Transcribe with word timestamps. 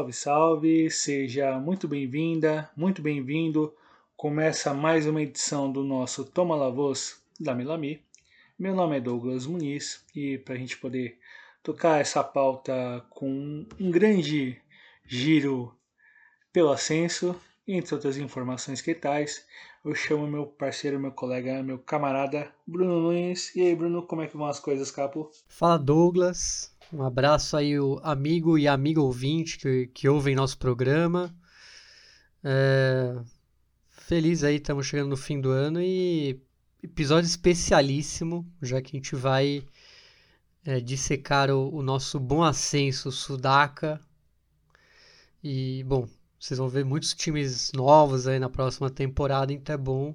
Salve, 0.00 0.12
salve! 0.14 0.90
Seja 0.90 1.58
muito 1.58 1.86
bem-vinda, 1.86 2.70
muito 2.74 3.02
bem-vindo. 3.02 3.74
Começa 4.16 4.72
mais 4.72 5.06
uma 5.06 5.20
edição 5.20 5.70
do 5.70 5.84
nosso 5.84 6.24
Toma 6.24 6.56
La 6.56 6.70
Voz 6.70 7.22
da 7.38 7.54
Melami. 7.54 8.02
Meu 8.58 8.74
nome 8.74 8.96
é 8.96 9.00
Douglas 9.00 9.44
Muniz 9.44 10.02
e 10.16 10.38
para 10.38 10.54
a 10.54 10.56
gente 10.56 10.78
poder 10.78 11.18
tocar 11.62 12.00
essa 12.00 12.24
pauta 12.24 13.04
com 13.10 13.66
um 13.78 13.90
grande 13.90 14.58
giro 15.04 15.76
pelo 16.50 16.70
ascenso, 16.70 17.38
entre 17.68 17.94
outras 17.94 18.16
informações 18.16 18.80
que 18.80 18.94
tais, 18.94 19.46
eu 19.84 19.94
chamo 19.94 20.26
meu 20.26 20.46
parceiro, 20.46 20.98
meu 20.98 21.12
colega, 21.12 21.62
meu 21.62 21.78
camarada 21.78 22.50
Bruno 22.66 23.00
Nunes. 23.00 23.54
E 23.54 23.60
aí, 23.60 23.76
Bruno, 23.76 24.06
como 24.06 24.22
é 24.22 24.26
que 24.26 24.36
vão 24.36 24.46
as 24.46 24.60
coisas, 24.60 24.90
capo? 24.90 25.30
Fala, 25.46 25.78
Douglas. 25.78 26.74
Um 26.92 27.04
abraço 27.04 27.56
aí, 27.56 27.78
o 27.78 28.00
amigo 28.02 28.58
e 28.58 28.66
amigo 28.66 29.00
ouvinte 29.02 29.58
que, 29.58 29.86
que 29.94 30.08
ouvem 30.08 30.34
nosso 30.34 30.58
programa. 30.58 31.32
É... 32.42 33.16
Feliz 33.90 34.42
aí, 34.42 34.56
estamos 34.56 34.88
chegando 34.88 35.10
no 35.10 35.16
fim 35.16 35.40
do 35.40 35.50
ano 35.50 35.80
e 35.80 36.40
episódio 36.82 37.28
especialíssimo, 37.28 38.44
já 38.60 38.82
que 38.82 38.96
a 38.96 38.98
gente 38.98 39.14
vai 39.14 39.62
é, 40.64 40.80
dissecar 40.80 41.48
o, 41.48 41.72
o 41.72 41.80
nosso 41.80 42.18
bom 42.18 42.42
ascenso 42.42 43.12
Sudaca. 43.12 44.00
E, 45.44 45.84
bom, 45.84 46.08
vocês 46.40 46.58
vão 46.58 46.68
ver 46.68 46.84
muitos 46.84 47.14
times 47.14 47.70
novos 47.72 48.26
aí 48.26 48.40
na 48.40 48.50
próxima 48.50 48.90
temporada, 48.90 49.52
então 49.52 49.74
é 49.74 49.78
bom 49.78 50.12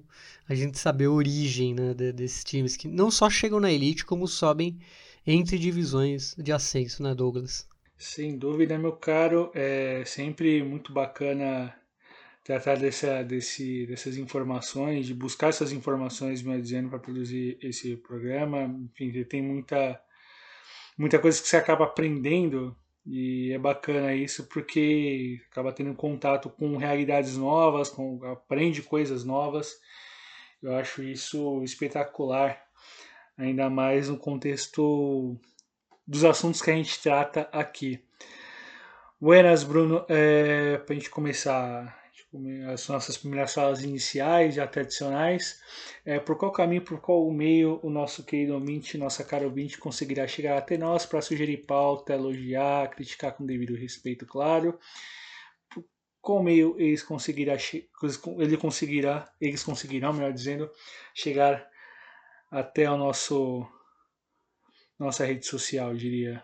a 0.49 0.53
gente 0.53 0.77
saber 0.77 1.05
a 1.05 1.11
origem 1.11 1.73
né, 1.73 1.93
de, 1.93 2.11
desses 2.11 2.43
times 2.43 2.75
que 2.75 2.89
não 2.89 3.09
só 3.09 3.29
chegam 3.29 3.61
na 3.61 3.71
elite, 3.71 4.03
como 4.03 4.27
sobem 4.27 4.77
entre 5.25 5.57
divisões 5.57 6.35
de 6.37 6.51
ascenso, 6.51 7.01
né, 7.03 7.13
Douglas? 7.13 7.67
Sem 7.97 8.37
dúvida, 8.37 8.77
meu 8.77 8.93
caro. 8.93 9.51
É 9.53 10.03
sempre 10.05 10.61
muito 10.63 10.91
bacana 10.91 11.75
tratar 12.43 12.77
dessa, 12.77 13.23
desse, 13.23 13.87
dessas 13.87 14.17
informações, 14.17 15.07
de 15.07 15.13
buscar 15.13 15.49
essas 15.49 15.71
informações, 15.71 16.43
me 16.43 16.61
dizendo, 16.61 16.89
para 16.89 16.99
produzir 16.99 17.57
esse 17.61 17.95
programa. 17.97 18.63
Enfim, 18.93 19.23
tem 19.23 19.41
muita 19.41 19.99
muita 20.97 21.19
coisa 21.19 21.41
que 21.41 21.47
você 21.47 21.57
acaba 21.57 21.85
aprendendo 21.85 22.75
e 23.05 23.51
é 23.51 23.57
bacana 23.59 24.15
isso 24.15 24.47
porque 24.47 25.39
acaba 25.51 25.71
tendo 25.71 25.93
contato 25.93 26.49
com 26.49 26.77
realidades 26.77 27.37
novas, 27.37 27.89
com, 27.89 28.23
aprende 28.25 28.81
coisas 28.81 29.23
novas. 29.23 29.75
Eu 30.61 30.75
acho 30.75 31.03
isso 31.03 31.61
espetacular, 31.63 32.64
ainda 33.37 33.69
mais 33.69 34.09
no 34.09 34.17
contexto 34.17 35.37
dos 36.07 36.23
assuntos 36.23 36.61
que 36.61 36.71
a 36.71 36.75
gente 36.75 37.01
trata 37.01 37.49
aqui. 37.51 38.03
Buenas, 39.19 39.63
Bruno. 39.63 40.05
É, 40.07 40.77
Para 40.79 40.93
a 40.93 40.97
gente 40.97 41.09
começar 41.09 42.05
as 42.71 42.87
nossas 42.89 43.17
primeiras 43.17 43.53
falas 43.53 43.81
iniciais, 43.81 44.55
já 44.55 44.67
tradicionais. 44.67 45.61
É, 46.03 46.19
por 46.19 46.37
qual 46.37 46.51
caminho, 46.51 46.81
por 46.81 46.99
qual 46.99 47.29
meio 47.31 47.79
o 47.81 47.89
nosso 47.89 48.23
querido 48.23 48.53
ouvinte, 48.53 48.97
nossa 48.97 49.23
cara 49.23 49.45
ouvinte, 49.45 49.77
conseguirá 49.77 50.27
chegar 50.27 50.57
até 50.57 50.77
nós 50.77 51.05
para 51.05 51.21
sugerir 51.21 51.65
pauta, 51.65 52.13
elogiar, 52.13 52.89
criticar 52.89 53.33
com 53.33 53.45
devido 53.45 53.75
respeito, 53.75 54.25
claro. 54.25 54.77
Por 55.73 55.85
qual 56.21 56.43
meio 56.43 56.75
eles 56.77 57.01
conseguirá, 57.01 57.55
ele 58.39 58.57
conseguirá, 58.57 59.31
eles 59.39 59.63
conseguirão, 59.63 60.13
melhor 60.13 60.33
dizendo, 60.33 60.69
chegar 61.13 61.65
até 62.57 62.89
o 62.89 62.97
nosso 62.97 63.65
nossa 64.97 65.25
rede 65.25 65.45
social, 65.45 65.91
eu 65.91 65.97
diria. 65.97 66.43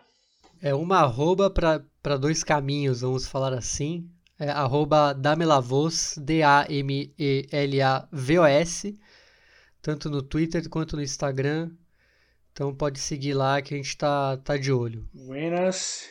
É 0.60 0.74
uma 0.74 0.98
arroba 0.98 1.50
para 1.50 2.16
dois 2.16 2.44
caminhos, 2.44 3.00
vamos 3.00 3.26
falar 3.26 3.52
assim 3.54 4.08
é 4.42 4.50
arroba 4.50 5.14
Damelavos, 5.14 6.18
D-A-M-E-L-A-V-O-S, 6.18 6.68
tanto 9.80 10.10
no 10.10 10.20
Twitter 10.20 10.68
quanto 10.68 10.96
no 10.96 11.02
Instagram. 11.02 11.70
Então 12.50 12.74
pode 12.74 12.98
seguir 12.98 13.34
lá 13.34 13.62
que 13.62 13.72
a 13.72 13.76
gente 13.76 13.96
tá, 13.96 14.36
tá 14.38 14.56
de 14.56 14.72
olho. 14.72 15.08
Buenas. 15.14 16.10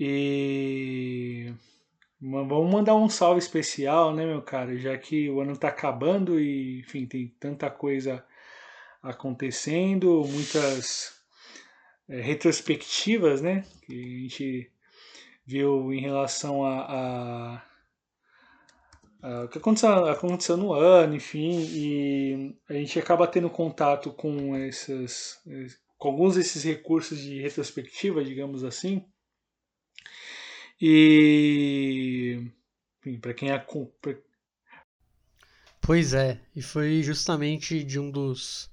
E 0.00 1.52
vamos 2.18 2.72
mandar 2.72 2.94
um 2.94 3.10
salve 3.10 3.40
especial, 3.40 4.14
né, 4.14 4.24
meu 4.24 4.40
cara? 4.40 4.78
Já 4.78 4.96
que 4.96 5.28
o 5.28 5.42
ano 5.42 5.54
tá 5.54 5.68
acabando 5.68 6.40
e, 6.40 6.80
enfim, 6.80 7.04
tem 7.04 7.28
tanta 7.38 7.68
coisa 7.68 8.24
acontecendo, 9.04 10.24
muitas 10.26 11.12
é, 12.08 12.20
retrospectivas, 12.20 13.40
né? 13.42 13.64
Que 13.86 13.92
a 13.92 14.20
gente 14.22 14.70
viu 15.46 15.92
em 15.92 16.00
relação 16.00 16.64
a, 16.64 16.80
a, 16.80 17.62
a 19.22 19.44
o 19.44 19.48
que 19.48 19.58
aconteceu, 19.58 20.06
aconteceu, 20.06 20.56
no 20.56 20.72
ano, 20.72 21.14
enfim, 21.14 21.60
e 21.70 22.56
a 22.68 22.74
gente 22.74 22.98
acaba 22.98 23.26
tendo 23.26 23.50
contato 23.50 24.10
com 24.10 24.56
esses, 24.56 25.38
com 25.98 26.08
alguns 26.08 26.36
desses 26.36 26.64
recursos 26.64 27.18
de 27.20 27.40
retrospectiva, 27.40 28.24
digamos 28.24 28.64
assim. 28.64 29.04
E 30.80 32.50
para 33.20 33.34
quem 33.34 33.50
é 33.50 33.58
pra... 33.58 34.14
Pois 35.80 36.14
é, 36.14 36.40
e 36.56 36.62
foi 36.62 37.02
justamente 37.02 37.84
de 37.84 38.00
um 38.00 38.10
dos 38.10 38.70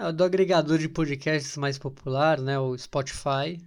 ah, 0.00 0.10
do 0.10 0.24
agregador 0.24 0.78
de 0.78 0.88
podcasts 0.88 1.58
mais 1.58 1.76
popular, 1.78 2.40
né, 2.40 2.58
o 2.58 2.76
Spotify, 2.76 3.60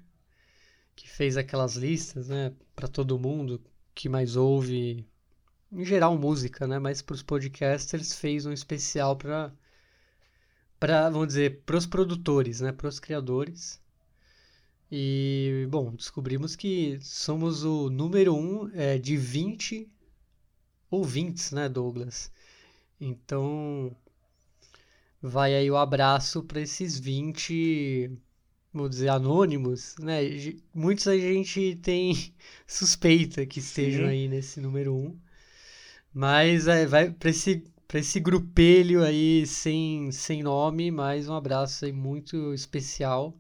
que 0.96 1.08
fez 1.08 1.38
aquelas 1.38 1.76
listas, 1.76 2.28
né, 2.28 2.52
para 2.76 2.88
todo 2.88 3.20
mundo 3.20 3.62
que 3.94 4.10
mais 4.10 4.36
ouve, 4.36 5.08
em 5.72 5.86
geral 5.86 6.18
música, 6.18 6.66
né, 6.66 6.80
mas 6.80 7.04
para 7.04 7.14
os 7.14 7.22
podcasters 7.22 8.14
fez 8.16 8.48
um 8.48 8.52
especial 8.52 9.16
para 9.16 9.54
para 10.80 11.10
vamos 11.10 11.28
dizer 11.28 11.62
para 11.66 11.78
os 11.78 11.86
produtores, 11.86 12.62
né, 12.62 12.72
para 12.72 12.88
os 12.88 13.00
criadores. 13.00 13.80
E 14.92 15.68
bom, 15.70 15.94
descobrimos 15.94 16.56
que 16.56 17.00
somos 17.02 17.64
o 17.64 17.90
número 17.92 18.36
um 18.36 18.70
é, 18.74 18.98
de 18.98 19.16
20 19.18 19.88
ouvintes, 20.90 21.52
né, 21.52 21.70
Douglas? 21.70 22.32
Então 23.00 23.96
vai 25.24 25.56
aí 25.56 25.72
o 25.72 25.78
abraço 25.78 26.44
para 26.44 26.60
esses 26.60 27.00
20 27.00 28.12
vamos 28.74 28.90
dizer, 28.90 29.10
anônimos, 29.10 29.96
né? 30.00 30.22
Muitos 30.74 31.08
a 31.08 31.16
gente 31.16 31.76
tem 31.78 32.34
suspeita 32.68 33.46
que 33.46 33.60
estejam 33.60 34.06
Sim. 34.06 34.12
aí 34.12 34.28
nesse 34.28 34.60
número 34.60 34.94
um. 34.96 35.18
Mas 36.14 36.68
é, 36.68 36.86
vai 36.86 37.12
para 37.12 37.30
esse, 37.30 37.64
pra 37.88 38.00
esse 38.00 38.20
grupelho 38.20 39.04
aí 39.04 39.46
sem, 39.48 40.12
sem 40.12 40.44
nome, 40.44 40.92
mais 40.92 41.30
um 41.30 41.36
abraço 41.36 41.86
aí 41.86 41.92
muito 41.94 42.54
especial. 42.54 43.38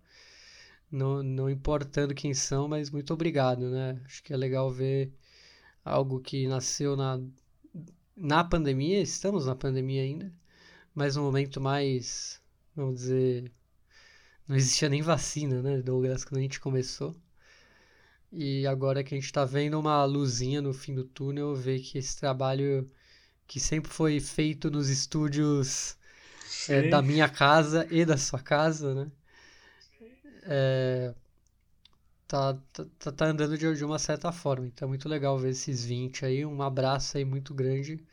Não, 0.91 1.23
não 1.23 1.49
importando 1.49 2.13
quem 2.13 2.33
são, 2.33 2.67
mas 2.67 2.91
muito 2.91 3.13
obrigado, 3.13 3.69
né? 3.69 3.99
Acho 4.05 4.23
que 4.23 4.31
é 4.33 4.37
legal 4.37 4.71
ver 4.71 5.11
algo 5.83 6.19
que 6.19 6.47
nasceu 6.47 6.95
na, 6.95 7.19
na 8.15 8.43
pandemia, 8.43 9.01
estamos 9.01 9.47
na 9.47 9.55
pandemia 9.55 10.03
ainda, 10.03 10.31
mas 10.93 11.17
um 11.17 11.23
momento 11.23 11.59
mais, 11.59 12.41
vamos 12.75 12.95
dizer, 12.95 13.51
não 14.47 14.55
existia 14.55 14.89
nem 14.89 15.01
vacina, 15.01 15.61
né, 15.61 15.81
Douglas, 15.81 16.23
quando 16.23 16.39
a 16.39 16.41
gente 16.43 16.59
começou. 16.59 17.15
E 18.31 18.65
agora 18.65 19.03
que 19.03 19.13
a 19.13 19.17
gente 19.17 19.25
está 19.25 19.45
vendo 19.45 19.79
uma 19.79 20.03
luzinha 20.05 20.61
no 20.61 20.73
fim 20.73 20.95
do 20.95 21.03
túnel, 21.03 21.55
ver 21.55 21.79
que 21.79 21.97
esse 21.97 22.17
trabalho 22.17 22.89
que 23.47 23.59
sempre 23.59 23.91
foi 23.91 24.19
feito 24.19 24.71
nos 24.71 24.89
estúdios 24.89 25.95
é, 26.67 26.89
da 26.89 27.01
minha 27.01 27.29
casa 27.29 27.87
e 27.91 28.03
da 28.05 28.17
sua 28.17 28.39
casa, 28.39 28.95
né? 28.95 29.11
É, 30.45 31.13
tá, 32.27 32.57
tá, 32.99 33.11
tá 33.11 33.25
andando 33.25 33.57
de, 33.57 33.75
de 33.75 33.85
uma 33.85 33.99
certa 33.99 34.31
forma. 34.31 34.65
Então 34.65 34.87
é 34.87 34.89
muito 34.89 35.07
legal 35.07 35.37
ver 35.37 35.51
esses 35.51 35.85
20 35.85 36.25
aí. 36.25 36.45
Um 36.45 36.61
abraço 36.61 37.17
aí 37.17 37.25
muito 37.25 37.53
grande 37.53 38.03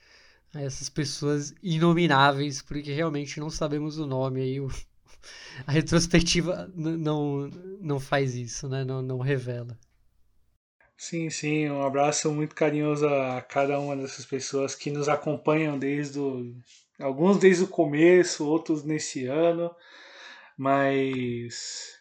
a 0.55 0.63
essas 0.63 0.89
pessoas 0.89 1.55
inomináveis, 1.63 2.63
porque 2.63 2.93
realmente 2.93 3.39
não 3.41 3.51
sabemos 3.51 3.99
o 3.99 4.07
nome 4.07 4.41
aí. 4.41 4.61
O, 4.61 4.69
a 5.67 5.73
retrospectiva 5.73 6.71
não, 6.75 7.49
não 7.81 8.01
faz 8.01 8.35
isso, 8.35 8.69
né? 8.69 8.85
Não, 8.85 9.03
não 9.03 9.19
revela. 9.19 9.79
Sim, 10.97 11.31
sim, 11.31 11.69
um 11.71 11.83
abraço 11.83 12.31
muito 12.31 12.55
carinhoso 12.55 13.07
a 13.09 13.41
cada 13.41 13.81
uma 13.81 13.97
dessas 13.97 14.27
pessoas 14.27 14.75
que 14.75 14.91
nos 14.91 15.09
acompanham 15.09 15.79
desde 15.79 16.19
o, 16.19 16.55
alguns 17.01 17.39
desde 17.39 17.65
o 17.65 17.69
começo, 17.69 18.47
outros 18.47 18.85
nesse 18.85 19.25
ano, 19.25 19.75
mas 20.59 21.99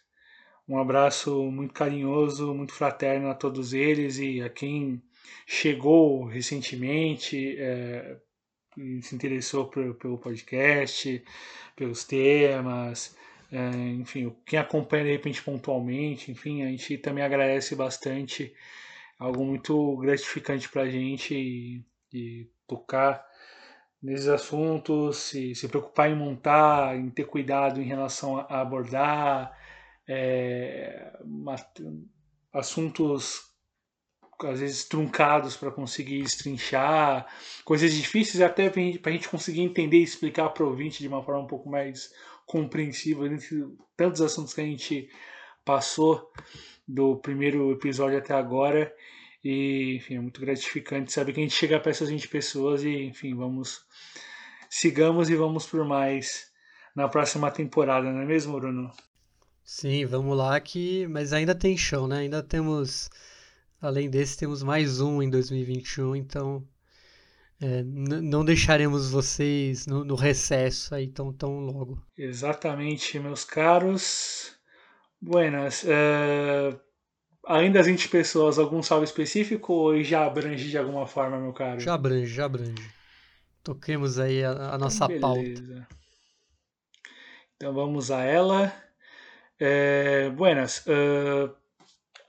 um 0.68 0.78
abraço 0.78 1.50
muito 1.50 1.72
carinhoso, 1.72 2.54
muito 2.54 2.74
fraterno 2.74 3.28
a 3.30 3.34
todos 3.34 3.72
eles 3.72 4.18
e 4.18 4.42
a 4.42 4.50
quem 4.50 5.02
chegou 5.46 6.26
recentemente, 6.26 7.56
é, 7.58 8.18
se 9.02 9.14
interessou 9.14 9.68
pelo, 9.68 10.18
podcast, 10.18 11.22
pelos 11.76 12.04
temas, 12.04 13.16
é, 13.52 13.70
enfim, 13.90 14.34
quem 14.46 14.58
acompanha 14.58 15.04
de 15.04 15.10
repente 15.10 15.42
pontualmente, 15.42 16.30
enfim, 16.30 16.62
a 16.62 16.66
gente 16.66 16.98
também 16.98 17.24
agradece 17.24 17.74
bastante, 17.74 18.54
algo 19.18 19.44
muito 19.44 19.96
gratificante 19.96 20.68
para 20.68 20.82
a 20.82 20.90
gente 20.90 21.34
e, 21.34 21.84
e, 22.12 22.48
tocar 22.66 23.26
nesses 24.00 24.28
assuntos, 24.28 25.16
se, 25.18 25.54
se 25.54 25.68
preocupar 25.68 26.10
em 26.10 26.14
montar, 26.14 26.96
em 26.96 27.10
ter 27.10 27.24
cuidado 27.24 27.80
em 27.80 27.84
relação 27.84 28.38
a, 28.38 28.60
abordar 28.60 29.52
é, 30.08 31.12
assuntos 32.52 33.49
às 34.46 34.60
vezes 34.60 34.84
truncados 34.84 35.56
para 35.56 35.70
conseguir 35.70 36.20
estrinchar, 36.20 37.26
coisas 37.64 37.92
difíceis 37.92 38.40
até 38.40 38.70
para 38.70 39.10
a 39.10 39.12
gente 39.12 39.28
conseguir 39.28 39.62
entender 39.62 39.98
e 39.98 40.02
explicar 40.02 40.50
para 40.50 40.64
o 40.64 40.68
ouvinte 40.68 41.00
de 41.00 41.08
uma 41.08 41.22
forma 41.22 41.42
um 41.42 41.46
pouco 41.46 41.68
mais 41.68 42.12
compreensível 42.46 43.26
entre 43.26 43.66
tantos 43.96 44.20
assuntos 44.20 44.52
que 44.52 44.60
a 44.60 44.64
gente 44.64 45.08
passou 45.64 46.32
do 46.86 47.16
primeiro 47.16 47.70
episódio 47.72 48.18
até 48.18 48.34
agora. 48.34 48.92
E, 49.42 49.96
enfim, 49.96 50.16
é 50.16 50.20
muito 50.20 50.40
gratificante 50.40 51.12
saber 51.12 51.32
que 51.32 51.40
a 51.40 51.42
gente 51.42 51.54
chega 51.54 51.80
para 51.80 51.90
essas 51.90 52.10
20 52.10 52.28
pessoas 52.28 52.84
e, 52.84 53.04
enfim, 53.04 53.34
vamos. 53.34 53.84
Sigamos 54.68 55.30
e 55.30 55.34
vamos 55.34 55.66
por 55.66 55.84
mais 55.84 56.50
na 56.94 57.08
próxima 57.08 57.50
temporada, 57.50 58.12
não 58.12 58.20
é 58.20 58.26
mesmo, 58.26 58.58
Bruno? 58.58 58.90
Sim, 59.64 60.04
vamos 60.04 60.36
lá 60.36 60.58
que. 60.60 61.06
Mas 61.06 61.32
ainda 61.32 61.54
tem 61.54 61.76
chão, 61.76 62.06
né? 62.06 62.18
Ainda 62.18 62.42
temos. 62.42 63.08
Além 63.80 64.10
desse, 64.10 64.36
temos 64.36 64.62
mais 64.62 65.00
um 65.00 65.22
em 65.22 65.30
2021, 65.30 66.14
então 66.14 66.62
é, 67.62 67.82
não 67.82 68.44
deixaremos 68.44 69.10
vocês 69.10 69.86
no, 69.86 70.04
no, 70.04 70.14
recesso 70.14 70.94
aí 70.94 71.08
tão, 71.08 71.32
tão 71.32 71.60
logo. 71.60 71.98
Exatamente, 72.16 73.18
meus 73.18 73.42
caros. 73.42 74.54
Buenas. 75.18 75.82
Uh, 75.84 76.78
além 77.46 77.72
das 77.72 77.86
20 77.86 78.10
pessoas, 78.10 78.58
algum 78.58 78.82
salve 78.82 79.04
específico 79.04 79.72
ou 79.72 80.02
já 80.02 80.26
abrange 80.26 80.68
de 80.68 80.76
alguma 80.76 81.06
forma, 81.06 81.38
meu 81.38 81.54
caro? 81.54 81.80
Já 81.80 81.94
abrange, 81.94 82.34
já 82.34 82.44
abrange. 82.44 82.90
Toquemos 83.62 84.18
aí 84.18 84.44
a, 84.44 84.74
a 84.74 84.78
nossa 84.78 85.06
então, 85.06 85.20
pauta. 85.20 85.88
Então 87.56 87.72
vamos 87.72 88.10
a 88.10 88.22
ela. 88.22 88.70
É, 89.58 90.28
buenas. 90.30 90.84
Uh, 90.86 91.59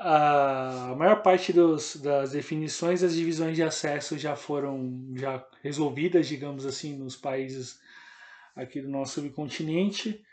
a 0.04 0.96
maior 0.98 1.22
parte 1.22 1.54
dos, 1.54 1.96
das 1.98 2.32
definições 2.32 3.02
das 3.02 3.14
divisões 3.14 3.56
de 3.56 3.62
acesso 3.62 4.18
já 4.18 4.36
foram 4.36 5.14
já 5.16 5.46
resolvidas, 5.62 6.28
digamos 6.28 6.66
assim, 6.66 6.98
nos 6.98 7.16
países 7.16 7.80
aqui 8.56 8.82
do 8.82 8.90
nosso 8.90 9.22
subcontinente, 9.22 10.24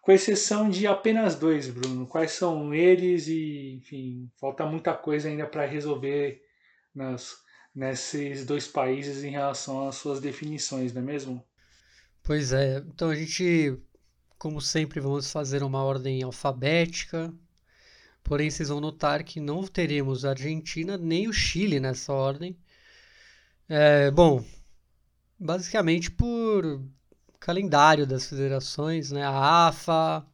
com 0.00 0.12
exceção 0.12 0.70
de 0.70 0.86
apenas 0.86 1.34
dois, 1.34 1.68
Bruno. 1.68 2.06
Quais 2.06 2.30
são 2.30 2.72
eles 2.72 3.26
e, 3.26 3.74
enfim, 3.74 4.30
falta 4.40 4.64
muita 4.64 4.94
coisa 4.94 5.28
ainda 5.28 5.46
para 5.46 5.66
resolver 5.66 6.40
nas, 6.94 7.38
nesses 7.74 8.46
dois 8.46 8.68
países 8.68 9.24
em 9.24 9.30
relação 9.30 9.88
às 9.88 9.96
suas 9.96 10.20
definições, 10.20 10.92
não 10.92 11.02
é 11.02 11.04
mesmo? 11.04 11.44
Pois 12.22 12.52
é. 12.52 12.78
Então 12.78 13.10
a 13.10 13.14
gente, 13.16 13.76
como 14.38 14.60
sempre, 14.60 15.00
vamos 15.00 15.32
fazer 15.32 15.64
uma 15.64 15.82
ordem 15.82 16.22
alfabética 16.22 17.34
Porém, 18.28 18.50
vocês 18.50 18.68
vão 18.68 18.78
notar 18.78 19.24
que 19.24 19.40
não 19.40 19.66
teremos 19.66 20.22
a 20.22 20.30
Argentina 20.30 20.98
nem 20.98 21.26
o 21.28 21.32
Chile 21.32 21.80
nessa 21.80 22.12
ordem. 22.12 22.54
É, 23.66 24.10
bom, 24.10 24.44
basicamente 25.40 26.10
por 26.10 26.84
calendário 27.40 28.06
das 28.06 28.28
federações, 28.28 29.10
né? 29.10 29.22
A 29.22 29.68
AFA, 29.68 30.26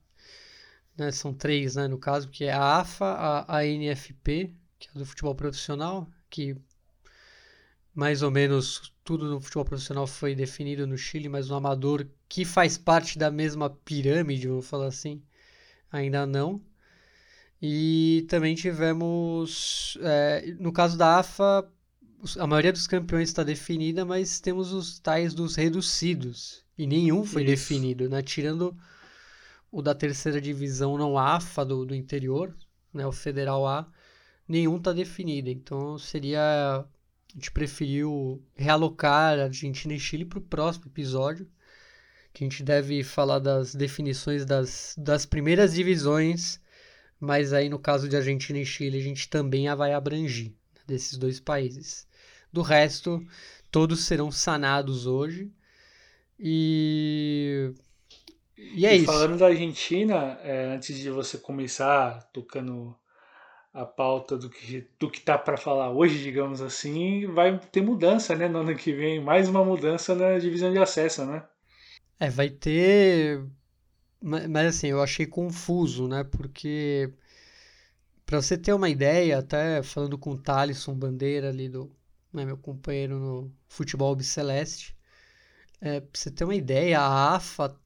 né? 0.99 1.13
são 1.13 1.33
três, 1.33 1.77
né? 1.77 1.87
No 1.87 1.97
caso, 1.97 2.29
que 2.29 2.43
é 2.43 2.53
a 2.53 2.81
AFA, 2.81 3.05
a 3.47 3.59
ANFP, 3.59 4.53
que 4.77 4.89
é 4.93 4.99
do 4.99 5.07
futebol 5.07 5.37
profissional, 5.37 6.11
que 6.29 6.57
mais 7.95 8.23
ou 8.23 8.31
menos 8.33 8.93
tudo 9.05 9.31
no 9.31 9.41
futebol 9.41 9.67
profissional 9.67 10.09
foi 10.09 10.35
definido 10.35 10.85
no 10.85 10.99
Chile, 10.99 11.29
mas 11.29 11.49
no 11.49 11.55
amador, 11.55 12.09
que 12.29 12.45
faz 12.45 12.77
parte 12.77 13.17
da 13.17 13.31
mesma 13.31 13.71
pirâmide, 13.71 14.49
vou 14.49 14.63
falar 14.63 14.89
assim, 14.89 15.23
ainda 15.93 16.27
não. 16.27 16.61
E 17.67 18.27
também 18.29 18.55
tivemos, 18.55 19.97
é, 20.03 20.55
no 20.61 20.71
caso 20.71 20.99
da 20.99 21.21
AFA, 21.21 21.67
a 22.39 22.47
maioria 22.47 22.71
dos 22.71 22.87
campeões 22.87 23.31
está 23.31 23.43
definida, 23.43 24.05
mas 24.05 24.39
temos 24.39 24.71
os 24.71 24.99
tais 24.99 25.33
dos 25.33 25.57
reduzidos. 25.57 26.63
E 26.77 26.87
nenhum 26.87 27.25
foi 27.25 27.43
Isso. 27.43 27.53
definido, 27.53 28.07
né? 28.07 28.21
Tirando 28.21 28.77
o 29.73 29.81
da 29.81 29.95
terceira 29.95 30.43
divisão 30.43 30.99
não 30.99 31.17
AFA 31.17 31.65
do, 31.65 31.87
do 31.87 31.95
interior, 31.95 32.55
né? 32.93 33.07
o 33.07 33.13
Federal 33.13 33.67
A, 33.67 33.91
nenhum 34.47 34.77
está 34.77 34.93
definido. 34.93 35.49
Então 35.49 35.99
seria. 35.99 36.43
A 36.43 37.35
gente 37.35 37.51
preferiu 37.51 38.45
realocar 38.55 39.39
Argentina 39.39 39.95
e 39.95 39.99
Chile 39.99 40.27
para 40.27 40.39
o 40.39 40.43
próximo 40.43 40.85
episódio, 40.89 41.49
que 42.31 42.45
a 42.45 42.47
gente 42.47 42.63
deve 42.63 43.03
falar 43.03 43.39
das 43.39 43.75
definições 43.75 44.45
das, 44.45 44.95
das 44.99 45.25
primeiras 45.25 45.73
divisões 45.73 46.63
mas 47.25 47.53
aí 47.53 47.69
no 47.69 47.79
caso 47.79 48.09
de 48.09 48.17
Argentina 48.17 48.59
e 48.59 48.67
Chile 48.67 48.99
a 48.99 49.03
gente 49.03 49.29
também 49.29 49.73
vai 49.75 49.93
abranger 49.93 50.53
né, 50.75 50.81
desses 50.87 51.19
dois 51.19 51.41
países. 51.41 52.07
Do 52.53 52.63
resto, 52.63 53.25
todos 53.71 54.05
serão 54.05 54.31
sanados 54.31 55.07
hoje. 55.07 55.51
E, 56.39 57.73
e 58.57 58.87
é 58.87 58.95
e 58.95 58.99
isso. 58.99 59.07
Falando 59.07 59.39
da 59.39 59.47
Argentina, 59.47 60.39
é, 60.43 60.75
antes 60.75 60.97
de 60.97 61.11
você 61.11 61.39
começar 61.39 62.23
tocando 62.33 62.95
a 63.73 63.85
pauta 63.85 64.37
do 64.37 64.49
que 64.49 64.87
do 65.01 65.11
que 65.11 65.21
tá 65.21 65.37
para 65.37 65.57
falar 65.57 65.91
hoje, 65.91 66.23
digamos 66.23 66.63
assim, 66.63 67.27
vai 67.27 67.59
ter 67.59 67.81
mudança, 67.81 68.37
né, 68.37 68.47
no 68.47 68.61
ano 68.61 68.77
que 68.77 68.93
vem, 68.93 69.21
mais 69.21 69.49
uma 69.49 69.65
mudança 69.65 70.15
na 70.15 70.39
divisão 70.39 70.73
de 70.73 70.79
acesso, 70.79 71.25
né? 71.25 71.43
É, 72.21 72.31
vai 72.31 72.49
ter 72.49 73.45
mas, 74.25 74.77
assim, 74.77 74.89
eu 74.89 75.03
achei 75.03 75.27
confuso, 75.27 76.09
né? 76.09 76.25
Porque, 76.25 77.13
para 78.25 78.41
você 78.41 78.57
ter 78.57 78.73
uma 78.73 78.89
ideia, 78.89 79.39
até 79.39 79.83
falando 79.83 80.17
com 80.19 80.31
o 80.31 80.39
Thalisson 80.39 80.95
Bandeira 80.95 81.51
ali, 81.51 81.69
do, 81.69 81.95
né, 82.33 82.45
meu 82.45 82.57
companheiro 82.57 83.19
no 83.19 83.53
futebol 83.69 84.19
Celeste, 84.23 84.97
é, 85.81 86.01
pra 86.01 86.11
você 86.15 86.31
ter 86.31 86.45
uma 86.45 86.55
ideia, 86.55 87.01
a 87.01 87.35
AFA 87.37 87.79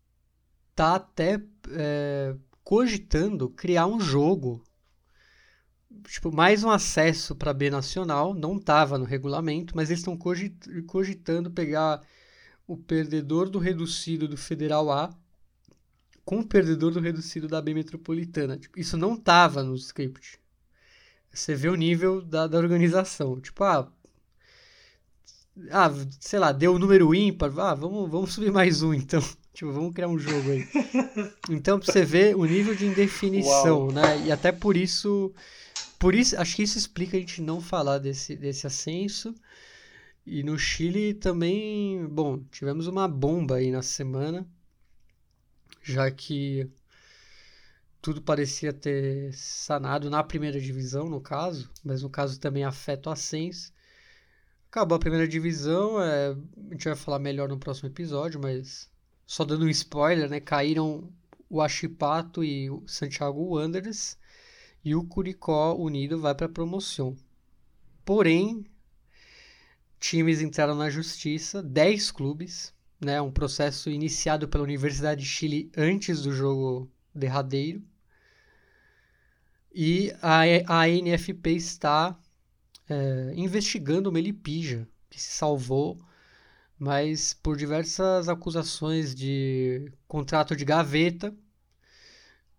tá 0.74 0.94
até 0.96 1.42
é, 1.70 2.36
cogitando 2.62 3.50
criar 3.50 3.86
um 3.86 4.00
jogo 4.00 4.62
tipo, 6.04 6.32
mais 6.32 6.62
um 6.62 6.70
acesso 6.70 7.34
para 7.34 7.52
B 7.52 7.70
Nacional, 7.70 8.34
não 8.34 8.56
estava 8.56 8.98
no 8.98 9.04
regulamento, 9.04 9.74
mas 9.74 9.90
eles 9.90 10.00
estão 10.00 10.16
cogitando 10.86 11.50
pegar 11.50 12.02
o 12.66 12.76
perdedor 12.76 13.48
do 13.50 13.58
reduzido 13.58 14.28
do 14.28 14.36
Federal 14.36 14.90
A 14.90 15.10
com 16.28 16.40
o 16.40 16.46
perdedor 16.46 16.90
do 16.92 17.00
reduzido 17.00 17.48
da 17.48 17.62
B 17.62 17.72
Metropolitana. 17.72 18.58
Tipo, 18.58 18.78
isso 18.78 18.98
não 18.98 19.16
tava 19.16 19.62
no 19.62 19.74
script. 19.74 20.38
Você 21.32 21.54
vê 21.54 21.70
o 21.70 21.74
nível 21.74 22.20
da, 22.20 22.46
da 22.46 22.58
organização. 22.58 23.40
Tipo, 23.40 23.64
ah, 23.64 23.90
ah, 25.70 25.90
sei 26.20 26.38
lá, 26.38 26.52
deu 26.52 26.74
o 26.74 26.78
número 26.78 27.14
ímpar, 27.14 27.50
ah, 27.58 27.74
vamos, 27.74 28.10
vamos 28.10 28.34
subir 28.34 28.52
mais 28.52 28.82
um 28.82 28.92
então. 28.92 29.22
Tipo, 29.54 29.72
vamos 29.72 29.94
criar 29.94 30.08
um 30.08 30.18
jogo 30.18 30.50
aí. 30.50 30.68
Então, 31.48 31.80
pra 31.80 31.90
você 31.90 32.04
ver 32.04 32.36
o 32.36 32.44
nível 32.44 32.74
de 32.74 32.84
indefinição, 32.84 33.86
Uau. 33.86 33.92
né? 33.92 34.26
E 34.26 34.30
até 34.30 34.52
por 34.52 34.76
isso, 34.76 35.32
por 35.98 36.14
isso, 36.14 36.38
acho 36.38 36.56
que 36.56 36.62
isso 36.62 36.76
explica 36.76 37.16
a 37.16 37.20
gente 37.20 37.40
não 37.40 37.58
falar 37.58 37.96
desse, 37.96 38.36
desse 38.36 38.66
ascenso. 38.66 39.34
E 40.26 40.42
no 40.42 40.58
Chile 40.58 41.14
também, 41.14 42.06
bom, 42.06 42.38
tivemos 42.52 42.86
uma 42.86 43.08
bomba 43.08 43.56
aí 43.56 43.70
na 43.70 43.80
semana 43.80 44.46
já 45.92 46.10
que 46.10 46.70
tudo 48.00 48.20
parecia 48.22 48.72
ter 48.72 49.32
sanado 49.34 50.10
na 50.10 50.22
primeira 50.22 50.60
divisão, 50.60 51.08
no 51.08 51.20
caso, 51.20 51.70
mas 51.82 52.02
no 52.02 52.10
caso 52.10 52.38
também 52.38 52.64
afeta 52.64 53.08
o 53.08 53.12
Ascens. 53.12 53.72
Acabou 54.70 54.96
a 54.96 55.00
primeira 55.00 55.26
divisão, 55.26 56.00
é, 56.02 56.28
a 56.30 56.72
gente 56.72 56.84
vai 56.84 56.94
falar 56.94 57.18
melhor 57.18 57.48
no 57.48 57.58
próximo 57.58 57.88
episódio, 57.88 58.38
mas 58.38 58.90
só 59.26 59.44
dando 59.44 59.64
um 59.64 59.68
spoiler, 59.70 60.28
né? 60.28 60.40
Caíram 60.40 61.10
o 61.48 61.62
Achipato 61.62 62.44
e 62.44 62.68
o 62.70 62.86
Santiago 62.86 63.56
Wanderers 63.56 64.18
e 64.84 64.94
o 64.94 65.04
Curicó 65.04 65.74
Unido 65.74 66.20
vai 66.20 66.34
para 66.34 66.46
a 66.46 66.50
promoção. 66.50 67.16
Porém, 68.04 68.66
times 69.98 70.42
entraram 70.42 70.74
na 70.74 70.90
justiça, 70.90 71.62
10 71.62 72.10
clubes, 72.10 72.74
né, 73.00 73.20
um 73.20 73.30
processo 73.30 73.90
iniciado 73.90 74.48
pela 74.48 74.64
Universidade 74.64 75.22
de 75.22 75.28
Chile 75.28 75.70
antes 75.76 76.22
do 76.22 76.32
jogo 76.32 76.90
derradeiro. 77.14 77.82
E 79.72 80.12
a, 80.20 80.40
a 80.80 80.88
NFP 80.88 81.50
está 81.52 82.18
é, 82.88 83.32
investigando 83.36 84.08
o 84.08 84.12
Melipija, 84.12 84.88
que 85.08 85.20
se 85.20 85.30
salvou, 85.30 85.98
mas 86.78 87.34
por 87.34 87.56
diversas 87.56 88.28
acusações 88.28 89.14
de 89.14 89.92
contrato 90.06 90.56
de 90.56 90.64
gaveta, 90.64 91.34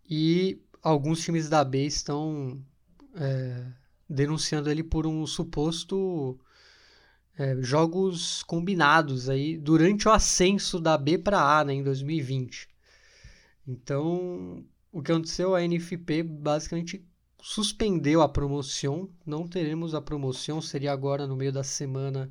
e 0.09 0.61
alguns 0.81 1.21
times 1.21 1.49
da 1.49 1.63
B 1.63 1.85
estão 1.85 2.63
é, 3.15 3.65
denunciando 4.09 4.69
ele 4.69 4.83
por 4.83 5.05
um 5.05 5.25
suposto 5.27 6.39
é, 7.39 7.55
jogos 7.61 8.43
combinados 8.43 9.29
aí 9.29 9.57
durante 9.57 10.09
o 10.09 10.11
ascenso 10.11 10.77
da 10.77 10.97
B 10.97 11.17
para 11.17 11.59
A 11.59 11.63
né, 11.63 11.73
em 11.73 11.81
2020. 11.81 12.67
Então, 13.65 14.65
o 14.91 15.01
que 15.01 15.11
aconteceu? 15.11 15.55
A 15.55 15.61
NFP 15.65 16.21
basicamente 16.21 17.01
suspendeu 17.41 18.21
a 18.21 18.27
promoção. 18.27 19.09
Não 19.25 19.47
teremos 19.47 19.95
a 19.95 20.01
promoção, 20.01 20.61
seria 20.61 20.91
agora 20.91 21.25
no 21.25 21.37
meio 21.37 21.53
da 21.53 21.63
semana 21.63 22.29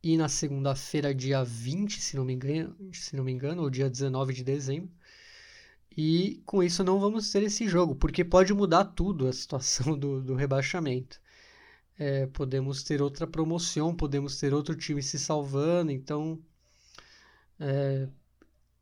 e 0.00 0.16
na 0.16 0.28
segunda-feira, 0.28 1.14
dia 1.14 1.42
20, 1.42 2.00
se 2.00 2.16
não 2.16 2.24
me 2.24 2.34
engano, 2.34 2.76
se 2.92 3.16
não 3.16 3.24
me 3.24 3.32
engano, 3.32 3.62
ou 3.62 3.70
dia 3.70 3.90
19 3.90 4.32
de 4.32 4.44
dezembro. 4.44 4.90
E 5.96 6.40
com 6.46 6.62
isso 6.62 6.84
não 6.84 7.00
vamos 7.00 7.32
ter 7.32 7.42
esse 7.42 7.66
jogo, 7.66 7.96
porque 7.96 8.24
pode 8.24 8.52
mudar 8.54 8.84
tudo 8.84 9.26
a 9.26 9.32
situação 9.32 9.96
do, 9.98 10.22
do 10.22 10.34
rebaixamento. 10.34 11.20
É, 11.98 12.26
podemos 12.26 12.82
ter 12.82 13.00
outra 13.00 13.26
promoção, 13.26 13.94
podemos 13.94 14.38
ter 14.38 14.52
outro 14.52 14.74
time 14.74 15.02
se 15.02 15.18
salvando, 15.18 15.92
então 15.92 16.40
é, 17.58 18.08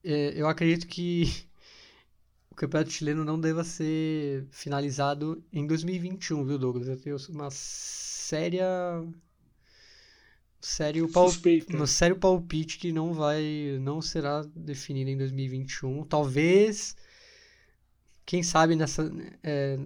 é, 0.02 0.32
eu 0.34 0.48
acredito 0.48 0.86
que 0.86 1.24
o 2.50 2.54
campeonato 2.54 2.90
chileno 2.90 3.24
não 3.24 3.38
deva 3.38 3.64
ser 3.64 4.46
finalizado 4.50 5.44
em 5.52 5.66
2021, 5.66 6.44
viu, 6.44 6.58
Douglas? 6.58 6.88
Eu 6.88 6.96
tenho 6.96 7.16
uma 7.30 7.50
séria 7.50 8.66
sério, 10.62 11.08
Suspeita. 11.08 11.76
no 11.76 11.86
sério 11.86 12.16
palpite 12.16 12.78
que 12.78 12.92
não 12.92 13.12
vai, 13.12 13.78
não 13.80 14.00
será 14.00 14.42
definido 14.54 15.10
em 15.10 15.16
2021. 15.16 16.04
Talvez, 16.04 16.96
quem 18.24 18.42
sabe 18.42 18.76
nessa, 18.76 19.10
é, 19.42 19.78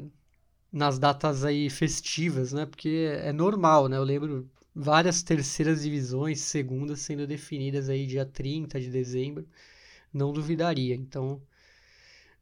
nas 0.77 0.99
datas 0.99 1.43
aí 1.45 1.71
festivas, 1.71 2.53
né? 2.53 2.67
Porque 2.67 3.09
é 3.23 3.33
normal, 3.33 3.89
né? 3.89 3.97
Eu 3.97 4.05
lembro 4.05 4.51
várias 4.75 5.23
terceiras 5.23 5.83
divisões, 5.83 6.41
segundas 6.41 7.01
sendo 7.01 7.27
definidas 7.27 7.89
aí 7.89 8.07
dia 8.07 8.27
30 8.27 8.79
de 8.81 8.91
dezembro. 8.91 9.49
Não 10.13 10.33
duvidaria. 10.33 10.95
Então, 10.95 11.43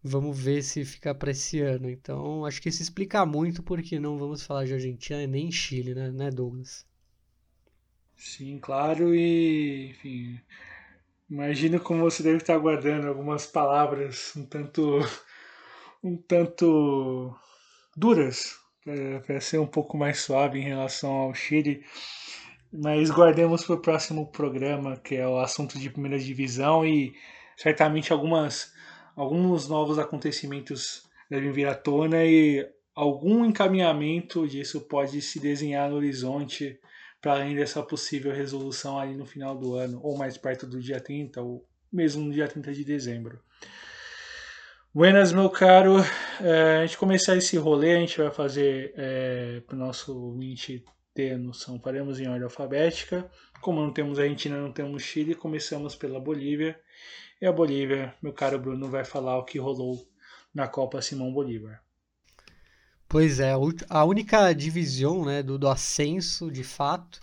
vamos 0.03 0.38
ver 0.38 0.62
se 0.62 0.85
fica 0.85 1.14
para 1.14 1.31
esse 1.33 1.61
ano. 1.61 1.91
Então, 1.91 2.45
acho 2.47 2.61
que 2.62 2.69
isso 2.69 2.83
explica 2.83 3.25
muito 3.26 3.62
porque 3.62 3.99
não 4.00 4.19
vamos 4.19 4.43
falar 4.45 4.64
de 4.67 4.75
Argentina 4.75 5.26
nem 5.26 5.50
Chile, 5.53 5.95
né, 5.95 6.11
né 6.11 6.31
Douglas? 6.31 6.87
Sim, 8.17 8.59
claro, 8.59 9.14
e 9.14 9.91
enfim, 9.91 10.41
imagino 11.31 11.81
como 11.81 12.03
você 12.03 12.23
deve 12.23 12.38
estar 12.38 12.55
aguardando 12.55 13.09
algumas 13.09 13.47
palavras 13.47 14.35
um 14.37 14.47
tanto 14.47 15.00
um 16.03 16.17
tanto 16.17 17.37
duras 17.97 18.59
para 19.27 19.41
ser 19.41 19.59
um 19.59 19.67
pouco 19.67 19.97
mais 19.97 20.21
suave 20.21 20.59
em 20.59 20.63
relação 20.63 21.11
ao 21.11 21.35
Chile, 21.35 21.85
mas 22.73 23.11
guardemos 23.11 23.65
para 23.65 23.77
o 23.77 23.81
próximo 23.81 24.27
programa, 24.27 24.97
que 24.97 25.15
é 25.15 25.27
o 25.27 25.39
assunto 25.39 25.79
de 25.79 25.89
primeira 25.89 26.19
divisão 26.19 26.85
e 26.85 27.15
certamente 27.57 28.13
algumas 28.13 28.73
alguns 29.17 29.69
novos 29.69 29.99
acontecimentos 29.99 31.09
devem 31.31 31.53
vir 31.53 31.69
à 31.69 31.75
tona 31.75 32.25
e 32.25 32.69
algum 32.95 33.45
encaminhamento 33.45 34.47
disso 34.47 34.81
pode 34.83 35.23
se 35.23 35.39
desenhar 35.39 35.89
no 35.89 35.97
horizonte 35.97 36.79
para 37.21 37.35
além 37.35 37.55
dessa 37.55 37.83
possível 37.83 38.33
resolução 38.33 38.99
ali 38.99 39.15
no 39.15 39.25
final 39.25 39.57
do 39.57 39.75
ano, 39.77 39.99
ou 40.03 40.19
mais 40.19 40.37
perto 40.37 40.67
do 40.67 40.81
dia 40.81 41.01
30, 41.01 41.41
ou 41.41 41.67
mesmo 41.91 42.23
no 42.23 42.33
dia 42.33 42.47
30 42.47 42.73
de 42.75 42.85
dezembro. 42.85 43.41
Buenas, 44.95 45.33
meu 45.33 45.51
caro. 45.51 45.97
É, 46.41 46.77
a 46.77 46.87
gente 46.87 46.97
começar 46.99 47.37
esse 47.37 47.57
rolê, 47.57 47.97
a 47.97 47.99
gente 47.99 48.17
vai 48.17 48.31
fazer 48.31 48.95
é, 48.97 49.61
para 49.67 49.75
o 49.75 49.79
nosso 49.79 50.17
ouvinte 50.17 50.85
ter 51.13 51.37
noção. 51.37 51.81
Faremos 51.81 52.21
em 52.21 52.29
ordem 52.29 52.45
alfabética. 52.45 53.29
Como 53.61 53.81
não 53.81 53.93
temos 53.93 54.21
Argentina, 54.21 54.57
não 54.57 54.71
temos 54.71 55.03
Chile, 55.03 55.35
começamos 55.35 55.97
pela 55.97 56.21
Bolívia. 56.21 56.79
E 57.43 57.47
a 57.47 57.51
Bolívia, 57.51 58.15
meu 58.23 58.33
caro 58.33 58.57
Bruno, 58.57 58.89
vai 58.89 59.05
falar 59.05 59.37
o 59.37 59.45
que 59.45 59.59
rolou 59.59 59.99
na 60.55 60.69
Copa 60.69 61.03
Simão 61.03 61.33
Bolívar. 61.33 61.83
Pois 63.09 63.41
é, 63.41 63.53
a 63.89 64.05
única 64.05 64.53
divisão 64.53 65.25
né, 65.25 65.43
do, 65.43 65.59
do 65.59 65.67
ascenso, 65.67 66.53
de 66.53 66.63
fato, 66.63 67.21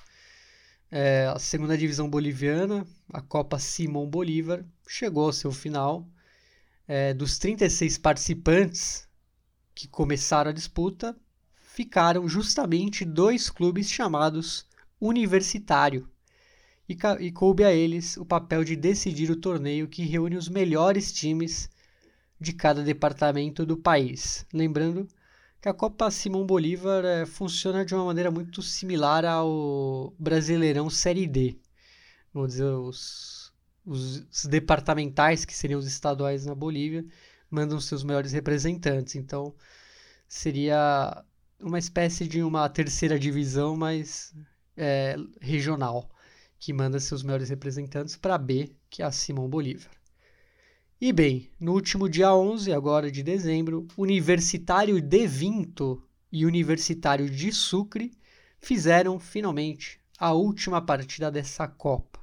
é 0.91 1.25
a 1.33 1.39
segunda 1.39 1.77
divisão 1.77 2.09
boliviana, 2.09 2.85
a 3.13 3.21
Copa 3.21 3.57
Simão 3.59 4.05
Bolívar, 4.05 4.65
chegou 4.85 5.27
ao 5.27 5.31
seu 5.31 5.53
final. 5.53 6.05
É, 6.93 7.13
dos 7.13 7.37
36 7.37 7.97
participantes 7.99 9.07
que 9.73 9.87
começaram 9.87 10.51
a 10.51 10.53
disputa, 10.53 11.15
ficaram 11.55 12.27
justamente 12.27 13.05
dois 13.05 13.49
clubes 13.49 13.89
chamados 13.89 14.67
Universitário. 14.99 16.05
E, 16.89 16.97
e 17.21 17.31
coube 17.31 17.63
a 17.63 17.71
eles 17.71 18.17
o 18.17 18.25
papel 18.25 18.65
de 18.65 18.75
decidir 18.75 19.31
o 19.31 19.37
torneio 19.37 19.87
que 19.87 20.03
reúne 20.03 20.35
os 20.35 20.49
melhores 20.49 21.13
times 21.13 21.69
de 22.37 22.51
cada 22.51 22.83
departamento 22.83 23.65
do 23.65 23.77
país. 23.77 24.45
Lembrando 24.53 25.07
que 25.61 25.69
a 25.69 25.73
Copa 25.73 26.11
Simão 26.11 26.45
Bolívar 26.45 27.05
é, 27.05 27.25
funciona 27.25 27.85
de 27.85 27.95
uma 27.95 28.03
maneira 28.03 28.29
muito 28.29 28.61
similar 28.61 29.23
ao 29.23 30.13
Brasileirão 30.19 30.89
Série 30.89 31.25
D. 31.25 31.57
Vamos 32.33 32.49
dizer, 32.49 32.65
os, 32.65 33.40
os, 33.85 34.45
departamentais, 34.45 35.45
que 35.45 35.53
seriam 35.53 35.79
os 35.79 35.87
estaduais 35.87 36.45
na 36.45 36.55
Bolívia, 36.55 37.05
mandam 37.49 37.79
seus 37.79 38.03
melhores 38.03 38.31
representantes. 38.31 39.15
Então, 39.15 39.53
seria 40.27 41.23
uma 41.59 41.79
espécie 41.79 42.27
de 42.27 42.41
uma 42.41 42.67
terceira 42.69 43.19
divisão, 43.19 43.75
mas 43.75 44.33
é, 44.75 45.15
regional, 45.39 46.09
que 46.57 46.73
manda 46.73 46.99
seus 46.99 47.23
melhores 47.23 47.49
representantes 47.49 48.15
para 48.15 48.37
B, 48.37 48.75
que 48.89 49.01
é 49.01 49.05
a 49.05 49.11
Simão 49.11 49.49
Bolívar. 49.49 49.91
E 50.99 51.11
bem, 51.11 51.49
no 51.59 51.73
último 51.73 52.07
dia 52.07 52.33
11, 52.33 52.71
agora 52.71 53.11
de 53.11 53.23
dezembro, 53.23 53.87
Universitário 53.97 55.01
de 55.01 55.27
Vinto 55.27 56.07
e 56.31 56.45
Universitário 56.45 57.27
de 57.27 57.51
Sucre 57.51 58.11
fizeram 58.59 59.19
finalmente 59.19 59.99
a 60.19 60.33
última 60.33 60.79
partida 60.79 61.31
dessa 61.31 61.67
Copa. 61.67 62.20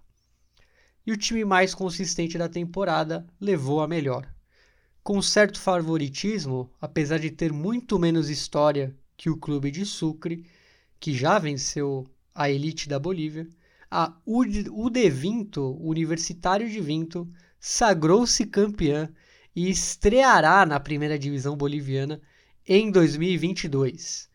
E 1.08 1.10
o 1.10 1.16
time 1.16 1.42
mais 1.42 1.74
consistente 1.74 2.36
da 2.36 2.50
temporada 2.50 3.26
levou 3.40 3.80
a 3.80 3.88
melhor. 3.88 4.30
Com 5.02 5.22
certo 5.22 5.58
favoritismo, 5.58 6.70
apesar 6.78 7.18
de 7.18 7.30
ter 7.30 7.50
muito 7.50 7.98
menos 7.98 8.28
história 8.28 8.94
que 9.16 9.30
o 9.30 9.36
clube 9.38 9.70
de 9.70 9.86
Sucre, 9.86 10.44
que 11.00 11.14
já 11.14 11.38
venceu 11.38 12.06
a 12.34 12.50
elite 12.50 12.90
da 12.90 12.98
Bolívia, 12.98 13.48
a 13.90 14.14
UD 14.26 15.08
Vinto, 15.08 15.78
Universitário 15.80 16.68
de 16.68 16.78
Vinto, 16.78 17.26
sagrou-se 17.58 18.44
campeã 18.44 19.08
e 19.56 19.70
estreará 19.70 20.66
na 20.66 20.78
primeira 20.78 21.18
divisão 21.18 21.56
boliviana 21.56 22.20
em 22.66 22.90
2022. 22.90 24.28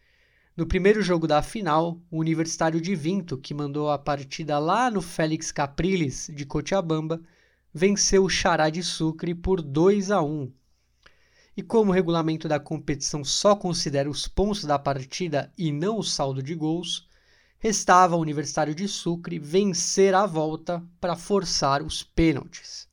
No 0.55 0.67
primeiro 0.67 1.01
jogo 1.01 1.25
da 1.25 1.41
final, 1.41 1.99
o 2.11 2.19
Universitário 2.19 2.79
de 2.79 2.93
Vinto, 2.95 3.39
que 3.39 3.55
mandou 3.55 3.89
a 3.89 3.97
partida 3.97 4.59
lá 4.59 4.91
no 4.91 5.01
Félix 5.01 5.51
Capriles 5.51 6.29
de 6.31 6.45
Cochabamba, 6.45 7.19
venceu 7.73 8.23
o 8.23 8.29
Xará 8.29 8.69
de 8.69 8.83
Sucre 8.83 9.33
por 9.33 9.63
2 9.63 10.11
a 10.11 10.21
1. 10.21 10.53
E 11.57 11.63
como 11.63 11.89
o 11.89 11.93
regulamento 11.93 12.47
da 12.47 12.59
competição 12.59 13.23
só 13.23 13.55
considera 13.55 14.07
os 14.07 14.27
pontos 14.27 14.63
da 14.63 14.77
partida 14.77 15.51
e 15.57 15.71
não 15.71 15.97
o 15.97 16.03
saldo 16.03 16.43
de 16.43 16.53
gols, 16.53 17.09
restava 17.57 18.13
ao 18.13 18.21
Universitário 18.21 18.75
de 18.75 18.87
Sucre 18.87 19.39
vencer 19.39 20.13
a 20.13 20.27
volta 20.27 20.85
para 21.01 21.15
forçar 21.15 21.81
os 21.81 22.03
pênaltis. 22.03 22.87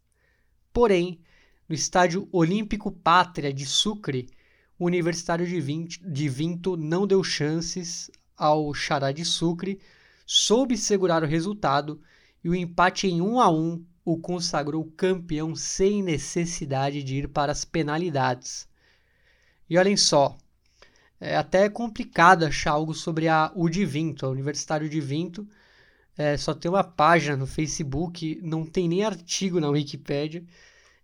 Porém, 0.73 1.21
no 1.69 1.75
estádio 1.75 2.27
Olímpico 2.33 2.91
Pátria 2.91 3.53
de 3.53 3.67
Sucre, 3.67 4.31
o 4.81 4.87
Universitário 4.87 5.47
de, 5.47 5.61
de 5.99 6.29
Vinto 6.31 6.75
não 6.75 7.07
deu 7.07 7.23
chances 7.23 8.11
ao 8.35 8.73
Xará 8.73 9.13
de 9.13 9.27
Sucre, 9.27 9.79
soube 10.25 10.75
segurar 10.79 11.23
o 11.23 11.27
resultado 11.27 12.01
e 12.43 12.49
o 12.49 12.55
empate 12.55 13.07
em 13.07 13.21
1 13.21 13.41
a 13.41 13.51
1 13.51 13.85
o 14.03 14.17
consagrou 14.17 14.91
campeão 14.97 15.55
sem 15.55 16.03
necessidade 16.03 17.03
de 17.03 17.17
ir 17.17 17.29
para 17.29 17.53
as 17.53 17.63
penalidades. 17.63 18.67
E 19.69 19.77
olhem 19.77 19.99
só, 19.99 20.39
é 21.21 21.37
até 21.37 21.69
complicado 21.69 22.45
achar 22.45 22.71
algo 22.71 22.95
sobre 22.95 23.29
a 23.29 23.53
U 23.55 23.69
de 23.69 23.85
Vinto, 23.85 24.25
a 24.25 24.31
Universitário 24.31 24.89
de 24.89 24.99
Vinto. 24.99 25.47
É, 26.17 26.39
só 26.39 26.55
tem 26.55 26.71
uma 26.71 26.83
página 26.83 27.37
no 27.37 27.47
Facebook, 27.47 28.41
não 28.43 28.65
tem 28.65 28.89
nem 28.89 29.05
artigo 29.05 29.61
na 29.61 29.69
Wikipedia. 29.69 30.43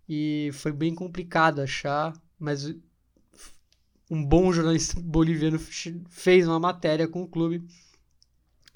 E 0.09 0.49
foi 0.53 0.71
bem 0.71 0.95
complicado 0.95 1.61
achar, 1.61 2.19
mas 2.39 2.73
um 4.09 4.23
bom 4.23 4.51
jornalista 4.51 4.99
boliviano 4.99 5.59
fez 6.09 6.47
uma 6.47 6.59
matéria 6.59 7.07
com 7.07 7.21
o 7.23 7.27
clube. 7.27 7.67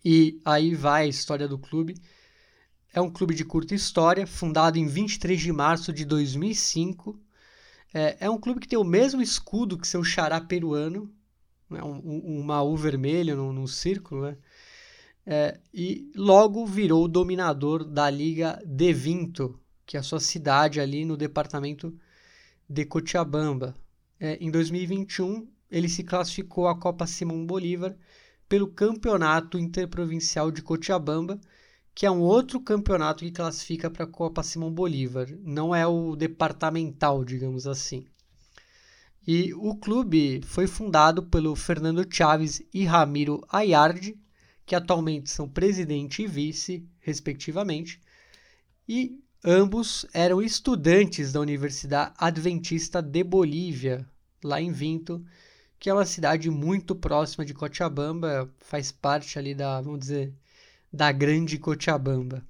E 0.04 0.42
aí 0.44 0.76
vai 0.76 1.04
a 1.04 1.08
história 1.08 1.48
do 1.48 1.58
clube. 1.58 1.96
É 2.94 3.00
um 3.00 3.10
clube 3.10 3.34
de 3.34 3.46
curta 3.46 3.74
história, 3.74 4.28
fundado 4.28 4.78
em 4.78 4.86
23 4.86 5.40
de 5.40 5.52
março 5.52 5.94
de 5.94 6.04
2005. 6.04 7.18
É, 7.94 8.18
é 8.22 8.30
um 8.30 8.38
clube 8.38 8.60
que 8.60 8.68
tem 8.68 8.80
o 8.80 8.84
mesmo 8.84 9.22
escudo 9.22 9.78
que 9.78 9.88
seu 9.88 10.04
xará 10.04 10.42
peruano, 10.42 11.10
né? 11.70 11.82
um, 11.82 11.96
um, 11.96 12.40
um 12.40 12.44
maú 12.44 12.76
vermelho 12.76 13.36
num, 13.38 13.54
num 13.54 13.68
círculo, 13.68 14.24
né? 14.24 14.38
É, 15.26 15.60
e 15.72 16.12
logo 16.16 16.66
virou 16.66 17.08
dominador 17.08 17.86
da 17.86 18.10
Liga 18.10 18.62
de 18.66 18.92
Vinto, 18.92 19.60
que 19.86 19.96
é 19.96 20.00
a 20.00 20.04
sua 20.04 20.20
cidade 20.20 20.82
ali 20.82 21.06
no 21.06 21.16
departamento 21.16 21.96
de 22.68 22.86
Cochabamba. 22.86 23.76
É, 24.24 24.38
em 24.40 24.52
2021, 24.52 25.48
ele 25.72 25.90
se 25.90 26.04
classificou 26.04 26.68
à 26.68 26.78
Copa 26.78 27.08
Simão 27.08 27.44
Bolívar 27.44 27.98
pelo 28.48 28.68
Campeonato 28.68 29.58
Interprovincial 29.58 30.52
de 30.52 30.62
Cochabamba, 30.62 31.42
que 31.96 32.06
é 32.06 32.12
um 32.12 32.20
outro 32.20 32.62
campeonato 32.62 33.24
que 33.26 33.32
classifica 33.32 33.90
para 33.90 34.04
a 34.04 34.08
Copa 34.08 34.44
Simão 34.44 34.72
Bolívar, 34.72 35.28
não 35.44 35.74
é 35.74 35.88
o 35.88 36.16
departamental, 36.16 37.26
digamos 37.26 37.66
assim. 37.66 38.06
E 39.26 39.56
o 39.56 39.76
clube 39.76 40.42
foi 40.44 40.68
fundado 40.68 41.24
pelo 41.24 41.56
Fernando 41.56 42.06
Chaves 42.08 42.62
e 42.72 42.86
Ramiro 42.86 43.44
Ayardi, 43.50 44.20
que 44.68 44.76
atualmente 44.76 45.32
são 45.32 45.50
presidente 45.50 46.22
e 46.22 46.28
vice, 46.28 46.88
respectivamente, 47.00 48.00
e 48.88 49.21
ambos 49.44 50.06
eram 50.14 50.42
estudantes 50.42 51.34
da 51.34 51.40
Universidade 51.40 52.14
Adventista 52.18 53.02
de 53.02 53.24
Bolívia, 53.24 54.08
lá 54.44 54.62
em 54.62 54.72
Vinto, 54.72 55.24
que 55.80 55.90
é 55.90 55.94
uma 55.94 56.06
cidade 56.06 56.50
muito 56.50 56.96
próxima 56.96 57.44
de 57.44 57.54
Cochabamba, 57.54 58.54
faz 58.60 58.92
parte 58.92 59.40
ali 59.40 59.56
da, 59.56 59.82
vamos 59.82 60.00
dizer, 60.00 60.34
da 60.94 61.12
grande 61.12 61.58
Cochabamba. 61.58 62.46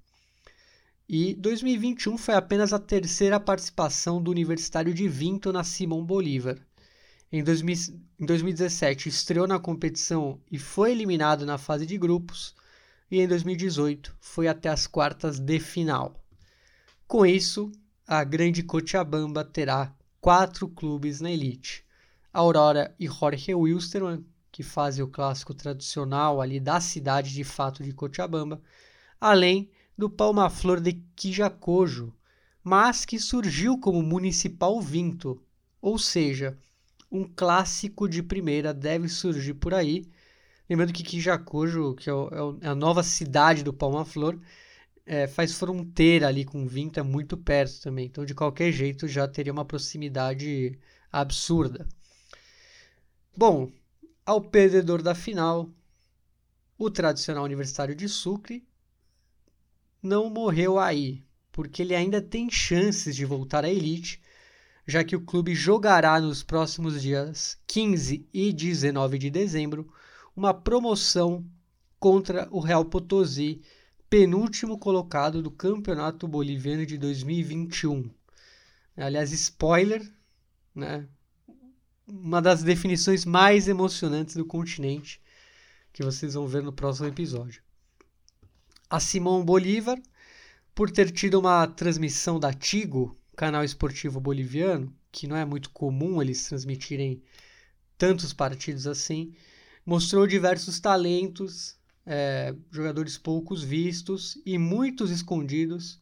E 1.08 1.34
2021 1.36 2.18
foi 2.18 2.36
apenas 2.36 2.74
a 2.74 2.80
terceira 2.80 3.40
participação 3.40 4.22
do 4.22 4.32
Universitário 4.32 4.94
de 4.94 5.08
Vinto 5.08 5.52
na 5.52 5.64
Simão 5.64 6.06
Bolívar. 6.06 6.58
Em, 7.32 7.44
2000, 7.44 7.76
em 8.20 8.26
2017 8.26 9.08
estreou 9.08 9.48
na 9.48 9.60
competição 9.60 10.40
e 10.52 10.60
foi 10.60 10.92
eliminado 10.92 11.46
na 11.46 11.58
fase 11.58 11.86
de 11.86 11.98
grupos, 11.98 12.54
e 13.10 13.20
em 13.22 13.28
2018 13.28 14.16
foi 14.20 14.48
até 14.48 14.70
as 14.70 14.88
quartas 14.88 15.40
de 15.40 15.60
final. 15.60 16.21
Com 17.12 17.26
isso, 17.26 17.70
a 18.08 18.24
grande 18.24 18.64
Cochabamba 18.64 19.44
terá 19.44 19.94
quatro 20.22 20.70
clubes 20.70 21.20
na 21.20 21.30
elite. 21.30 21.84
Aurora 22.32 22.96
e 22.98 23.06
Jorge 23.06 23.54
Wilstermann, 23.54 24.24
que 24.50 24.64
fazem 24.64 25.04
o 25.04 25.10
clássico 25.10 25.54
tradicional 25.54 26.40
ali 26.40 26.58
da 26.58 26.80
cidade 26.80 27.34
de 27.34 27.44
fato 27.44 27.84
de 27.84 27.92
Cochabamba, 27.92 28.62
além 29.20 29.70
do 29.98 30.10
Palma 30.10 30.50
Flor 30.50 30.80
de 30.80 31.04
Quijacojo, 31.14 32.14
mas 32.64 33.04
que 33.04 33.20
surgiu 33.20 33.78
como 33.78 34.02
Municipal 34.02 34.80
Vinto, 34.80 35.44
ou 35.82 36.00
seja, 36.00 36.58
um 37.12 37.26
clássico 37.26 38.08
de 38.08 38.24
primeira 38.24 38.74
deve 38.74 39.10
surgir 39.10 39.56
por 39.56 39.74
aí. 39.74 40.06
Lembrando 40.70 40.94
que 40.94 41.04
Quijacojo, 41.04 41.94
que 41.94 42.10
é, 42.10 42.14
é, 42.14 42.68
é 42.68 42.68
a 42.70 42.74
nova 42.74 43.04
cidade 43.04 43.64
do 43.64 43.74
Palma 43.74 44.06
Flor, 44.06 44.40
é, 45.06 45.28
faz 45.28 45.54
fronteira 45.54 46.28
ali 46.28 46.46
com 46.46 46.68
Vinto, 46.68 47.00
é 47.00 47.04
muito 47.04 47.38
perto 47.38 47.82
também. 47.82 48.06
Então, 48.06 48.26
de 48.26 48.36
qualquer 48.36 48.72
jeito, 48.72 49.08
já 49.08 49.28
teria 49.28 49.54
uma 49.54 49.66
proximidade 49.66 50.78
absurda. 51.12 51.88
Bom, 53.36 53.72
ao 54.26 54.42
perdedor 54.42 55.02
da 55.02 55.16
final, 55.16 55.70
o 56.78 56.90
tradicional 56.90 57.44
Universitário 57.44 57.96
de 57.96 58.08
Sucre 58.08 58.66
não 60.02 60.30
morreu 60.30 60.80
aí, 60.80 61.24
porque 61.52 61.82
ele 61.82 61.96
ainda 61.96 62.22
tem 62.22 62.50
chances 62.50 63.16
de 63.16 63.26
voltar 63.26 63.64
à 63.64 63.70
elite, 63.70 64.22
já 64.88 65.04
que 65.04 65.16
o 65.16 65.22
clube 65.22 65.54
jogará 65.54 66.20
nos 66.20 66.44
próximos 66.44 67.02
dias 67.02 67.58
15 67.68 68.28
e 68.34 68.52
19 68.52 69.18
de 69.18 69.30
dezembro 69.30 69.92
uma 70.36 70.54
promoção 70.54 71.46
contra 72.00 72.48
o 72.52 72.60
Real 72.60 72.84
Potosí, 72.84 73.62
penúltimo 74.12 74.78
colocado 74.78 75.42
do 75.42 75.50
Campeonato 75.50 76.28
Boliviano 76.28 76.86
de 76.86 76.98
2021. 76.98 78.12
Aliás, 78.98 79.32
spoiler, 79.32 80.06
né? 80.76 81.08
uma 82.06 82.42
das 82.42 82.62
definições 82.62 83.24
mais 83.24 83.70
emocionantes 83.70 84.36
do 84.36 84.46
continente, 84.46 85.22
que 85.94 86.04
vocês 86.04 86.34
vão 86.34 86.46
ver 86.46 86.62
no 86.62 86.74
próximo 86.74 87.08
episódio. 87.08 87.64
A 88.90 89.00
Simão 89.00 89.46
Bolívar, 89.46 89.98
por 90.76 90.92
ter 90.92 91.10
tido 91.10 91.40
uma 91.40 91.66
transmissão 91.66 92.38
da 92.38 92.54
Tigo, 92.54 93.18
canal 93.34 93.64
esportivo 93.64 94.20
boliviano, 94.20 94.94
que 95.10 95.26
não 95.26 95.38
é 95.38 95.46
muito 95.46 95.70
comum 95.70 96.22
eles 96.22 96.50
transmitirem 96.50 97.24
tantos 97.98 98.34
partidos 98.34 98.88
assim, 98.88 99.34
mostrou 99.86 100.28
diversos 100.28 100.82
talentos, 100.82 101.80
é, 102.06 102.56
jogadores 102.72 103.18
poucos 103.18 103.64
vistos 103.64 104.38
e 104.46 104.58
muitos 104.58 105.12
escondidos 105.12 106.02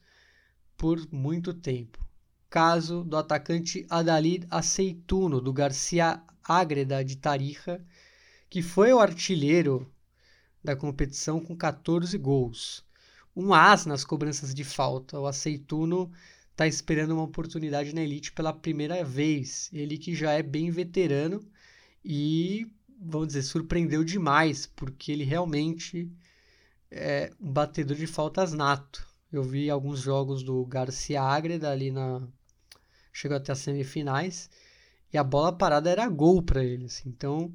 por 0.78 1.06
muito 1.12 1.54
tempo 1.54 2.10
caso 2.50 3.04
do 3.04 3.16
atacante 3.16 3.86
Adalid 3.90 4.48
Aceituno, 4.50 5.40
do 5.40 5.54
Garcia 5.54 6.22
Ágreda 6.44 7.06
de 7.06 7.16
Tarija, 7.16 7.86
que 8.50 8.62
foi 8.62 8.92
o 8.92 9.00
artilheiro 9.00 9.90
da 10.64 10.76
competição 10.76 11.40
com 11.40 11.56
14 11.56 12.18
gols. 12.18 12.84
Um 13.36 13.54
as 13.54 13.86
nas 13.86 14.04
cobranças 14.04 14.54
de 14.54 14.64
falta. 14.64 15.20
O 15.20 15.28
Aceituno 15.28 16.12
está 16.52 16.68
esperando 16.68 17.12
uma 17.12 17.24
oportunidade 17.24 17.94
na 17.94 18.02
elite 18.02 18.32
pela 18.32 18.52
primeira 18.52 19.04
vez. 19.04 19.70
Ele 19.72 19.98
que 19.98 20.16
já 20.16 20.32
é 20.32 20.42
bem 20.42 20.72
veterano 20.72 21.40
e, 22.04 22.68
vamos 23.00 23.28
dizer, 23.30 23.44
surpreendeu 23.44 24.04
demais, 24.04 24.66
porque 24.76 25.12
ele 25.12 25.24
realmente 25.24 26.12
é 26.92 27.32
um 27.40 27.52
batedor 27.52 27.96
de 27.96 28.08
faltas 28.08 28.54
nato. 28.54 29.08
Eu 29.32 29.44
vi 29.44 29.70
alguns 29.70 30.00
jogos 30.00 30.44
do 30.44 30.66
Garcia 30.66 31.22
Ágreda 31.22 31.72
ali 31.72 31.92
na 31.92 32.28
chegou 33.14 33.38
até 33.38 33.52
as 33.52 33.60
semifinais 33.60 34.50
e 35.12 35.18
a 35.18 35.24
bola 35.24 35.52
parada 35.52 35.90
era 35.90 36.08
gol 36.08 36.42
para 36.42 36.64
eles. 36.64 36.98
Assim. 36.98 37.10
Então, 37.10 37.54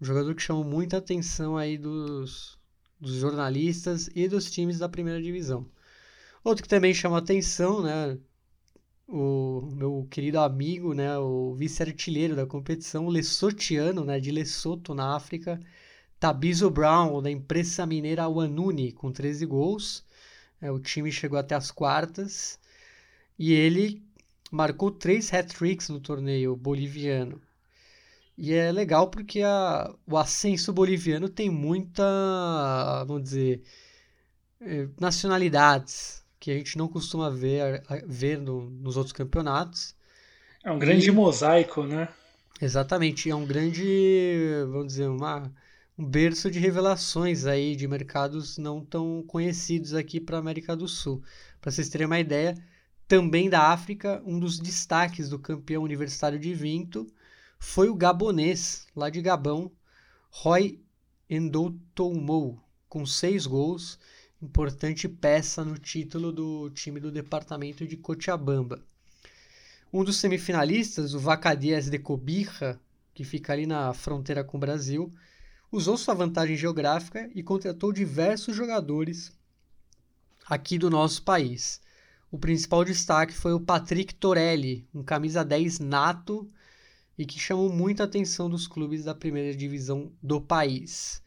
um 0.00 0.04
jogador 0.04 0.34
que 0.34 0.42
chamou 0.42 0.64
muita 0.64 0.98
atenção 0.98 1.56
aí 1.56 1.78
dos, 1.78 2.58
dos 3.00 3.14
jornalistas 3.14 4.08
e 4.14 4.28
dos 4.28 4.50
times 4.50 4.78
da 4.78 4.88
primeira 4.88 5.22
divisão. 5.22 5.68
Outro 6.44 6.62
que 6.62 6.68
também 6.68 6.92
chamou 6.92 7.18
atenção, 7.18 7.82
né? 7.82 8.18
O 9.14 9.68
meu 9.74 10.06
querido 10.10 10.40
amigo, 10.40 10.94
né, 10.94 11.18
o 11.18 11.54
vice-artilheiro 11.54 12.34
da 12.34 12.46
competição, 12.46 13.08
Lesotiano, 13.08 14.06
né, 14.06 14.18
de 14.18 14.30
Lesoto, 14.30 14.94
na 14.94 15.14
África, 15.14 15.60
Tabizo 16.18 16.70
Brown, 16.70 17.20
da 17.20 17.30
empresa 17.30 17.84
mineira 17.84 18.26
Wanuni, 18.26 18.90
com 18.90 19.12
13 19.12 19.44
gols. 19.44 20.02
É, 20.62 20.70
o 20.70 20.78
time 20.80 21.12
chegou 21.12 21.38
até 21.38 21.54
as 21.54 21.70
quartas 21.70 22.58
e 23.38 23.52
ele 23.52 24.02
marcou 24.50 24.90
três 24.90 25.30
hat-tricks 25.32 25.90
no 25.90 26.00
torneio 26.00 26.56
boliviano. 26.56 27.38
E 28.38 28.54
é 28.54 28.72
legal 28.72 29.10
porque 29.10 29.42
a, 29.42 29.94
o 30.06 30.16
ascenso 30.16 30.72
boliviano 30.72 31.28
tem 31.28 31.50
muita, 31.50 33.04
vamos 33.06 33.24
dizer, 33.24 33.62
eh, 34.60 34.88
nacionalidades 34.98 36.21
que 36.42 36.50
a 36.50 36.54
gente 36.54 36.76
não 36.76 36.88
costuma 36.88 37.30
ver, 37.30 37.84
ver 38.04 38.36
no, 38.36 38.68
nos 38.68 38.96
outros 38.96 39.12
campeonatos. 39.12 39.94
É 40.64 40.72
um 40.72 40.78
grande 40.78 41.08
e, 41.08 41.12
mosaico, 41.12 41.84
né? 41.84 42.08
Exatamente, 42.60 43.30
é 43.30 43.34
um 43.34 43.46
grande, 43.46 43.84
vamos 44.66 44.88
dizer, 44.88 45.06
uma, 45.06 45.52
um 45.96 46.04
berço 46.04 46.50
de 46.50 46.58
revelações 46.58 47.46
aí 47.46 47.76
de 47.76 47.86
mercados 47.86 48.58
não 48.58 48.84
tão 48.84 49.22
conhecidos 49.24 49.94
aqui 49.94 50.20
para 50.20 50.36
a 50.36 50.40
América 50.40 50.74
do 50.74 50.88
Sul. 50.88 51.22
Para 51.60 51.70
vocês 51.70 51.88
terem 51.88 52.08
uma 52.08 52.18
ideia, 52.18 52.56
também 53.06 53.48
da 53.48 53.68
África, 53.68 54.20
um 54.26 54.40
dos 54.40 54.58
destaques 54.58 55.28
do 55.28 55.38
campeão 55.38 55.84
universitário 55.84 56.40
de 56.40 56.52
Vinto 56.52 57.06
foi 57.56 57.88
o 57.88 57.94
gabonês, 57.94 58.88
lá 58.96 59.08
de 59.08 59.22
Gabão, 59.22 59.70
Roy 60.28 60.80
Endoutoumou, 61.30 62.58
com 62.88 63.06
seis 63.06 63.46
gols, 63.46 63.96
importante 64.42 65.08
peça 65.08 65.64
no 65.64 65.78
título 65.78 66.32
do 66.32 66.68
time 66.70 66.98
do 66.98 67.12
departamento 67.12 67.86
de 67.86 67.96
Cochabamba. 67.96 68.82
Um 69.92 70.02
dos 70.02 70.16
semifinalistas, 70.16 71.14
o 71.14 71.20
Vacadias 71.20 71.88
de 71.88 71.98
Cobija, 71.98 72.80
que 73.14 73.22
fica 73.22 73.52
ali 73.52 73.66
na 73.66 73.94
fronteira 73.94 74.42
com 74.42 74.56
o 74.56 74.60
Brasil, 74.60 75.12
usou 75.70 75.96
sua 75.96 76.14
vantagem 76.14 76.56
geográfica 76.56 77.30
e 77.34 77.42
contratou 77.42 77.92
diversos 77.92 78.56
jogadores 78.56 79.32
aqui 80.44 80.76
do 80.76 80.90
nosso 80.90 81.22
país. 81.22 81.80
O 82.30 82.38
principal 82.38 82.84
destaque 82.84 83.34
foi 83.34 83.52
o 83.52 83.60
Patrick 83.60 84.14
Torelli, 84.14 84.88
um 84.92 85.04
camisa 85.04 85.44
10 85.44 85.78
nato 85.78 86.50
e 87.16 87.24
que 87.24 87.38
chamou 87.38 87.72
muita 87.72 88.04
atenção 88.04 88.50
dos 88.50 88.66
clubes 88.66 89.04
da 89.04 89.14
primeira 89.14 89.56
divisão 89.56 90.10
do 90.20 90.40
país. 90.40 91.21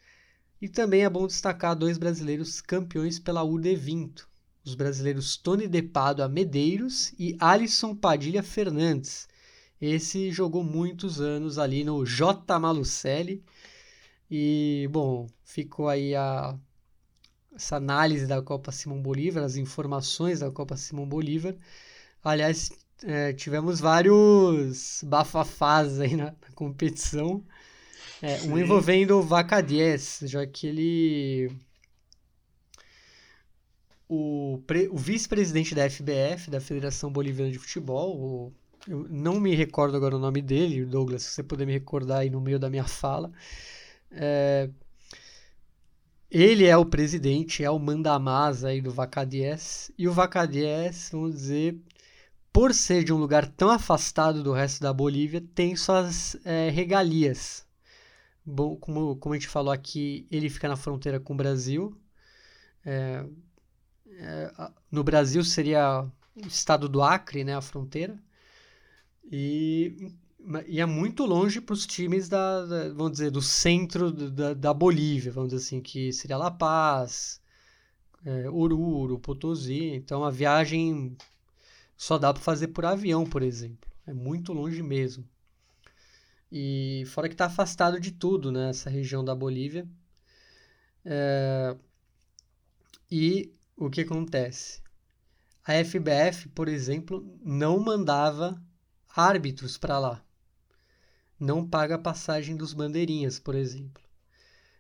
E 0.65 0.67
também 0.67 1.04
é 1.04 1.10
bom 1.12 1.28
destacar 1.28 1.75
dois 1.75 1.95
brasileiros 1.95 2.60
campeões 2.60 3.19
pela 3.19 3.43
UD 3.43 3.75
Vinto, 3.75 4.28
os 4.63 4.73
brasileiros 4.73 5.38
Tony 5.38 5.67
De 5.67 5.84
Padua 5.84 6.28
Medeiros 6.28 7.13
e 7.19 7.38
Alisson 7.39 7.95
Padilha 7.95 8.41
Fernandes, 8.41 9.28
Esse 9.80 10.32
jogou 10.32 10.63
muitos 10.63 11.21
anos 11.21 11.60
ali 11.60 11.84
no 11.84 12.04
J. 12.04 12.58
Malucelli. 12.58 13.43
E, 14.28 14.89
bom, 14.91 15.28
ficou 15.43 15.88
aí 15.88 16.15
a, 16.15 16.58
essa 17.54 17.75
análise 17.75 18.25
da 18.25 18.41
Copa 18.41 18.71
Simão 18.71 18.99
Bolívar, 18.99 19.43
as 19.43 19.58
informações 19.58 20.39
da 20.39 20.49
Copa 20.49 20.75
Simão 20.75 21.08
Bolívar. 21.08 21.56
Aliás, 22.23 22.71
é, 23.04 23.34
tivemos 23.34 23.80
vários 23.80 25.04
bafafás 25.04 25.99
aí 25.99 26.15
na, 26.15 26.32
na 26.32 26.51
competição. 26.56 27.45
É, 28.21 28.41
um 28.43 28.58
envolvendo 28.58 29.17
o 29.17 29.21
Vaca 29.21 29.62
10, 29.62 30.21
já 30.23 30.45
que 30.45 30.67
ele. 30.67 31.51
O, 34.08 34.62
o 34.91 34.97
vice-presidente 34.97 35.73
da 35.73 35.89
FBF, 35.89 36.49
da 36.49 36.62
Federação 36.62 37.12
Boliviana 37.12 37.51
de 37.51 37.58
Futebol, 37.58 38.15
o, 38.15 38.54
eu 38.88 39.08
não 39.10 39.39
me 39.39 39.56
recordo 39.56 39.97
agora 39.97 40.15
o 40.15 40.19
nome 40.19 40.41
dele, 40.41 40.86
Douglas, 40.86 41.23
se 41.23 41.32
você 41.32 41.43
puder 41.43 41.65
me 41.65 41.73
recordar 41.73 42.19
aí 42.19 42.30
no 42.30 42.39
meio 42.39 42.60
da 42.60 42.69
minha 42.69 42.86
fala. 42.86 43.32
É, 44.12 44.69
ele 46.30 46.65
é 46.65 46.78
o 46.78 46.86
presidente, 46.86 47.63
é 47.63 47.69
o 47.69 47.80
mandamás 47.80 48.63
aí 48.63 48.82
do 48.82 48.91
Vaca 48.91 49.25
10, 49.25 49.91
e 49.97 50.08
o 50.08 50.12
Vaca 50.12 50.45
10, 50.45 51.10
vamos 51.12 51.36
dizer, 51.36 51.80
por 52.54 52.73
ser 52.73 53.04
de 53.04 53.13
um 53.13 53.17
lugar 53.17 53.47
tão 53.47 53.69
afastado 53.69 54.43
do 54.43 54.51
resto 54.54 54.82
da 54.82 54.93
Bolívia, 54.93 55.43
tem 55.54 55.75
suas 55.75 56.38
é, 56.45 56.69
regalias. 56.69 57.64
Bom, 58.45 58.75
como, 58.75 59.15
como 59.17 59.34
a 59.34 59.38
gente 59.38 59.47
falou 59.47 59.73
aqui, 59.73 60.27
ele 60.29 60.49
fica 60.49 60.67
na 60.67 60.75
fronteira 60.75 61.19
com 61.19 61.34
o 61.34 61.38
Brasil. 61.38 61.97
É, 62.86 63.25
é, 64.08 64.71
no 64.91 65.03
Brasil 65.03 65.43
seria 65.43 66.03
o 66.36 66.47
estado 66.47 66.88
do 66.88 67.01
Acre, 67.01 67.43
né, 67.43 67.55
a 67.55 67.62
fronteira. 67.62 68.17
E, 69.31 70.12
e 70.67 70.79
é 70.79 70.86
muito 70.86 71.25
longe 71.25 71.60
para 71.60 71.73
os 71.73 71.88
times 71.88 72.29
da, 72.29 72.65
da, 72.65 72.89
vamos 72.89 73.13
dizer, 73.13 73.31
do 73.31 73.41
centro 73.41 74.12
da, 74.12 74.53
da 74.53 74.73
Bolívia, 74.73 75.31
vamos 75.31 75.49
dizer 75.49 75.65
assim, 75.65 75.81
que 75.81 76.13
seria 76.13 76.38
La 76.38 76.51
Paz, 76.51 77.41
é, 78.23 78.49
Oruro, 78.49 79.19
Potosí. 79.19 79.93
Então 79.95 80.23
a 80.23 80.29
viagem 80.29 81.17
só 81.97 82.17
dá 82.17 82.34
para 82.34 82.43
fazer 82.43 82.67
por 82.69 82.86
avião, 82.86 83.25
por 83.25 83.41
exemplo. 83.41 83.89
É 84.05 84.13
muito 84.13 84.53
longe 84.53 84.84
mesmo. 84.84 85.27
E 86.51 87.03
fora 87.08 87.27
que 87.27 87.34
está 87.34 87.45
afastado 87.45 87.99
de 87.99 88.12
tudo, 88.12 88.51
né? 88.51 88.69
Essa 88.69 88.89
região 88.89 89.23
da 89.23 89.36
Bolívia. 89.36 89.88
É... 91.03 91.75
E 93.12 93.53
o 93.75 93.89
que 93.89 94.01
acontece? 94.01 94.81
A 95.63 95.73
FBF, 95.84 96.49
por 96.49 96.67
exemplo, 96.67 97.25
não 97.43 97.79
mandava 97.79 98.62
árbitros 99.15 99.77
para 99.77 99.97
lá. 99.99 100.23
Não 101.39 101.67
paga 101.67 101.95
a 101.95 101.99
passagem 101.99 102.55
dos 102.55 102.73
bandeirinhas, 102.73 103.39
por 103.39 103.55
exemplo. 103.55 104.03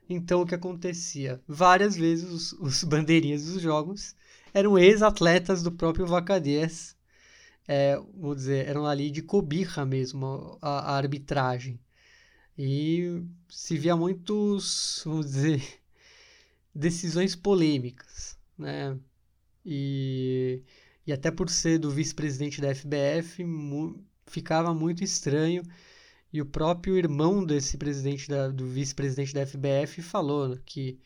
Então 0.07 0.41
o 0.41 0.45
que 0.45 0.55
acontecia? 0.55 1.41
Várias 1.47 1.95
vezes 1.95 2.29
os, 2.29 2.53
os 2.53 2.83
bandeirinhas 2.85 3.45
dos 3.45 3.61
jogos 3.61 4.15
eram 4.53 4.77
ex-atletas 4.77 5.63
do 5.63 5.71
próprio 5.71 6.05
Vaca 6.05 6.39
10 6.39 6.95
é, 7.67 7.97
vou 8.13 8.35
dizer, 8.35 8.67
eram 8.67 8.85
ali 8.85 9.09
de 9.09 9.21
cobiça 9.21 9.85
mesmo 9.85 10.57
a, 10.61 10.91
a, 10.91 10.97
arbitragem. 10.97 11.79
E 12.57 13.21
se 13.49 13.77
via 13.77 13.95
muitos, 13.95 15.01
vamos 15.05 15.27
dizer, 15.27 15.63
decisões 16.73 17.35
polêmicas, 17.35 18.37
né? 18.57 18.97
E, 19.65 20.63
e 21.07 21.13
até 21.13 21.31
por 21.31 21.49
ser 21.49 21.79
do 21.79 21.89
vice-presidente 21.89 22.61
da 22.61 22.73
FBF, 22.73 23.43
mu, 23.43 24.03
ficava 24.27 24.73
muito 24.73 25.03
estranho. 25.03 25.63
E 26.31 26.41
o 26.41 26.45
próprio 26.45 26.97
irmão 26.97 27.45
desse 27.45 27.77
presidente 27.77 28.27
da, 28.29 28.49
do 28.49 28.67
vice-presidente 28.67 29.33
da 29.33 29.45
FBF 29.45 30.01
falou 30.01 30.57
que 30.65 30.99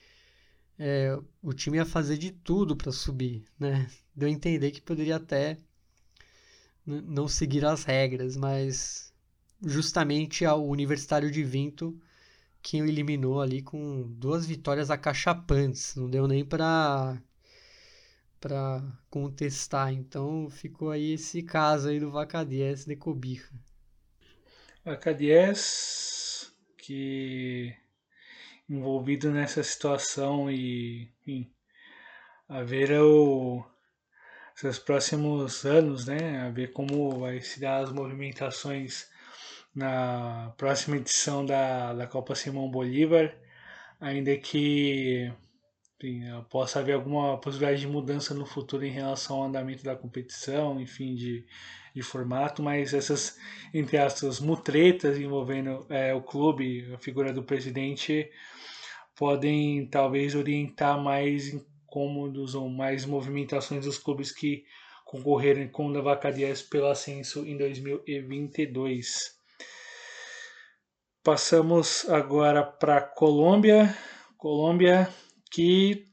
é, 0.78 1.18
o 1.42 1.54
time 1.54 1.78
ia 1.78 1.86
fazer 1.86 2.18
de 2.18 2.32
tudo 2.32 2.76
para 2.76 2.92
subir, 2.92 3.46
né? 3.60 3.90
Deu 4.16 4.28
a 4.28 4.32
entender 4.32 4.72
que 4.72 4.82
poderia 4.82 5.18
até 5.18 5.58
não 6.90 7.28
seguir 7.28 7.66
as 7.66 7.84
regras, 7.84 8.36
mas 8.36 9.14
justamente 9.62 10.46
ao 10.46 10.66
Universitário 10.66 11.30
de 11.30 11.44
Vinto 11.44 12.00
quem 12.62 12.82
o 12.82 12.86
eliminou 12.86 13.42
ali 13.42 13.62
com 13.62 14.04
duas 14.04 14.46
vitórias 14.46 14.92
acachapantes, 14.92 15.96
não 15.96 16.10
deu 16.10 16.28
nem 16.28 16.44
para 16.46 17.22
para 18.40 18.82
contestar. 19.10 19.92
Então 19.94 20.50
ficou 20.50 20.92
aí 20.92 21.14
esse 21.14 21.44
caso 21.44 21.90
aí 21.90 22.00
do 22.00 22.12
Vacadies 22.12 22.86
de 22.86 22.96
Cobija. 22.96 23.50
Vacadies 24.84 26.54
que 26.78 27.76
envolvido 28.70 29.32
nessa 29.32 29.64
situação 29.64 30.50
e 30.50 31.12
enfim, 31.22 31.52
a 32.48 32.64
ver 32.64 32.92
o 33.02 33.66
seus 34.60 34.78
próximos 34.78 35.66
anos, 35.66 36.06
né, 36.06 36.42
a 36.42 36.50
ver 36.50 36.74
como 36.74 37.18
vai 37.18 37.40
se 37.40 37.62
dar 37.62 37.78
as 37.82 37.94
movimentações 37.94 39.08
na 39.74 40.54
próxima 40.58 40.98
edição 40.98 41.46
da, 41.46 41.94
da 41.94 42.06
Copa 42.06 42.36
Simão 42.36 42.70
Bolívar, 42.70 43.34
ainda 44.02 44.36
que 44.36 45.32
enfim, 45.96 46.24
possa 46.50 46.80
haver 46.80 46.92
alguma 46.92 47.38
possibilidade 47.38 47.80
de 47.80 47.88
mudança 47.88 48.34
no 48.34 48.46
futuro 48.46 48.84
em 48.86 48.92
relação 48.92 49.38
ao 49.38 49.44
andamento 49.46 49.82
da 49.82 49.96
competição, 49.96 50.78
enfim, 50.82 51.16
de, 51.16 51.46
de 51.96 52.02
formato, 52.02 52.62
mas 52.62 52.94
essas, 52.94 53.38
entre 53.74 53.98
aspas, 53.98 54.42
mutretas 54.42 55.18
envolvendo 55.18 55.86
é, 55.90 56.14
o 56.14 56.22
clube, 56.22 56.94
a 56.94 56.98
figura 56.98 57.32
do 57.32 57.44
presidente, 57.44 58.30
podem 59.16 59.86
talvez 59.86 60.36
orientar 60.36 61.02
mais 61.02 61.54
em 61.54 61.66
cômodos 61.90 62.56
ou 62.56 62.70
mais 62.70 63.06
movimentações 63.06 63.86
dos 63.86 63.98
clubes 63.98 64.32
que 64.32 64.64
concorreram 65.06 65.68
com 65.70 65.88
o 65.88 66.04
Vaca 66.04 66.32
10 66.32 66.64
pelo 66.64 66.88
ascenso 66.88 67.46
em 67.46 67.58
2022. 67.58 69.38
Passamos 71.24 72.08
agora 72.10 72.64
para 72.64 73.02
Colômbia. 73.02 73.96
Colômbia 74.38 75.10
que 75.52 76.06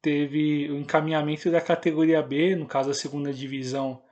teve 0.00 0.70
o 0.70 0.78
encaminhamento 0.78 1.50
da 1.50 1.60
categoria 1.60 2.22
B, 2.22 2.54
no 2.54 2.66
caso 2.66 2.90
a 2.90 2.94
segunda 2.94 3.32
divisão 3.32 4.02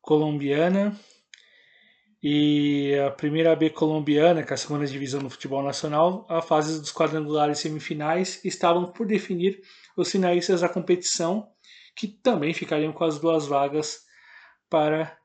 colombiana, 0.00 0.98
e 2.22 2.94
a 3.04 3.10
primeira 3.10 3.54
B 3.56 3.68
colombiana, 3.70 4.44
que 4.44 4.52
é 4.52 4.54
a 4.54 4.56
segunda 4.56 4.86
divisão 4.86 5.20
do 5.20 5.28
futebol 5.28 5.62
nacional, 5.62 6.24
a 6.28 6.40
fase 6.40 6.80
dos 6.80 6.92
quadrangulares 6.92 7.58
semifinais 7.58 8.44
estavam 8.44 8.92
por 8.92 9.06
definir 9.06 9.60
os 9.96 10.10
finalistas 10.10 10.60
da 10.60 10.68
competição, 10.68 11.48
que 11.94 12.08
também 12.08 12.54
ficariam 12.54 12.92
com 12.92 13.04
as 13.04 13.18
duas 13.18 13.46
vagas 13.46 14.00
para 14.68 15.16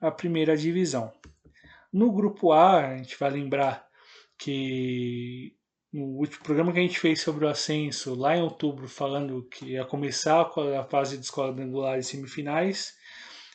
a 0.00 0.10
primeira 0.10 0.56
divisão. 0.56 1.12
No 1.92 2.12
grupo 2.12 2.52
A, 2.52 2.88
a 2.88 2.96
gente 2.96 3.18
vai 3.18 3.30
lembrar 3.30 3.86
que 4.38 5.54
no 5.92 6.04
último 6.16 6.42
programa 6.42 6.72
que 6.72 6.78
a 6.78 6.82
gente 6.82 6.98
fez 6.98 7.20
sobre 7.20 7.44
o 7.44 7.48
ascenso, 7.48 8.14
lá 8.14 8.36
em 8.36 8.42
outubro, 8.42 8.88
falando 8.88 9.46
que 9.48 9.72
ia 9.72 9.84
começar 9.84 10.40
a 10.40 10.84
fase 10.84 11.18
dos 11.18 11.30
quadrangulares 11.30 12.06
semifinais, 12.06 12.94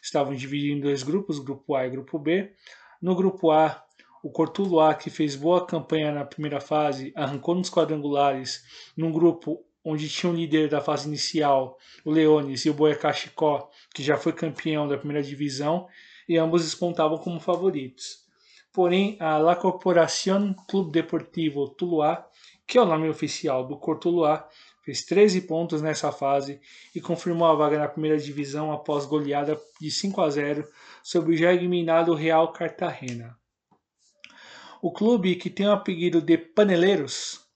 estavam 0.02 0.36
divididos 0.36 0.78
em 0.78 0.82
dois 0.82 1.02
grupos, 1.02 1.40
grupo 1.40 1.76
A 1.76 1.88
e 1.88 1.90
grupo 1.90 2.20
B. 2.20 2.54
No 3.02 3.16
grupo 3.16 3.52
A, 3.52 3.84
o 4.24 4.30
Cortuluá, 4.30 4.94
que 4.94 5.10
fez 5.10 5.36
boa 5.36 5.66
campanha 5.66 6.12
na 6.12 6.26
primeira 6.26 6.62
fase, 6.62 7.12
arrancou 7.16 7.56
nos 7.56 7.70
quadrangulares 7.70 8.64
num 8.96 9.12
grupo 9.12 9.66
onde 9.90 10.10
tinha 10.10 10.30
o 10.30 10.36
líder 10.36 10.68
da 10.68 10.82
fase 10.82 11.08
inicial, 11.08 11.78
o 12.04 12.12
Leones, 12.12 12.66
e 12.66 12.70
o 12.70 12.74
Boyacá 12.74 13.14
Chicó, 13.14 13.72
que 13.96 14.04
já 14.04 14.18
foi 14.18 14.34
campeão 14.34 14.86
da 14.86 14.98
primeira 14.98 15.24
divisão, 15.24 15.88
e 16.28 16.38
ambos 16.38 16.66
descontavam 16.66 17.18
como 17.18 17.40
favoritos. 17.40 18.26
Porém, 18.74 19.16
a 19.18 19.38
La 19.38 19.56
Corporación 19.56 20.54
Clube 20.68 20.92
Deportivo 20.92 21.70
Tuluá, 21.70 22.28
que 22.68 22.78
é 22.78 22.82
o 22.82 22.86
nome 22.86 23.08
oficial 23.08 23.66
do 23.66 23.78
Cortuluá, 23.78 24.46
fez 24.84 25.06
13 25.06 25.44
pontos 25.44 25.82
nessa 25.82 26.12
fase 26.12 26.60
e 26.94 27.00
confirmou 27.00 27.48
a 27.48 27.56
vaga 27.56 27.80
na 27.80 27.88
primeira 27.88 28.18
divisão 28.18 28.74
após 28.74 29.06
goleada 29.06 29.58
de 29.80 29.90
5 29.90 30.20
a 30.20 30.30
0 30.30 30.68
sobre 31.02 31.34
o 31.34 31.38
já 31.38 31.54
eliminado 31.54 32.14
Real 32.14 32.52
Cartagena. 32.52 33.38
O 34.82 34.92
clube, 34.92 35.38
que 35.38 35.50
tem 35.50 35.66
o 35.66 35.72
apelido 35.72 36.22
de 36.22 36.38
Paneleiros, 36.38 37.47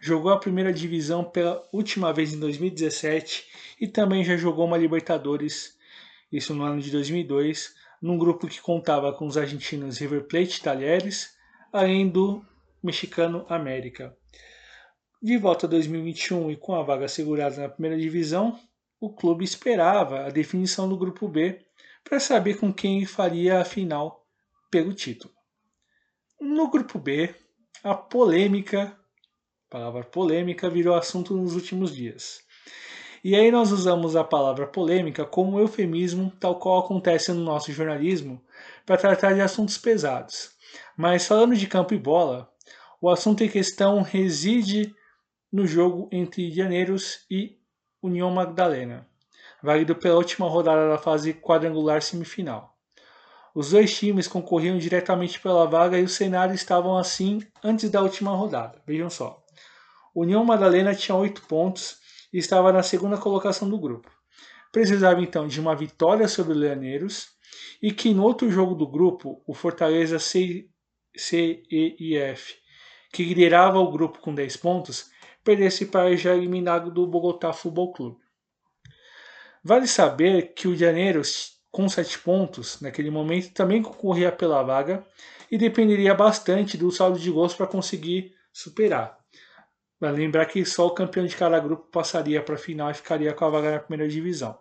jogou 0.00 0.32
a 0.32 0.38
primeira 0.38 0.72
divisão 0.72 1.24
pela 1.24 1.62
última 1.72 2.12
vez 2.12 2.32
em 2.32 2.40
2017 2.40 3.46
e 3.80 3.86
também 3.86 4.24
já 4.24 4.36
jogou 4.36 4.66
uma 4.66 4.76
Libertadores, 4.76 5.76
isso 6.30 6.54
no 6.54 6.64
ano 6.64 6.80
de 6.80 6.90
2002, 6.90 7.74
num 8.00 8.18
grupo 8.18 8.48
que 8.48 8.60
contava 8.60 9.12
com 9.12 9.26
os 9.26 9.36
argentinos 9.36 9.98
River 9.98 10.24
Plate 10.24 10.58
e 10.58 10.62
Talheres, 10.62 11.36
além 11.72 12.08
do 12.08 12.44
mexicano 12.82 13.46
América. 13.48 14.16
De 15.22 15.38
volta 15.38 15.66
a 15.66 15.70
2021 15.70 16.50
e 16.50 16.56
com 16.56 16.74
a 16.74 16.82
vaga 16.82 17.04
assegurada 17.04 17.60
na 17.60 17.68
primeira 17.68 17.96
divisão, 17.96 18.58
o 19.00 19.08
clube 19.08 19.44
esperava 19.44 20.26
a 20.26 20.30
definição 20.30 20.88
do 20.88 20.96
grupo 20.96 21.28
B 21.28 21.60
para 22.02 22.18
saber 22.18 22.58
com 22.58 22.72
quem 22.72 23.06
faria 23.06 23.60
a 23.60 23.64
final 23.64 24.26
pelo 24.70 24.92
título. 24.92 25.32
No 26.40 26.68
grupo 26.68 26.98
B, 26.98 27.32
a 27.84 27.94
polêmica, 27.94 28.98
palavra 29.72 30.04
polêmica 30.04 30.68
virou 30.68 30.94
assunto 30.94 31.34
nos 31.34 31.54
últimos 31.54 31.94
dias. 31.94 32.42
E 33.24 33.34
aí 33.34 33.50
nós 33.50 33.72
usamos 33.72 34.14
a 34.14 34.22
palavra 34.22 34.66
polêmica 34.66 35.24
como 35.24 35.58
eufemismo, 35.58 36.30
tal 36.38 36.58
qual 36.58 36.80
acontece 36.80 37.32
no 37.32 37.42
nosso 37.42 37.72
jornalismo, 37.72 38.42
para 38.84 38.98
tratar 38.98 39.32
de 39.32 39.40
assuntos 39.40 39.78
pesados. 39.78 40.50
Mas 40.94 41.26
falando 41.26 41.56
de 41.56 41.66
campo 41.66 41.94
e 41.94 41.98
bola, 41.98 42.52
o 43.00 43.08
assunto 43.08 43.42
em 43.42 43.48
questão 43.48 44.02
reside 44.02 44.94
no 45.50 45.66
jogo 45.66 46.06
entre 46.12 46.50
Janeiros 46.50 47.24
e 47.30 47.56
União 48.02 48.30
Magdalena, 48.30 49.08
válido 49.62 49.96
pela 49.96 50.16
última 50.16 50.48
rodada 50.48 50.88
da 50.88 50.98
fase 50.98 51.32
quadrangular 51.32 52.02
semifinal. 52.02 52.76
Os 53.54 53.70
dois 53.70 53.96
times 53.96 54.28
concorriam 54.28 54.76
diretamente 54.76 55.40
pela 55.40 55.66
vaga 55.66 55.98
e 55.98 56.02
o 56.02 56.08
cenário 56.08 56.54
estavam 56.54 56.98
assim 56.98 57.40
antes 57.62 57.88
da 57.88 58.02
última 58.02 58.34
rodada. 58.34 58.82
Vejam 58.86 59.08
só. 59.08 59.41
União 60.14 60.44
Madalena 60.44 60.94
tinha 60.94 61.16
8 61.16 61.42
pontos 61.42 61.96
e 62.32 62.38
estava 62.38 62.72
na 62.72 62.82
segunda 62.82 63.16
colocação 63.16 63.68
do 63.68 63.78
grupo. 63.78 64.10
Precisava 64.70 65.20
então 65.20 65.46
de 65.46 65.60
uma 65.60 65.74
vitória 65.74 66.26
sobre 66.28 66.52
o 66.54 66.56
Leoneiros 66.56 67.28
e 67.82 67.92
que 67.92 68.14
no 68.14 68.22
outro 68.22 68.50
jogo 68.50 68.74
do 68.74 68.86
grupo, 68.86 69.42
o 69.46 69.54
Fortaleza 69.54 70.18
C, 70.18 70.68
C 71.16 71.62
E 71.70 71.96
e 71.98 72.16
F, 72.16 72.54
que 73.12 73.24
liderava 73.24 73.78
o 73.78 73.90
grupo 73.90 74.18
com 74.20 74.34
10 74.34 74.56
pontos, 74.56 75.10
perdesse 75.44 75.86
para 75.86 76.16
já 76.16 76.34
eliminado 76.34 76.90
do 76.90 77.06
Bogotá 77.06 77.52
Futebol 77.52 77.92
Clube. 77.92 78.22
Vale 79.62 79.86
saber 79.86 80.54
que 80.54 80.66
o 80.66 80.76
Janeiros, 80.76 81.60
com 81.70 81.88
7 81.88 82.18
pontos, 82.20 82.80
naquele 82.80 83.10
momento 83.10 83.52
também 83.52 83.82
concorria 83.82 84.32
pela 84.32 84.62
vaga 84.62 85.06
e 85.50 85.58
dependeria 85.58 86.14
bastante 86.14 86.76
do 86.76 86.90
saldo 86.90 87.18
de 87.18 87.30
gols 87.30 87.54
para 87.54 87.66
conseguir 87.66 88.34
superar. 88.52 89.21
Vale 90.02 90.16
lembrar 90.16 90.46
que 90.46 90.64
só 90.64 90.88
o 90.88 90.94
campeão 90.94 91.24
de 91.24 91.36
cada 91.36 91.60
grupo 91.60 91.86
passaria 91.92 92.42
para 92.42 92.56
a 92.56 92.58
final 92.58 92.90
e 92.90 92.94
ficaria 92.94 93.32
com 93.32 93.44
a 93.44 93.48
vaga 93.48 93.70
na 93.70 93.78
primeira 93.78 94.10
divisão. 94.12 94.58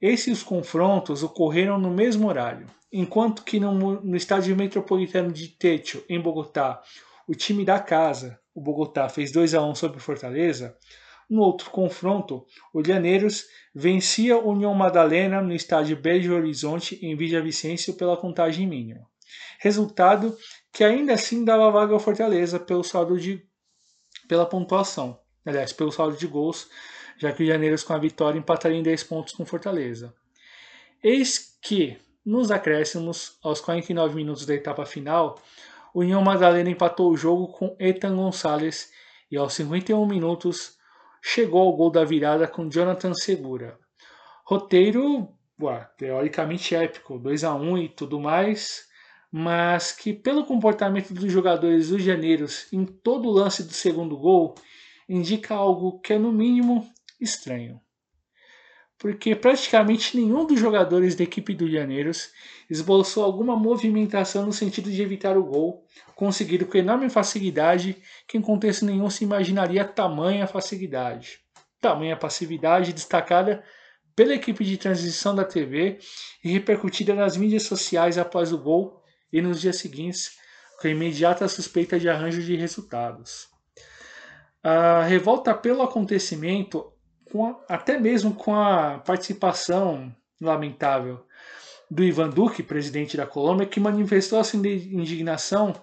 Esses 0.00 0.40
confrontos 0.40 1.24
ocorreram 1.24 1.80
no 1.80 1.90
mesmo 1.90 2.28
horário, 2.28 2.68
enquanto 2.92 3.42
que 3.42 3.58
no, 3.58 4.00
no 4.00 4.16
estádio 4.16 4.54
metropolitano 4.54 5.32
de 5.32 5.48
Techo, 5.48 6.04
em 6.08 6.20
Bogotá, 6.20 6.80
o 7.26 7.34
time 7.34 7.64
da 7.64 7.80
casa, 7.80 8.38
o 8.54 8.60
Bogotá, 8.60 9.08
fez 9.08 9.32
2 9.32 9.52
a 9.52 9.62
1 9.64 9.74
sobre 9.74 9.98
o 9.98 10.00
Fortaleza. 10.00 10.76
No 11.28 11.42
outro 11.42 11.68
confronto, 11.68 12.46
o 12.72 12.80
Llaneiros 12.80 13.46
vencia 13.74 14.38
o 14.38 14.52
União 14.52 14.72
Madalena 14.74 15.42
no 15.42 15.52
estádio 15.52 16.00
Belo 16.00 16.36
Horizonte, 16.36 17.04
em 17.04 17.16
Vicencio 17.16 17.94
pela 17.94 18.16
contagem 18.16 18.64
mínima. 18.64 19.00
Resultado 19.58 20.36
que 20.72 20.84
ainda 20.84 21.14
assim 21.14 21.44
dava 21.44 21.68
vaga 21.72 21.94
ao 21.94 21.98
Fortaleza 21.98 22.60
pelo 22.60 22.84
saldo 22.84 23.18
de 23.18 23.49
pela 24.30 24.46
pontuação, 24.46 25.18
aliás, 25.44 25.72
pelo 25.72 25.90
saldo 25.90 26.16
de 26.16 26.24
gols, 26.28 26.70
já 27.18 27.32
que 27.32 27.42
o 27.42 27.46
Janeiros 27.46 27.82
com 27.82 27.94
a 27.94 27.98
vitória 27.98 28.38
empataria 28.38 28.78
em 28.78 28.82
10 28.82 29.02
pontos 29.02 29.34
com 29.34 29.44
Fortaleza. 29.44 30.14
Eis 31.02 31.58
que, 31.60 31.98
nos 32.24 32.52
acréscimos, 32.52 33.36
aos 33.42 33.60
49 33.60 34.14
minutos 34.14 34.46
da 34.46 34.54
etapa 34.54 34.86
final, 34.86 35.36
o 35.92 35.98
União 35.98 36.22
Madalena 36.22 36.70
empatou 36.70 37.10
o 37.10 37.16
jogo 37.16 37.48
com 37.48 37.74
Ethan 37.80 38.14
Gonçalves 38.14 38.92
e 39.28 39.36
aos 39.36 39.52
51 39.54 40.06
minutos 40.06 40.78
chegou 41.20 41.62
ao 41.62 41.72
gol 41.72 41.90
da 41.90 42.04
virada 42.04 42.46
com 42.46 42.70
Jonathan 42.70 43.12
Segura. 43.12 43.76
Roteiro, 44.44 45.28
ué, 45.60 45.88
teoricamente 45.98 46.72
épico, 46.76 47.18
2 47.18 47.42
a 47.42 47.52
1 47.52 47.78
e 47.78 47.88
tudo 47.88 48.20
mais, 48.20 48.88
mas 49.32 49.92
que 49.92 50.12
pelo 50.12 50.44
comportamento 50.44 51.14
dos 51.14 51.30
jogadores 51.30 51.90
dos 51.90 52.02
Janeiros 52.02 52.66
em 52.72 52.84
todo 52.84 53.28
o 53.28 53.32
lance 53.32 53.62
do 53.62 53.72
segundo 53.72 54.16
gol 54.16 54.54
indica 55.08 55.54
algo 55.54 56.00
que 56.00 56.14
é 56.14 56.18
no 56.18 56.32
mínimo 56.32 56.88
estranho. 57.20 57.80
Porque 58.98 59.34
praticamente 59.34 60.16
nenhum 60.16 60.44
dos 60.44 60.60
jogadores 60.60 61.14
da 61.14 61.24
equipe 61.24 61.54
do 61.54 61.70
Janeiros 61.70 62.30
esboçou 62.68 63.24
alguma 63.24 63.56
movimentação 63.56 64.44
no 64.44 64.52
sentido 64.52 64.90
de 64.90 65.00
evitar 65.00 65.38
o 65.38 65.44
gol, 65.44 65.86
conseguido 66.14 66.66
com 66.66 66.76
enorme 66.76 67.08
facilidade 67.08 67.96
que 68.28 68.36
em 68.36 68.42
contexto 68.42 68.84
nenhum 68.84 69.08
se 69.08 69.24
imaginaria 69.24 69.84
tamanha 69.84 70.46
facilidade. 70.46 71.40
Tamanha 71.80 72.16
passividade 72.16 72.92
destacada 72.92 73.64
pela 74.14 74.34
equipe 74.34 74.64
de 74.64 74.76
transição 74.76 75.34
da 75.34 75.44
TV 75.44 75.98
e 76.44 76.50
repercutida 76.50 77.14
nas 77.14 77.38
mídias 77.38 77.62
sociais 77.62 78.18
após 78.18 78.52
o 78.52 78.58
gol 78.58 78.99
e 79.32 79.40
nos 79.40 79.60
dias 79.60 79.76
seguintes 79.76 80.38
com 80.80 80.88
a 80.88 80.90
imediata 80.90 81.46
suspeita 81.46 81.98
de 81.98 82.08
arranjo 82.08 82.42
de 82.42 82.56
resultados. 82.56 83.48
A 84.62 85.02
revolta 85.02 85.54
pelo 85.54 85.82
acontecimento, 85.82 86.92
a, 87.34 87.74
até 87.74 87.98
mesmo 87.98 88.34
com 88.34 88.54
a 88.54 88.98
participação 88.98 90.14
lamentável 90.40 91.24
do 91.90 92.04
Ivan 92.04 92.30
Duque, 92.30 92.62
presidente 92.62 93.16
da 93.16 93.26
Colômbia, 93.26 93.66
que 93.66 93.80
manifestou 93.80 94.38
a 94.38 94.44
sua 94.44 94.58
indignação, 94.58 95.74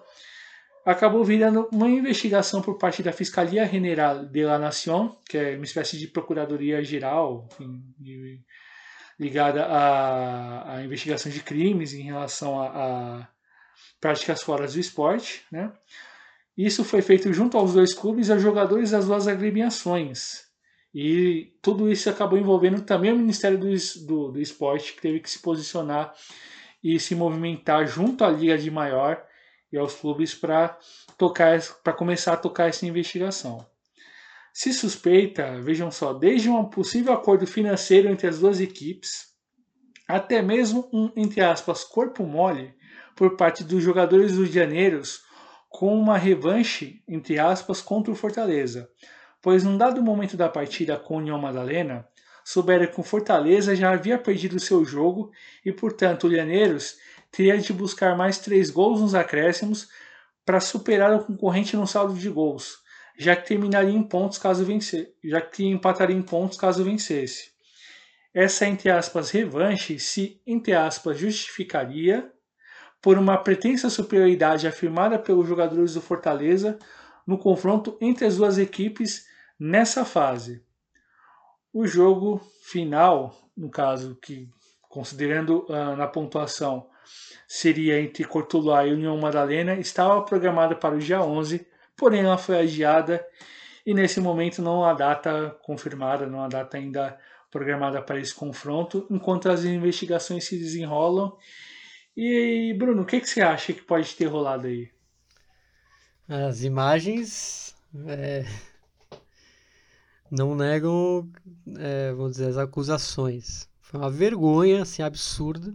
acabou 0.84 1.22
virando 1.22 1.68
uma 1.70 1.88
investigação 1.88 2.62
por 2.62 2.78
parte 2.78 3.02
da 3.02 3.12
Fiscalia 3.12 3.66
General 3.66 4.24
de 4.24 4.44
la 4.44 4.58
Nación, 4.58 5.16
que 5.28 5.36
é 5.36 5.54
uma 5.54 5.64
espécie 5.64 5.98
de 5.98 6.08
procuradoria 6.08 6.82
geral 6.82 7.46
ligada 9.18 9.66
à, 9.66 10.76
à, 10.76 10.84
investigação 10.84 11.30
de 11.30 11.40
crimes 11.42 11.92
em 11.92 12.02
relação 12.02 12.60
a, 12.60 12.68
a 12.68 13.28
práticas 14.00 14.42
fora 14.42 14.66
do 14.66 14.78
esporte. 14.78 15.44
Né? 15.50 15.72
Isso 16.56 16.84
foi 16.84 17.02
feito 17.02 17.32
junto 17.32 17.56
aos 17.56 17.74
dois 17.74 17.94
clubes 17.94 18.28
e 18.28 18.32
aos 18.32 18.42
jogadores 18.42 18.90
das 18.90 19.06
duas 19.06 19.28
agremiações. 19.28 20.48
E 20.94 21.52
tudo 21.62 21.90
isso 21.90 22.08
acabou 22.08 22.38
envolvendo 22.38 22.82
também 22.82 23.12
o 23.12 23.16
Ministério 23.16 23.58
do, 23.58 23.68
do, 24.06 24.32
do 24.32 24.40
Esporte, 24.40 24.94
que 24.94 25.02
teve 25.02 25.20
que 25.20 25.30
se 25.30 25.38
posicionar 25.38 26.14
e 26.82 26.98
se 26.98 27.14
movimentar 27.14 27.86
junto 27.86 28.24
à 28.24 28.30
Liga 28.30 28.56
de 28.56 28.70
Maior 28.70 29.22
e 29.70 29.76
aos 29.76 29.94
clubes 29.94 30.34
para 30.34 30.78
tocar 31.16 31.60
para 31.84 31.92
começar 31.92 32.32
a 32.32 32.36
tocar 32.38 32.68
essa 32.68 32.86
investigação. 32.86 33.64
Se 34.52 34.72
suspeita, 34.72 35.60
vejam 35.60 35.90
só, 35.90 36.12
desde 36.12 36.48
um 36.48 36.64
possível 36.64 37.12
acordo 37.12 37.46
financeiro 37.46 38.08
entre 38.08 38.26
as 38.26 38.40
duas 38.40 38.60
equipes, 38.60 39.28
até 40.08 40.40
mesmo 40.40 40.88
um, 40.92 41.12
entre 41.14 41.40
aspas, 41.42 41.84
corpo 41.84 42.24
mole 42.24 42.74
por 43.18 43.36
parte 43.36 43.64
dos 43.64 43.82
jogadores 43.82 44.36
dos 44.36 44.48
Janeiros 44.48 45.24
com 45.68 45.92
uma 45.92 46.16
revanche, 46.16 47.02
entre 47.08 47.36
aspas, 47.36 47.82
contra 47.82 48.12
o 48.12 48.14
Fortaleza, 48.14 48.88
pois 49.42 49.64
num 49.64 49.76
dado 49.76 50.00
momento 50.00 50.36
da 50.36 50.48
partida 50.48 50.96
com 50.96 51.14
o 51.14 51.16
União 51.16 51.36
Madalena, 51.36 52.06
souberam 52.44 52.86
que 52.86 53.00
o 53.00 53.02
Fortaleza 53.02 53.74
já 53.74 53.90
havia 53.90 54.16
perdido 54.16 54.60
seu 54.60 54.84
jogo 54.84 55.32
e, 55.66 55.72
portanto, 55.72 56.24
o 56.24 56.30
Lhaneiros 56.30 56.96
teria 57.32 57.58
de 57.58 57.72
buscar 57.72 58.16
mais 58.16 58.38
três 58.38 58.70
gols 58.70 59.00
nos 59.00 59.16
acréscimos 59.16 59.88
para 60.46 60.60
superar 60.60 61.12
o 61.12 61.24
concorrente 61.24 61.76
no 61.76 61.88
saldo 61.88 62.14
de 62.14 62.30
gols, 62.30 62.78
já 63.18 63.34
que 63.34 63.48
terminaria 63.48 63.90
em 63.98 64.02
pontos 64.04 64.38
caso 64.38 64.64
vencer, 64.64 65.12
já 65.24 65.40
que 65.40 65.66
empataria 65.66 66.16
em 66.16 66.22
pontos 66.22 66.56
caso 66.56 66.84
vencesse. 66.84 67.50
Essa 68.32 68.64
entre 68.64 68.90
aspas 68.90 69.30
revanche 69.30 69.98
se 69.98 70.40
entre 70.46 70.72
aspas 70.72 71.18
justificaria 71.18 72.32
por 73.00 73.18
uma 73.18 73.38
pretensa 73.38 73.88
superioridade 73.88 74.66
afirmada 74.66 75.18
pelos 75.18 75.46
jogadores 75.46 75.94
do 75.94 76.00
Fortaleza 76.00 76.78
no 77.26 77.38
confronto 77.38 77.96
entre 78.00 78.26
as 78.26 78.36
duas 78.36 78.58
equipes 78.58 79.26
nessa 79.58 80.04
fase. 80.04 80.62
O 81.72 81.86
jogo 81.86 82.40
final, 82.62 83.34
no 83.56 83.70
caso 83.70 84.16
que 84.20 84.48
considerando 84.88 85.66
uh, 85.68 85.94
na 85.96 86.06
pontuação 86.06 86.88
seria 87.46 88.00
entre 88.00 88.24
Cortuluá 88.24 88.86
e 88.86 88.92
União 88.92 89.16
Madalena, 89.18 89.74
estava 89.74 90.22
programada 90.22 90.74
para 90.74 90.94
o 90.94 90.98
dia 90.98 91.22
11, 91.22 91.66
porém 91.96 92.22
ela 92.22 92.38
foi 92.38 92.58
adiada 92.58 93.24
e 93.84 93.94
nesse 93.94 94.20
momento 94.20 94.60
não 94.60 94.84
há 94.84 94.92
data 94.92 95.56
confirmada, 95.62 96.26
não 96.26 96.42
há 96.42 96.48
data 96.48 96.76
ainda 96.76 97.18
programada 97.50 98.02
para 98.02 98.20
esse 98.20 98.34
confronto, 98.34 99.06
enquanto 99.10 99.50
as 99.50 99.64
investigações 99.64 100.44
se 100.44 100.58
desenrolam 100.58 101.36
e 102.20 102.74
Bruno, 102.74 103.02
o 103.02 103.06
que, 103.06 103.20
que 103.20 103.28
você 103.28 103.40
acha 103.40 103.72
que 103.72 103.80
pode 103.80 104.12
ter 104.16 104.26
rolado 104.26 104.66
aí? 104.66 104.90
As 106.28 106.64
imagens 106.64 107.76
é, 108.08 108.44
não 110.28 110.56
negam, 110.56 111.30
é, 111.78 112.12
vamos 112.12 112.32
dizer, 112.32 112.48
as 112.48 112.56
acusações. 112.56 113.68
Foi 113.80 114.00
uma 114.00 114.10
vergonha, 114.10 114.82
assim, 114.82 115.00
absurda, 115.00 115.72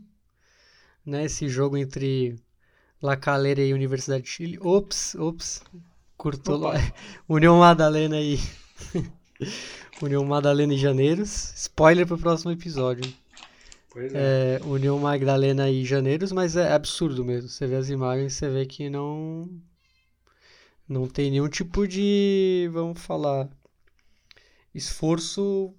né? 1.05 1.23
Esse 1.23 1.47
jogo 1.47 1.77
entre 1.77 2.35
La 3.01 3.15
Calera 3.15 3.61
e 3.61 3.73
Universidade 3.73 4.23
de 4.23 4.29
Chile. 4.29 4.59
Ops, 4.59 5.15
ops, 5.15 5.63
curtou 6.17 6.57
lá. 6.57 6.73
União 7.27 7.57
Madalena 7.57 8.19
e 8.19 8.37
União 10.01 10.25
Madalena 10.25 10.73
e 10.73 10.77
Janeiros. 10.77 11.53
Spoiler 11.55 12.05
para 12.05 12.15
o 12.17 12.19
próximo 12.19 12.51
episódio. 12.51 13.22
Pois 13.93 14.11
é. 14.13 14.59
é. 14.59 14.65
União 14.65 14.97
Magdalena 14.97 15.69
e 15.69 15.85
Janeiros, 15.85 16.31
mas 16.31 16.55
é 16.55 16.73
absurdo 16.73 17.23
mesmo. 17.23 17.47
Você 17.47 17.67
vê 17.67 17.75
as 17.75 17.89
imagens, 17.89 18.33
você 18.33 18.49
vê 18.49 18.65
que 18.65 18.89
não 18.89 19.47
não 20.89 21.07
tem 21.07 21.31
nenhum 21.31 21.47
tipo 21.47 21.87
de, 21.87 22.69
vamos 22.73 22.99
falar, 22.99 23.49
esforço 24.73 25.73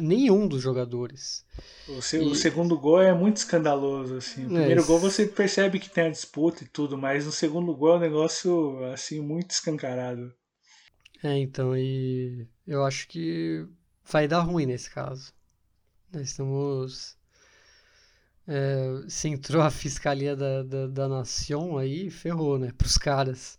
nenhum 0.00 0.46
dos 0.46 0.62
jogadores. 0.62 1.44
O, 1.88 2.00
se, 2.00 2.18
e... 2.18 2.20
o, 2.20 2.34
segundo 2.34 2.78
gol 2.78 3.00
é 3.00 3.12
muito 3.12 3.38
escandaloso, 3.38 4.16
assim. 4.16 4.42
O 4.42 4.56
é, 4.56 4.58
primeiro 4.60 4.82
é, 4.82 4.84
gol 4.84 4.98
você 4.98 5.26
percebe 5.26 5.80
que 5.80 5.90
tem 5.90 6.04
a 6.04 6.10
disputa 6.10 6.62
e 6.62 6.68
tudo, 6.68 6.96
mas 6.96 7.26
no 7.26 7.32
segundo 7.32 7.74
gol 7.74 7.94
é 7.94 7.96
um 7.96 8.00
negócio, 8.00 8.84
assim, 8.92 9.20
muito 9.20 9.50
escancarado. 9.50 10.32
É, 11.22 11.36
então, 11.36 11.76
e 11.76 12.46
eu 12.66 12.84
acho 12.84 13.08
que 13.08 13.66
vai 14.04 14.28
dar 14.28 14.40
ruim 14.40 14.66
nesse 14.66 14.90
caso. 14.90 15.32
Nós 16.12 16.28
estamos... 16.28 17.16
É, 18.46 19.04
se 19.08 19.28
entrou 19.28 19.62
a 19.62 19.70
Fiscalia 19.70 20.34
da, 20.34 20.62
da, 20.62 20.86
da 20.88 21.08
Nação 21.08 21.78
aí, 21.78 22.10
ferrou, 22.10 22.58
né, 22.58 22.72
pros 22.76 22.98
caras. 22.98 23.58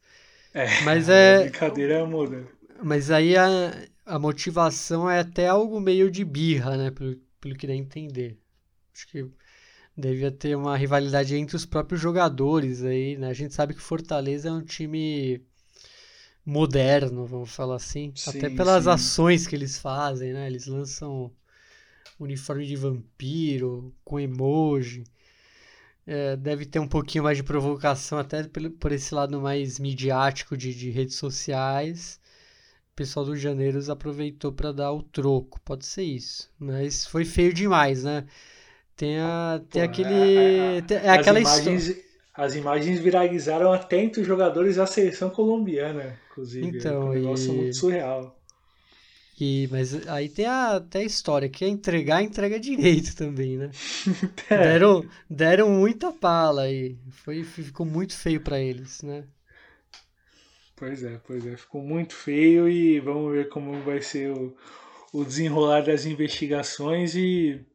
É, 0.53 0.81
mas 0.81 1.07
é... 1.09 1.43
Brincadeira 1.43 2.05
muda. 2.05 2.45
Mas 2.83 3.11
aí 3.11 3.37
a, 3.37 3.47
a 4.05 4.19
motivação 4.19 5.09
é 5.09 5.19
até 5.19 5.47
algo 5.47 5.79
meio 5.79 6.09
de 6.09 6.25
birra, 6.25 6.75
né? 6.75 6.91
Pelo, 6.91 7.15
pelo 7.39 7.55
que 7.55 7.67
dá 7.67 7.73
a 7.73 7.75
entender. 7.75 8.37
Acho 8.93 9.07
que 9.07 9.25
devia 9.95 10.31
ter 10.31 10.55
uma 10.55 10.75
rivalidade 10.75 11.35
entre 11.35 11.55
os 11.55 11.65
próprios 11.65 12.01
jogadores 12.01 12.83
aí, 12.83 13.17
né? 13.17 13.29
A 13.29 13.33
gente 13.33 13.53
sabe 13.53 13.73
que 13.73 13.81
Fortaleza 13.81 14.49
é 14.49 14.51
um 14.51 14.63
time 14.63 15.41
moderno, 16.45 17.25
vamos 17.25 17.51
falar 17.51 17.75
assim. 17.75 18.11
Sim, 18.15 18.31
até 18.31 18.49
pelas 18.49 18.85
sim. 18.85 18.89
ações 18.89 19.47
que 19.47 19.55
eles 19.55 19.77
fazem, 19.77 20.33
né? 20.33 20.47
Eles 20.47 20.65
lançam 20.65 21.31
uniforme 22.23 22.65
de 22.65 22.75
vampiro, 22.75 23.93
com 24.03 24.19
emoji. 24.19 25.03
É, 26.05 26.35
deve 26.35 26.65
ter 26.65 26.79
um 26.79 26.87
pouquinho 26.87 27.23
mais 27.23 27.37
de 27.37 27.43
provocação, 27.43 28.17
até 28.17 28.43
por, 28.43 28.91
esse 28.91 29.13
lado 29.13 29.39
mais 29.39 29.79
midiático 29.79 30.57
de, 30.57 30.73
de 30.73 30.89
redes 30.89 31.15
sociais 31.15 32.21
o 32.91 32.95
pessoal 32.95 33.25
do 33.25 33.35
Janeiros 33.35 33.89
aproveitou 33.89 34.51
para 34.51 34.71
dar 34.71 34.91
o 34.91 35.01
troco. 35.01 35.59
Pode 35.61 35.85
ser 35.85 36.03
isso. 36.03 36.49
Mas 36.59 37.05
foi 37.05 37.23
feio 37.23 37.53
demais, 37.53 38.03
né? 38.03 38.25
Tem, 38.95 39.17
a, 39.19 39.61
tem 39.69 39.81
Pô, 39.83 39.89
aquele. 39.89 40.13
É, 40.13 40.77
é, 40.77 40.93
é 41.05 41.09
aquela 41.09 41.39
imagens, 41.39 41.87
história. 41.87 42.11
As 42.35 42.55
imagens 42.55 42.99
viralizaram 42.99 43.71
até 43.71 44.01
entre 44.01 44.21
os 44.21 44.27
jogadores 44.27 44.75
da 44.75 44.85
seleção 44.85 45.29
colombiana, 45.29 46.19
inclusive. 46.29 46.67
Então, 46.67 47.01
é 47.01 47.05
um 47.05 47.13
negócio 47.13 47.53
e... 47.53 47.57
muito 47.57 47.75
surreal. 47.75 48.37
E, 49.43 49.67
mas 49.71 50.07
aí 50.07 50.29
tem 50.29 50.45
a, 50.45 50.75
até 50.75 50.99
a 50.99 51.03
história, 51.03 51.49
que 51.49 51.65
é 51.65 51.67
entregar, 51.67 52.21
entrega 52.21 52.59
direito 52.59 53.15
também, 53.15 53.57
né? 53.57 53.71
é. 54.51 54.55
deram, 54.55 55.03
deram 55.27 55.69
muita 55.71 56.11
pala 56.11 56.61
aí. 56.61 56.95
Foi, 57.09 57.43
ficou 57.43 57.83
muito 57.83 58.15
feio 58.15 58.39
para 58.39 58.59
eles, 58.59 59.01
né? 59.01 59.23
Pois 60.75 61.03
é, 61.03 61.19
pois 61.25 61.43
é. 61.43 61.57
Ficou 61.57 61.81
muito 61.81 62.13
feio 62.13 62.69
e 62.69 62.99
vamos 62.99 63.31
ver 63.33 63.49
como 63.49 63.81
vai 63.81 63.99
ser 63.99 64.29
o, 64.31 64.55
o 65.11 65.25
desenrolar 65.25 65.81
das 65.81 66.05
investigações 66.05 67.15
e 67.15 67.65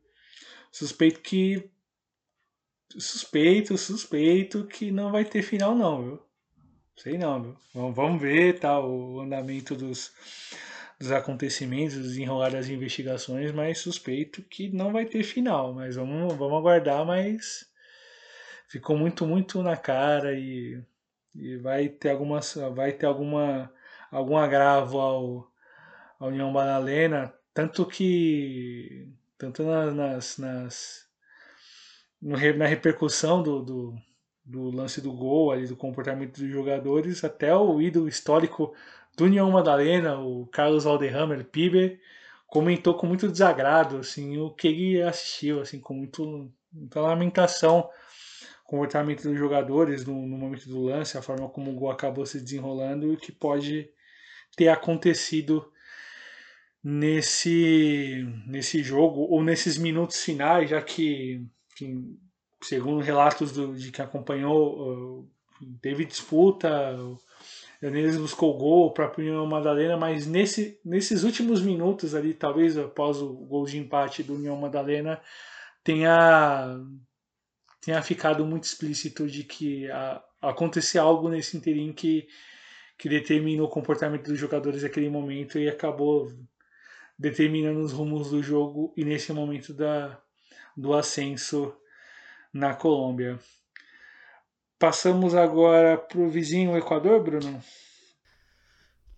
suspeito 0.71 1.19
que. 1.19 1.69
Suspeito, 2.97 3.77
suspeito 3.77 4.69
que 4.69 4.93
não 4.93 5.11
vai 5.11 5.25
ter 5.25 5.43
final 5.43 5.75
não, 5.75 6.05
viu? 6.05 6.23
Sei 6.97 7.19
não, 7.19 7.43
viu? 7.43 7.57
Vamos, 7.75 7.97
vamos 7.97 8.23
ver 8.23 8.61
tá, 8.61 8.79
o 8.79 9.19
andamento 9.21 9.75
dos, 9.75 10.13
dos 10.99 11.13
acontecimentos, 11.13 11.95
desenrolar 11.95 12.53
das 12.53 12.69
investigações, 12.69 13.53
mas 13.53 13.79
suspeito 13.79 14.43
que 14.43 14.71
não 14.71 14.93
vai 14.93 15.05
ter 15.07 15.23
final. 15.23 15.75
Mas 15.75 15.97
vamos, 15.97 16.35
vamos 16.35 16.59
aguardar, 16.59 17.05
mas 17.05 17.69
ficou 18.69 18.97
muito, 18.97 19.27
muito 19.27 19.63
na 19.63 19.77
cara 19.77 20.33
e 20.39 20.83
e 21.39 21.57
vai 21.57 21.89
ter 21.89 22.11
algumas 22.11 22.55
vai 22.75 22.93
ter 22.93 23.07
alguma 23.07 23.71
algum 24.11 24.37
agravo 24.37 24.99
ao 24.99 25.53
à 26.19 26.27
União 26.27 26.53
Banalena 26.53 27.33
tanto 27.53 27.85
que 27.87 29.09
tanto 29.37 29.63
nas, 29.63 30.39
nas 30.39 31.07
no, 32.21 32.37
na 32.57 32.67
repercussão 32.67 33.43
do, 33.43 33.63
do, 33.63 33.95
do, 34.45 34.71
lance 34.71 35.01
do 35.03 35.13
gol 35.13 35.53
ali 35.53 35.67
do 35.67 35.77
comportamento 35.77 36.41
dos 36.41 36.51
jogadores 36.51 37.23
até 37.23 37.55
o 37.55 37.81
ídolo 37.81 38.09
histórico 38.09 38.75
do 39.17 39.51
Madalena 39.51 40.19
o 40.19 40.47
Carlos 40.47 40.85
Valderramer 40.85 41.45
Piber 41.45 42.01
comentou 42.47 42.95
com 42.95 43.07
muito 43.07 43.29
desagrado 43.29 43.99
assim 43.99 44.39
o 44.39 44.51
que 44.51 44.69
ele 44.69 45.03
assistiu 45.03 45.61
assim 45.61 45.81
com 45.81 45.95
muito, 45.95 46.51
muita 46.73 47.01
lamentação 47.01 47.89
comportamento 48.67 49.23
dos 49.23 49.39
jogadores 49.39 50.05
no, 50.05 50.27
no, 50.27 50.37
momento 50.37 50.69
do 50.69 50.83
lance, 50.83 51.17
a 51.17 51.23
forma 51.23 51.49
como 51.49 51.71
o 51.71 51.75
gol 51.75 51.91
acabou 51.91 52.27
se 52.27 52.41
desenrolando 52.41 53.07
e 53.07 53.15
o 53.15 53.17
que 53.17 53.33
pode 53.33 53.89
ter 54.57 54.69
acontecido 54.69 55.71
nesse, 56.83 58.27
nesse 58.47 58.83
jogo 58.83 59.21
ou 59.23 59.43
nesses 59.43 59.79
minutos 59.79 60.23
finais, 60.23 60.71
já 60.71 60.83
que, 60.83 61.47
segundo 62.63 63.01
relatos 63.01 63.53
do, 63.53 63.77
de 63.77 63.93
quem 63.93 64.05
acompanhou, 64.05 65.29
teve 65.81 66.05
disputa, 66.05 66.97
o 67.83 67.87
Enes 67.87 68.17
buscou 68.17 68.57
gol, 68.57 68.87
o 68.87 68.93
próprio 68.93 69.25
União 69.25 69.47
Madalena, 69.47 69.97
mas 69.97 70.27
nesse, 70.27 70.81
nesses 70.85 71.23
últimos 71.23 71.61
minutos 71.61 72.15
ali, 72.15 72.33
talvez 72.33 72.77
após 72.79 73.19
o 73.21 73.33
gol 73.33 73.67
de 73.67 73.79
empate 73.79 74.23
do 74.23 74.35
União 74.35 74.57
Madalena, 74.57 75.21
tenha 75.85 76.79
tenha 77.81 78.03
ficado 78.03 78.45
muito 78.45 78.65
explícito 78.65 79.29
de 79.29 79.45
que 79.45 79.87
acontecia 80.43 81.01
algo 81.01 81.29
nesse 81.29 81.57
interim 81.57 81.93
que, 81.93 82.27
que 82.99 83.09
determinou 83.09 83.69
o 83.69 83.71
comportamento 83.71 84.27
dos 84.27 84.39
jogadores 84.39 84.83
naquele 84.83 85.09
momento 85.09 85.57
e 85.57 85.69
acabou 85.69 86.33
determinando 87.17 87.81
os 87.81 87.93
rumos 87.93 88.31
do 88.31 88.43
jogo 88.43 88.93
e 88.97 89.05
nesse 89.05 89.33
momento 89.33 89.73
da, 89.73 90.21
do 90.77 90.95
ascenso 90.95 91.73
na 92.53 92.75
Colômbia. 92.75 93.39
Passamos 94.79 95.35
agora 95.35 95.97
para 95.97 96.21
o 96.21 96.29
vizinho 96.29 96.77
Equador, 96.77 97.23
Bruno? 97.23 97.63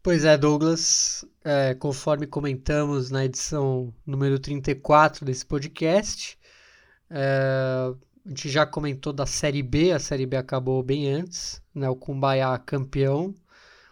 Pois 0.01 0.25
é, 0.25 0.39
Douglas. 0.39 1.25
É, 1.45 1.75
conforme 1.75 2.29
comentamos 2.29 3.11
na 3.11 3.25
edição 3.25 3.93
número 4.07 4.39
34 4.39 5.25
desse 5.25 5.45
podcast, 5.45 6.39
é, 7.11 7.93
a 8.25 8.29
gente 8.29 8.49
já 8.49 8.65
comentou 8.65 9.13
da 9.13 9.27
Série 9.27 9.63
B, 9.63 9.91
a 9.91 9.99
Série 9.99 10.27
B 10.27 10.37
acabou 10.37 10.81
bem 10.81 11.11
antes, 11.11 11.61
né? 11.75 11.89
O 11.89 11.97
Cumbaiá 11.97 12.57
campeão, 12.59 13.35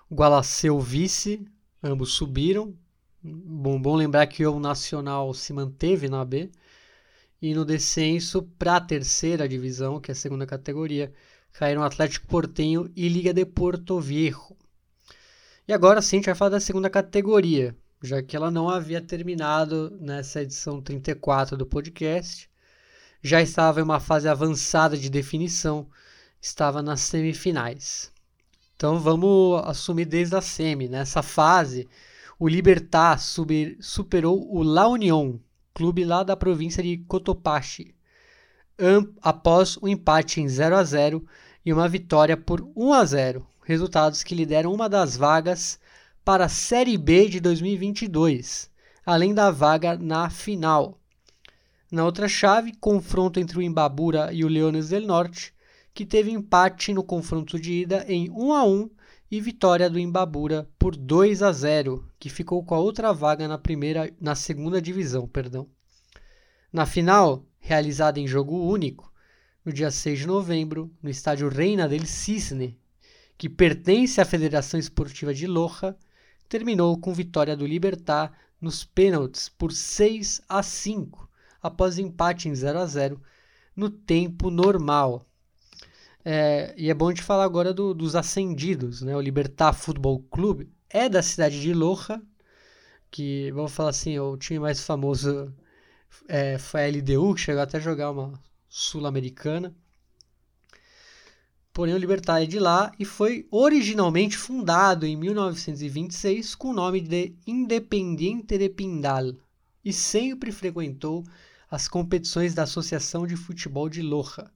o 0.08 0.14
Gualaceu 0.14 0.78
vice, 0.78 1.44
ambos 1.82 2.12
subiram. 2.12 2.74
Bom, 3.20 3.82
bom 3.82 3.96
lembrar 3.96 4.28
que 4.28 4.46
o 4.46 4.60
Nacional 4.60 5.34
se 5.34 5.52
manteve 5.52 6.08
na 6.08 6.24
B. 6.24 6.48
E 7.42 7.54
no 7.54 7.64
descenso 7.64 8.42
para 8.56 8.76
a 8.76 8.80
terceira 8.80 9.48
divisão, 9.48 10.00
que 10.00 10.10
é 10.10 10.12
a 10.12 10.16
segunda 10.16 10.46
categoria, 10.46 11.12
caíram 11.58 11.82
Atlético 11.82 12.26
Portenho 12.26 12.90
e 12.94 13.08
Liga 13.08 13.32
de 13.32 13.44
Porto 13.44 14.00
Viejo. 14.00 14.56
E 15.66 15.72
agora 15.72 16.02
sim 16.02 16.16
a 16.16 16.18
gente 16.18 16.26
vai 16.26 16.34
falar 16.34 16.50
da 16.50 16.60
segunda 16.60 16.88
categoria, 16.88 17.76
já 18.02 18.22
que 18.22 18.36
ela 18.36 18.50
não 18.50 18.68
havia 18.68 19.00
terminado 19.00 19.96
nessa 20.00 20.42
edição 20.42 20.80
34 20.80 21.56
do 21.56 21.66
podcast 21.66 22.48
já 23.22 23.42
estava 23.42 23.80
em 23.80 23.82
uma 23.82 23.98
fase 23.98 24.28
avançada 24.28 24.96
de 24.96 25.10
definição, 25.10 25.88
estava 26.40 26.80
nas 26.80 27.00
semifinais. 27.00 28.12
Então 28.76 29.00
vamos 29.00 29.62
assumir 29.64 30.04
desde 30.04 30.36
a 30.36 30.40
semi. 30.40 30.88
Nessa 30.88 31.22
fase, 31.22 31.88
o 32.38 32.46
Libertar 32.46 33.18
superou 33.18 34.46
o 34.54 34.62
La 34.62 34.86
Unión, 34.86 35.40
clube 35.74 36.04
lá 36.04 36.22
da 36.22 36.36
província 36.36 36.82
de 36.82 36.98
Cotopaxi, 36.98 37.96
após 39.20 39.76
um 39.82 39.88
empate 39.88 40.40
em 40.40 40.48
0 40.48 40.76
a 40.76 40.84
0 40.84 41.26
e 41.66 41.72
uma 41.72 41.88
vitória 41.88 42.36
por 42.36 42.62
1 42.76 42.92
a 42.92 43.04
0, 43.04 43.44
resultados 43.64 44.22
que 44.22 44.36
lhe 44.36 44.46
deram 44.46 44.72
uma 44.72 44.88
das 44.88 45.16
vagas 45.16 45.80
para 46.24 46.44
a 46.44 46.48
Série 46.48 46.96
B 46.96 47.28
de 47.28 47.40
2022, 47.40 48.70
além 49.04 49.34
da 49.34 49.50
vaga 49.50 49.98
na 49.98 50.30
final. 50.30 51.00
Na 51.90 52.04
outra 52.04 52.28
chave, 52.28 52.72
confronto 52.76 53.40
entre 53.40 53.58
o 53.58 53.62
Imbabura 53.62 54.32
e 54.32 54.44
o 54.44 54.48
Leones 54.48 54.90
del 54.90 55.08
Norte, 55.08 55.52
que 55.92 56.06
teve 56.06 56.30
empate 56.30 56.94
no 56.94 57.02
confronto 57.02 57.58
de 57.58 57.72
ida 57.72 58.04
em 58.06 58.30
1 58.30 58.52
a 58.52 58.64
1 58.64 58.90
e 59.28 59.40
vitória 59.40 59.90
do 59.90 59.98
Imbabura 59.98 60.68
por 60.78 60.96
2 60.96 61.42
a 61.42 61.50
0, 61.50 62.08
que 62.16 62.30
ficou 62.30 62.64
com 62.64 62.76
a 62.76 62.78
outra 62.78 63.12
vaga 63.12 63.48
na 63.48 63.58
primeira 63.58 64.14
na 64.20 64.36
segunda 64.36 64.80
divisão, 64.80 65.26
perdão. 65.26 65.66
Na 66.72 66.86
final, 66.86 67.44
realizada 67.58 68.20
em 68.20 68.26
jogo 68.28 68.56
único, 68.56 69.12
no 69.66 69.72
dia 69.72 69.90
6 69.90 70.20
de 70.20 70.26
novembro, 70.28 70.88
no 71.02 71.10
estádio 71.10 71.48
Reina 71.48 71.88
del 71.88 72.06
Cisne, 72.06 72.78
que 73.36 73.48
pertence 73.48 74.20
à 74.20 74.24
Federação 74.24 74.78
Esportiva 74.78 75.34
de 75.34 75.44
Loja, 75.48 75.96
terminou 76.48 76.96
com 76.96 77.12
vitória 77.12 77.56
do 77.56 77.66
Libertar 77.66 78.32
nos 78.60 78.84
pênaltis 78.84 79.48
por 79.48 79.72
6 79.72 80.42
a 80.48 80.62
5 80.62 81.28
após 81.60 81.98
empate 81.98 82.48
em 82.48 82.54
0 82.54 82.78
a 82.78 82.86
0 82.86 83.20
no 83.74 83.90
tempo 83.90 84.50
normal. 84.50 85.26
É, 86.24 86.72
e 86.76 86.88
é 86.88 86.94
bom 86.94 87.12
de 87.12 87.20
falar 87.20 87.42
agora 87.42 87.74
do, 87.74 87.92
dos 87.92 88.14
ascendidos. 88.14 89.02
Né? 89.02 89.16
O 89.16 89.20
Libertar 89.20 89.72
Futebol 89.72 90.20
Clube 90.30 90.70
é 90.88 91.08
da 91.08 91.22
cidade 91.24 91.60
de 91.60 91.74
Loja, 91.74 92.22
que, 93.10 93.50
vamos 93.50 93.72
falar 93.72 93.90
assim, 93.90 94.16
o 94.16 94.36
time 94.36 94.60
mais 94.60 94.80
famoso 94.84 95.52
é, 96.28 96.56
foi 96.56 96.84
a 96.84 96.88
LDU, 96.88 97.34
que 97.34 97.40
chegou 97.40 97.62
até 97.62 97.78
a 97.78 97.80
jogar 97.80 98.12
uma 98.12 98.32
sul-americana. 98.68 99.74
Porém, 101.72 101.94
o 101.94 101.98
Libertar 101.98 102.42
é 102.42 102.46
de 102.46 102.58
lá 102.58 102.90
e 102.98 103.04
foi 103.04 103.46
originalmente 103.50 104.36
fundado 104.36 105.04
em 105.04 105.16
1926 105.16 106.54
com 106.54 106.68
o 106.68 106.72
nome 106.72 107.00
de 107.00 107.34
Independiente 107.46 108.56
de 108.56 108.68
Pindal 108.68 109.34
e 109.84 109.92
sempre 109.92 110.50
frequentou 110.50 111.22
as 111.70 111.86
competições 111.86 112.54
da 112.54 112.62
Associação 112.62 113.26
de 113.26 113.36
Futebol 113.36 113.88
de 113.88 114.00
Loja. 114.00 114.50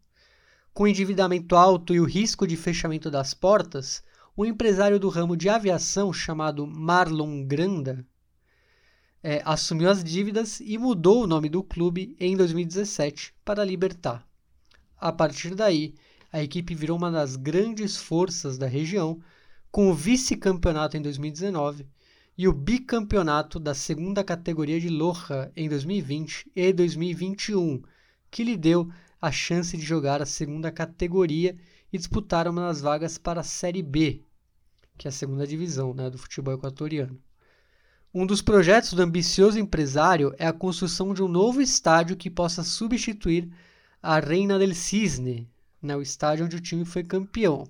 Com 0.72 0.86
endividamento 0.86 1.56
alto 1.56 1.94
e 1.94 2.00
o 2.00 2.04
risco 2.04 2.46
de 2.46 2.56
fechamento 2.56 3.10
das 3.10 3.34
portas, 3.34 4.02
o 4.36 4.46
empresário 4.46 4.98
do 4.98 5.08
ramo 5.08 5.36
de 5.36 5.48
aviação 5.48 6.12
chamado 6.12 6.66
Marlon 6.66 7.44
Granda 7.44 8.06
é, 9.22 9.42
assumiu 9.44 9.90
as 9.90 10.02
dívidas 10.02 10.60
e 10.60 10.78
mudou 10.78 11.22
o 11.22 11.26
nome 11.26 11.48
do 11.48 11.62
clube 11.62 12.16
em 12.18 12.36
2017 12.36 13.34
para 13.44 13.64
Libertar. 13.64 14.26
A 14.96 15.12
partir 15.12 15.54
daí, 15.54 15.94
a 16.32 16.42
equipe 16.42 16.74
virou 16.74 16.96
uma 16.96 17.10
das 17.10 17.36
grandes 17.36 17.96
forças 17.96 18.56
da 18.56 18.66
região, 18.66 19.20
com 19.70 19.90
o 19.90 19.94
vice-campeonato 19.94 20.96
em 20.96 21.02
2019 21.02 21.86
e 22.36 22.48
o 22.48 22.52
bicampeonato 22.52 23.60
da 23.60 23.74
segunda 23.74 24.24
categoria 24.24 24.80
de 24.80 24.88
Loja 24.88 25.52
em 25.54 25.68
2020 25.68 26.50
e 26.56 26.72
2021, 26.72 27.82
que 28.30 28.42
lhe 28.42 28.56
deu 28.56 28.90
a 29.20 29.30
chance 29.30 29.76
de 29.76 29.82
jogar 29.84 30.22
a 30.22 30.26
segunda 30.26 30.72
categoria 30.72 31.56
e 31.92 31.98
disputar 31.98 32.48
uma 32.48 32.62
das 32.62 32.80
vagas 32.80 33.18
para 33.18 33.40
a 33.40 33.44
Série 33.44 33.82
B, 33.82 34.22
que 34.96 35.06
é 35.06 35.10
a 35.10 35.12
segunda 35.12 35.46
divisão 35.46 35.92
né, 35.92 36.08
do 36.08 36.16
futebol 36.16 36.54
equatoriano. 36.54 37.20
Um 38.12 38.26
dos 38.26 38.42
projetos 38.42 38.92
do 38.92 39.02
ambicioso 39.02 39.56
empresário 39.56 40.34
é 40.36 40.44
a 40.44 40.52
construção 40.52 41.14
de 41.14 41.22
um 41.22 41.28
novo 41.28 41.62
estádio 41.62 42.16
que 42.16 42.28
possa 42.28 42.64
substituir 42.64 43.48
a 44.02 44.18
Reina 44.18 44.58
del 44.58 44.74
Cisne, 44.74 45.48
né, 45.80 45.94
o 45.94 46.02
estádio 46.02 46.44
onde 46.44 46.56
o 46.56 46.60
time 46.60 46.84
foi 46.84 47.04
campeão. 47.04 47.68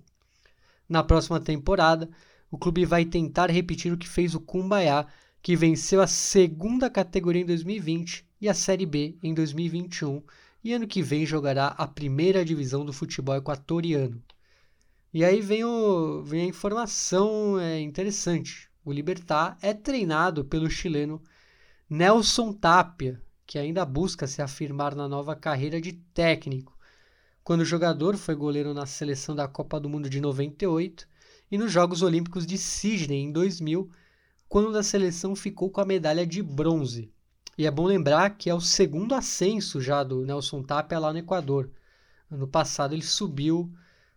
Na 0.88 1.04
próxima 1.04 1.38
temporada, 1.38 2.08
o 2.50 2.56
clube 2.56 2.86
vai 2.86 3.04
tentar 3.04 3.50
repetir 3.50 3.92
o 3.92 3.98
que 3.98 4.08
fez 4.08 4.34
o 4.34 4.40
Cumbaiá, 4.40 5.06
que 5.42 5.54
venceu 5.54 6.00
a 6.00 6.06
segunda 6.06 6.88
categoria 6.88 7.42
em 7.42 7.46
2020 7.46 8.24
e 8.40 8.48
a 8.48 8.54
Série 8.54 8.86
B 8.86 9.16
em 9.22 9.34
2021, 9.34 10.22
e 10.64 10.72
ano 10.72 10.86
que 10.86 11.02
vem 11.02 11.26
jogará 11.26 11.66
a 11.66 11.86
primeira 11.86 12.42
divisão 12.46 12.82
do 12.82 12.94
futebol 12.94 13.36
equatoriano. 13.36 14.22
E 15.12 15.22
aí 15.22 15.42
vem, 15.42 15.64
o, 15.64 16.22
vem 16.22 16.40
a 16.40 16.46
informação 16.46 17.60
é, 17.60 17.78
interessante. 17.78 18.69
O 18.82 18.92
Libertar 18.92 19.58
é 19.60 19.74
treinado 19.74 20.44
pelo 20.44 20.70
chileno 20.70 21.22
Nelson 21.88 22.52
Tapia, 22.52 23.20
que 23.46 23.58
ainda 23.58 23.84
busca 23.84 24.26
se 24.26 24.40
afirmar 24.40 24.94
na 24.94 25.06
nova 25.06 25.36
carreira 25.36 25.80
de 25.80 25.92
técnico. 25.92 26.78
Quando 27.44 27.64
jogador, 27.64 28.16
foi 28.16 28.34
goleiro 28.34 28.72
na 28.72 28.86
seleção 28.86 29.34
da 29.34 29.46
Copa 29.46 29.78
do 29.78 29.88
Mundo 29.88 30.08
de 30.08 30.20
98 30.20 31.06
e 31.50 31.58
nos 31.58 31.70
Jogos 31.70 32.00
Olímpicos 32.00 32.46
de 32.46 32.56
Sydney 32.56 33.22
em 33.24 33.32
2000, 33.32 33.90
quando 34.48 34.76
a 34.78 34.82
seleção 34.82 35.36
ficou 35.36 35.68
com 35.68 35.80
a 35.80 35.84
medalha 35.84 36.26
de 36.26 36.42
bronze. 36.42 37.12
E 37.58 37.66
é 37.66 37.70
bom 37.70 37.84
lembrar 37.84 38.30
que 38.30 38.48
é 38.48 38.54
o 38.54 38.60
segundo 38.60 39.14
ascenso 39.14 39.80
já 39.80 40.02
do 40.02 40.24
Nelson 40.24 40.62
Tapia 40.62 40.98
lá 40.98 41.12
no 41.12 41.18
Equador. 41.18 41.70
Ano 42.30 42.46
passado 42.46 42.94
ele 42.94 43.02
subiu 43.02 43.70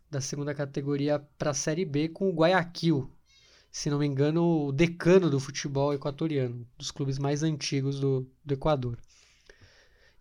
da 0.09 0.21
segunda 0.21 0.53
categoria 0.53 1.19
para 1.37 1.51
a 1.51 1.55
Série 1.55 1.83
B 1.83 2.07
com 2.07 2.29
o 2.29 2.33
Guayaquil, 2.33 3.11
se 3.73 3.89
não 3.89 3.97
me 3.97 4.05
engano, 4.05 4.67
o 4.67 4.71
decano 4.71 5.31
do 5.31 5.39
futebol 5.39 5.95
equatoriano, 5.95 6.63
dos 6.77 6.91
clubes 6.91 7.17
mais 7.17 7.41
antigos 7.41 7.99
do, 7.99 8.29
do 8.45 8.53
Equador. 8.53 8.99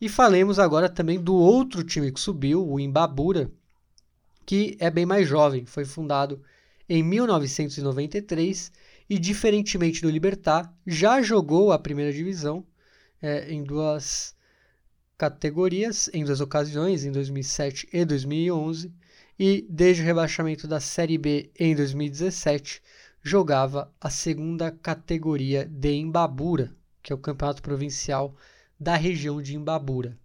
E 0.00 0.08
falemos 0.08 0.58
agora 0.58 0.88
também 0.88 1.20
do 1.20 1.34
outro 1.34 1.84
time 1.84 2.10
que 2.10 2.18
subiu, 2.18 2.66
o 2.66 2.80
Imbabura, 2.80 3.52
que 4.46 4.74
é 4.80 4.90
bem 4.90 5.04
mais 5.04 5.28
jovem, 5.28 5.66
foi 5.66 5.84
fundado 5.84 6.42
em 6.88 7.02
1993 7.02 8.72
e, 9.08 9.18
diferentemente 9.18 10.00
do 10.00 10.08
Libertar, 10.08 10.74
já 10.86 11.20
jogou 11.20 11.72
a 11.72 11.78
primeira 11.78 12.10
divisão 12.10 12.66
é, 13.20 13.52
em 13.52 13.62
duas 13.62 14.34
categorias, 15.18 16.08
em 16.14 16.24
duas 16.24 16.40
ocasiões, 16.40 17.04
em 17.04 17.12
2007 17.12 17.86
e 17.92 18.02
2011, 18.02 18.90
e 19.38 19.66
desde 19.68 20.02
o 20.02 20.06
rebaixamento 20.06 20.66
da 20.66 20.80
Série 20.80 21.18
B 21.18 21.50
em 21.58 21.76
2017 21.76 22.80
jogava 23.22 23.92
a 24.00 24.10
segunda 24.10 24.72
categoria 24.72 25.64
de 25.64 25.92
Imbabura, 25.94 26.74
que 27.00 27.12
é 27.12 27.14
o 27.14 27.18
campeonato 27.18 27.62
provincial 27.62 28.34
da 28.78 28.96
região 28.96 29.40
de 29.40 29.54
Imbabura. 29.54 30.18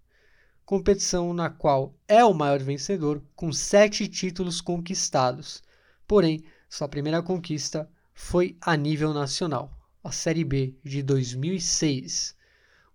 Competição 0.66 1.32
na 1.34 1.50
qual 1.50 1.96
é 2.08 2.26
o 2.26 2.34
maior 2.34 2.60
vencedor, 2.60 3.22
com 3.36 3.54
sete 3.54 4.08
títulos 4.08 4.60
conquistados. 4.60 5.64
Porém, 6.08 6.44
sua 6.68 6.88
primeira 6.88 7.22
conquista 7.22 7.90
foi 8.14 8.58
a 8.60 8.76
nível 8.76 9.14
nacional, 9.14 9.72
a 10.04 10.12
Série 10.12 10.44
B 10.44 10.76
de 10.84 11.04
2006. 11.04 12.36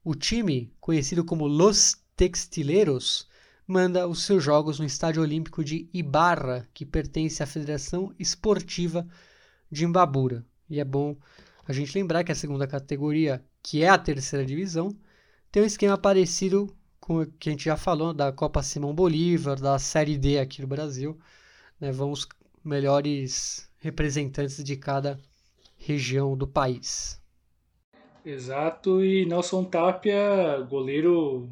O 0.05 0.17
time, 0.17 0.75
conhecido 0.81 1.25
como 1.25 1.47
Los 1.47 1.97
Textileros, 2.17 3.29
manda 3.67 4.09
os 4.09 4.25
seus 4.25 4.43
jogos 4.43 4.81
no 4.81 4.85
Estádio 4.85 5.23
Olímpico 5.23 5.63
de 5.63 5.89
Ibarra, 5.95 6.69
que 6.75 6.85
pertence 6.85 7.41
à 7.41 7.47
Federação 7.47 8.13
Esportiva 8.19 9.07
de 9.73 9.87
Imbabura. 9.87 10.45
E 10.69 10.79
é 10.79 10.85
bom 10.85 11.17
a 11.67 11.73
gente 11.73 11.97
lembrar 11.97 12.23
que 12.23 12.31
a 12.31 12.35
segunda 12.35 12.67
categoria, 12.67 13.43
que 13.63 13.83
é 13.83 13.89
a 13.89 13.97
terceira 13.97 14.45
divisão, 14.45 14.95
tem 15.51 15.63
um 15.63 15.67
esquema 15.67 15.97
parecido 15.97 16.73
com 17.01 17.23
o 17.23 17.27
que 17.27 17.49
a 17.49 17.53
gente 17.53 17.65
já 17.65 17.77
falou 17.77 18.13
da 18.13 18.31
Copa 18.31 18.63
Simão 18.63 18.95
Bolívar, 18.95 19.59
da 19.59 19.79
Série 19.79 20.19
D 20.19 20.39
aqui 20.39 20.61
no 20.61 20.69
Brasil. 20.69 21.19
Né? 21.81 21.91
Vão 21.91 22.13
os 22.13 22.29
melhores 22.63 23.69
representantes 23.79 24.63
de 24.63 24.77
cada 24.77 25.19
região 25.77 26.37
do 26.37 26.47
país. 26.47 27.21
Exato, 28.25 29.05
e 29.05 29.27
Nelson 29.27 29.65
Tapia, 29.65 30.65
goleiro 30.71 31.51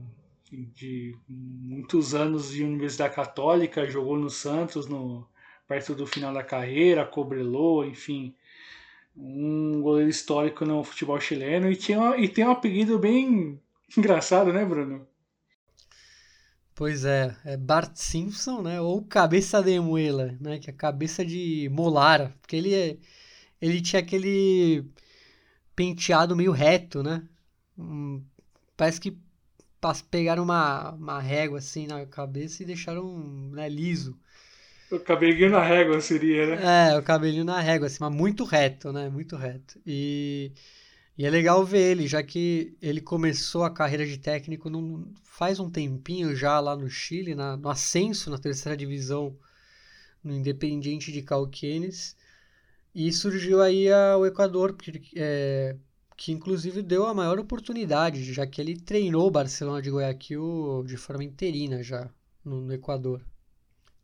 de 0.53 1.16
muitos 1.29 2.14
anos 2.14 2.51
de 2.51 2.62
Universidade 2.62 3.14
Católica, 3.14 3.91
jogou 3.91 4.16
no 4.16 4.31
Santos 4.31 4.87
no 4.87 5.27
perto 5.71 5.95
do 5.95 6.05
final 6.05 6.35
da 6.35 6.43
carreira, 6.43 7.07
cobrelou, 7.07 7.87
enfim, 7.87 8.35
um 9.16 9.81
goleiro 9.81 10.11
histórico 10.11 10.64
no 10.66 10.83
futebol 10.83 11.21
chileno 11.21 11.71
e, 11.71 11.77
tinha, 11.77 12.16
e 12.16 12.29
tem 12.29 12.45
um 12.45 12.51
apelido 12.51 12.99
bem 12.99 13.62
engraçado, 13.97 14.53
né, 14.53 14.64
Bruno? 14.64 15.07
Pois 16.75 17.05
é, 17.05 17.37
é 17.45 17.57
Bart 17.57 17.95
Simpson, 17.95 18.62
né? 18.62 18.81
Ou 18.81 19.05
cabeça 19.05 19.62
de 19.62 19.79
muela, 19.79 20.37
né? 20.41 20.59
Que 20.59 20.71
é 20.71 20.73
cabeça 20.73 21.25
de 21.25 21.68
molar, 21.71 22.37
porque 22.41 22.57
ele 22.57 22.75
é, 22.75 22.97
ele 23.62 23.81
tinha 23.81 24.01
aquele 24.01 24.85
penteado 25.77 26.35
meio 26.35 26.51
reto, 26.51 27.01
né? 27.01 27.23
Hum, 27.79 28.25
parece 28.77 29.01
que 29.01 29.16
pegaram 30.11 30.43
uma, 30.43 30.91
uma 30.91 31.21
régua 31.21 31.59
assim 31.59 31.87
na 31.87 32.05
cabeça 32.07 32.61
e 32.61 32.66
deixaram 32.66 33.16
né, 33.53 33.68
liso. 33.68 34.18
O 34.91 34.99
cabelinho 35.01 35.51
na 35.51 35.62
régua 35.62 36.01
seria, 36.01 36.47
né? 36.47 36.66
É, 36.93 36.99
o 36.99 37.03
cabelinho 37.03 37.45
na 37.45 37.61
régua, 37.61 37.86
assim, 37.86 37.99
mas 38.01 38.12
muito 38.12 38.45
reto, 38.45 38.93
né? 38.93 39.09
Muito 39.09 39.36
reto. 39.36 39.80
E, 39.86 40.53
e 41.16 41.24
é 41.26 41.30
legal 41.30 41.64
ver 41.64 41.93
ele, 41.93 42.07
já 42.09 42.22
que 42.22 42.76
ele 42.82 43.01
começou 43.01 43.64
a 43.64 43.70
carreira 43.70 44.07
de 44.07 44.18
técnico 44.18 44.68
num, 44.70 45.12
faz 45.24 45.61
um 45.61 45.70
tempinho 45.70 46.34
já 46.36 46.59
lá 46.61 46.76
no 46.76 46.88
Chile, 46.91 47.34
na, 47.34 47.57
no 47.57 47.68
ascenso 47.68 48.30
na 48.30 48.38
terceira 48.38 48.76
divisão, 48.76 49.36
no 50.24 50.34
Independiente 50.34 51.12
de 51.12 51.22
Cauquenes. 51.22 52.16
E 52.95 53.12
surgiu 53.12 53.62
aí 53.62 53.93
a, 53.93 54.16
o 54.18 54.26
Equador, 54.26 54.74
que, 54.76 55.03
é, 55.16 55.76
que 56.16 56.32
inclusive 56.32 56.82
deu 56.82 57.07
a 57.07 57.14
maior 57.14 57.38
oportunidade, 57.38 58.32
já 58.32 58.47
que 58.47 58.61
ele 58.61 58.76
treinou 58.80 59.28
o 59.28 59.30
Barcelona 59.30 59.82
de 59.82 59.91
Guayaquil 59.91 60.84
de 60.86 60.97
forma 60.97 61.24
interina 61.24 61.82
já 61.82 62.11
no, 62.45 62.61
no 62.62 62.72
Equador. 62.74 63.22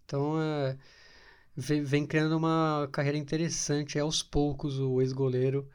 Então, 0.07 0.41
é, 0.41 0.79
vem, 1.57 1.83
vem, 1.83 2.07
criando 2.07 2.37
uma 2.37 2.89
carreira 2.93 3.19
interessante 3.19 3.99
aos 3.99 4.23
poucos 4.23 4.79
o 4.79 5.01
ex-goleiro 5.03 5.69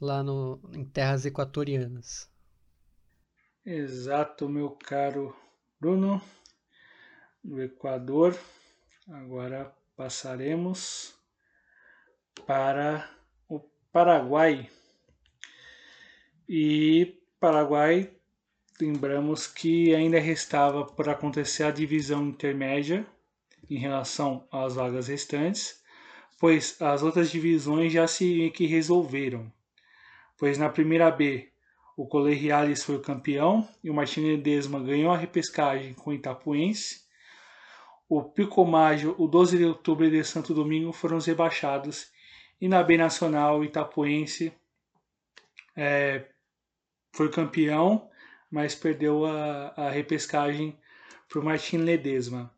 lá 0.00 0.22
no, 0.22 0.58
em 0.72 0.86
terras 0.86 1.26
equatorianas. 1.26 2.30
Exato, 3.64 4.48
meu 4.48 4.70
caro 4.70 5.36
Bruno, 5.78 6.20
do 7.42 7.62
Equador. 7.62 8.38
Agora 9.06 9.70
passaremos 9.94 11.14
para 12.46 13.06
o 13.46 13.60
Paraguai. 13.92 14.70
E 16.48 17.20
Paraguai 17.38 18.10
lembramos 18.80 19.46
que 19.46 19.94
ainda 19.94 20.18
restava 20.18 20.86
por 20.86 21.06
acontecer 21.10 21.64
a 21.64 21.70
divisão 21.70 22.26
intermédia 22.26 23.06
em 23.68 23.78
relação 23.78 24.46
às 24.50 24.74
vagas 24.74 25.08
restantes, 25.08 25.82
pois 26.38 26.80
as 26.80 27.02
outras 27.02 27.30
divisões 27.30 27.92
já 27.92 28.06
se 28.06 28.50
que 28.50 28.66
resolveram. 28.66 29.50
Pois 30.36 30.58
na 30.58 30.68
primeira 30.68 31.10
B, 31.10 31.50
o 31.96 32.06
Colegiales 32.06 32.82
foi 32.82 32.96
o 32.96 33.02
campeão 33.02 33.68
e 33.82 33.90
o 33.90 33.94
Martinez 33.94 34.42
Desma 34.42 34.80
ganhou 34.80 35.12
a 35.12 35.16
repescagem 35.16 35.94
com 35.94 36.10
o 36.10 36.12
Itapuense. 36.12 37.04
O 38.08 38.22
Picomágio, 38.22 39.14
o 39.18 39.28
12 39.28 39.58
de 39.58 39.64
outubro 39.64 40.10
de 40.10 40.22
Santo 40.24 40.52
Domingo 40.52 40.92
foram 40.92 41.16
os 41.16 41.26
rebaixados. 41.26 42.12
E 42.60 42.68
na 42.68 42.82
B 42.82 42.96
Nacional, 42.96 43.60
o 43.60 43.64
Itapuense 43.64 44.52
é, 45.76 46.26
foi 47.12 47.30
campeão, 47.30 48.08
mas 48.50 48.74
perdeu 48.74 49.24
a, 49.24 49.68
a 49.76 49.90
repescagem 49.90 50.76
para 51.28 51.40
o 51.40 51.44
Martin 51.44 51.78
Ledesma. 51.78 52.53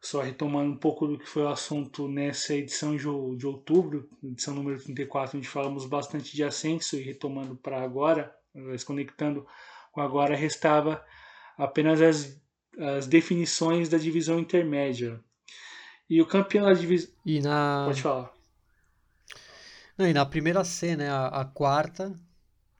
Só 0.00 0.22
retomando 0.22 0.72
um 0.72 0.76
pouco 0.76 1.06
do 1.06 1.18
que 1.18 1.26
foi 1.26 1.42
o 1.42 1.48
assunto 1.48 2.08
nessa 2.08 2.54
edição 2.54 2.96
de, 2.96 3.04
de 3.36 3.46
outubro, 3.46 4.08
edição 4.24 4.54
número 4.54 4.82
34, 4.82 5.36
onde 5.36 5.46
falamos 5.46 5.84
bastante 5.84 6.34
de 6.34 6.42
ascenso 6.42 6.96
e 6.96 7.02
retomando 7.02 7.54
para 7.54 7.82
agora, 7.82 8.34
mas 8.54 8.82
conectando 8.82 9.46
com 9.92 10.00
agora, 10.00 10.34
restava 10.34 11.04
apenas 11.58 12.00
as, 12.00 12.40
as 12.78 13.06
definições 13.06 13.90
da 13.90 13.98
divisão 13.98 14.38
intermédia. 14.38 15.20
E 16.08 16.20
o 16.22 16.26
campeão 16.26 16.64
da 16.64 16.72
divisão. 16.72 17.10
Na... 17.42 17.84
Pode 17.86 18.02
falar. 18.02 18.32
Não, 19.98 20.08
e 20.08 20.14
na 20.14 20.24
primeira 20.24 20.64
C, 20.64 20.96
né, 20.96 21.10
a, 21.10 21.26
a, 21.26 21.44
quarta, 21.44 22.18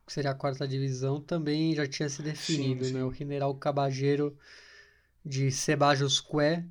que 0.06 0.12
seria 0.12 0.30
a 0.30 0.34
quarta 0.34 0.66
divisão, 0.66 1.20
também 1.20 1.74
já 1.74 1.86
tinha 1.86 2.08
se 2.08 2.22
definido. 2.22 2.82
Sim, 2.82 2.92
sim. 2.92 2.96
Né? 2.96 3.04
O 3.04 3.12
General 3.12 3.54
Cabageiro 3.54 4.36
de 5.24 5.52
Sebajos 5.52 6.18
Que 6.18 6.64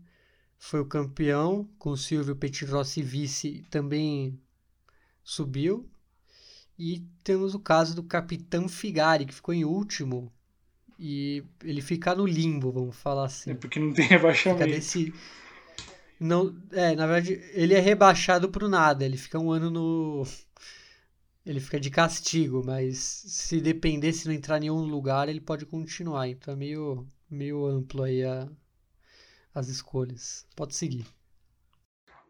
foi 0.60 0.82
o 0.82 0.86
campeão, 0.86 1.68
com 1.80 1.91
o 1.91 1.97
Silvio 1.97 2.36
Petirossi 2.36 3.01
vice 3.01 3.66
também 3.72 4.38
subiu. 5.24 5.89
E 6.78 6.99
temos 7.24 7.55
o 7.55 7.60
caso 7.60 7.95
do 7.95 8.03
Capitão 8.03 8.68
Figari, 8.68 9.26
que 9.26 9.34
ficou 9.34 9.53
em 9.53 9.64
último. 9.64 10.32
E 10.99 11.43
ele 11.64 11.82
fica 11.82 12.14
no 12.14 12.26
limbo, 12.26 12.72
vamos 12.72 12.95
falar 12.97 13.26
assim. 13.26 13.51
É 13.51 13.53
porque 13.55 13.80
não 13.80 13.93
tem 13.93 14.05
rebaixamento. 14.07 14.70
Desse... 14.70 15.14
Não, 16.20 16.55
é, 16.72 16.93
na 16.93 17.07
verdade, 17.07 17.41
ele 17.53 17.74
é 17.74 17.80
rebaixado 17.80 18.49
pro 18.49 18.68
nada. 18.68 19.05
Ele 19.05 19.18
fica 19.18 19.39
um 19.39 19.51
ano 19.51 19.72
no. 19.72 20.28
Ele 21.45 21.60
fica 21.62 21.80
de 21.80 21.89
castigo, 21.89 22.62
mas 22.64 22.97
se 22.99 23.60
depender, 23.60 24.14
se 24.14 24.28
não 24.28 24.34
entrar 24.36 24.57
em 24.57 24.62
nenhum 24.62 24.84
lugar, 24.84 25.30
ele 25.30 25.41
pode 25.41 25.66
continuar. 25.66 26.28
Então 26.28 26.53
é 26.53 26.57
meio, 26.57 27.07
meio 27.28 27.66
amplo 27.66 28.03
aí 28.03 28.24
a, 28.24 28.47
as 29.53 29.67
escolhas. 29.67 30.45
Pode 30.55 30.75
seguir. 30.75 31.05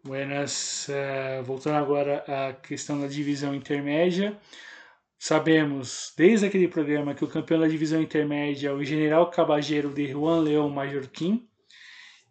Buenas, 0.03 0.87
uh, 0.87 1.43
voltando 1.43 1.75
agora 1.75 2.23
à 2.27 2.53
questão 2.53 2.99
da 2.99 3.07
divisão 3.07 3.53
intermédia. 3.53 4.39
Sabemos, 5.17 6.13
desde 6.15 6.45
aquele 6.45 6.69
programa, 6.69 7.13
que 7.13 7.25
o 7.25 7.27
campeão 7.27 7.59
da 7.59 7.67
divisão 7.67 8.01
intermédia 8.01 8.69
é 8.69 8.71
o 8.71 8.83
General 8.83 9.29
Cabageiro 9.29 9.93
de 9.93 10.07
Juan 10.07 10.39
Leão 10.39 10.69
Majorquim, 10.69 11.45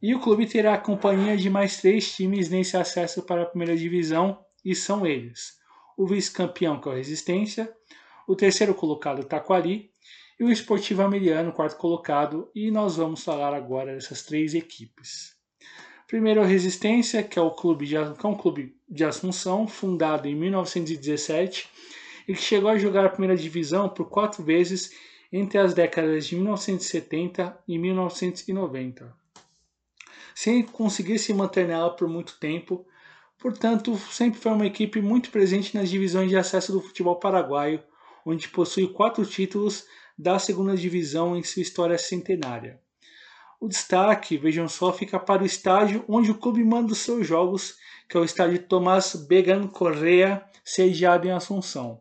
e 0.00 0.14
o 0.14 0.20
clube 0.20 0.46
terá 0.46 0.72
a 0.72 0.78
companhia 0.78 1.36
de 1.36 1.50
mais 1.50 1.78
três 1.82 2.14
times 2.14 2.48
nesse 2.48 2.78
acesso 2.78 3.22
para 3.22 3.42
a 3.42 3.46
primeira 3.46 3.76
divisão, 3.76 4.42
e 4.64 4.74
são 4.74 5.06
eles: 5.06 5.58
o 5.98 6.06
vice-campeão, 6.06 6.80
que 6.80 6.88
é 6.88 6.92
o 6.92 6.94
Resistência, 6.94 7.70
o 8.26 8.34
terceiro 8.34 8.74
colocado, 8.74 9.24
Taquari, 9.24 9.90
e 10.38 10.44
o 10.44 10.52
Esportivo 10.52 11.02
Ameriano, 11.02 11.52
quarto 11.52 11.76
colocado, 11.76 12.48
e 12.54 12.70
nós 12.70 12.96
vamos 12.96 13.24
falar 13.24 13.52
agora 13.52 13.94
dessas 13.94 14.22
três 14.22 14.54
equipes. 14.54 15.36
Primeiro, 16.06 16.40
a 16.40 16.46
Resistência, 16.46 17.22
que 17.22 17.38
é, 17.38 17.42
o 17.42 17.50
clube 17.50 17.86
de, 17.86 17.94
que 17.94 18.26
é 18.26 18.28
um 18.28 18.34
clube 18.34 18.74
de 18.88 19.04
Assunção, 19.04 19.66
fundado 19.66 20.28
em 20.28 20.34
1917 20.34 21.68
e 22.26 22.34
que 22.34 22.40
chegou 22.40 22.70
a 22.70 22.78
jogar 22.78 23.04
a 23.04 23.10
primeira 23.10 23.36
divisão 23.36 23.88
por 23.88 24.08
quatro 24.08 24.42
vezes 24.42 24.90
entre 25.32 25.58
as 25.58 25.74
décadas 25.74 26.26
de 26.26 26.36
1970 26.36 27.58
e 27.68 27.76
1990, 27.76 29.14
sem 30.34 30.62
conseguir 30.62 31.18
se 31.18 31.34
manter 31.34 31.66
nela 31.66 31.90
por 31.90 32.08
muito 32.08 32.38
tempo. 32.38 32.86
Portanto, 33.38 33.96
sempre 34.10 34.40
foi 34.40 34.52
uma 34.52 34.66
equipe 34.66 35.02
muito 35.02 35.30
presente 35.30 35.74
nas 35.74 35.90
divisões 35.90 36.30
de 36.30 36.36
acesso 36.36 36.72
do 36.72 36.80
futebol 36.80 37.16
paraguaio, 37.16 37.82
onde 38.24 38.48
possui 38.48 38.88
quatro 38.88 39.26
títulos 39.26 39.86
da 40.18 40.38
segunda 40.38 40.76
divisão 40.76 41.36
em 41.36 41.44
sua 41.44 41.62
história 41.62 41.96
centenária. 41.96 42.80
O 43.60 43.68
destaque, 43.68 44.36
vejam 44.36 44.68
só, 44.68 44.92
fica 44.92 45.18
para 45.18 45.42
o 45.42 45.46
estádio 45.46 46.04
onde 46.08 46.30
o 46.30 46.34
clube 46.34 46.64
manda 46.64 46.92
os 46.92 46.98
seus 46.98 47.26
jogos, 47.26 47.76
que 48.08 48.16
é 48.16 48.20
o 48.20 48.24
estádio 48.24 48.62
Tomás 48.62 49.14
Began 49.14 49.68
Correa, 49.68 50.44
sediado 50.64 51.26
em 51.26 51.30
Assunção. 51.30 52.00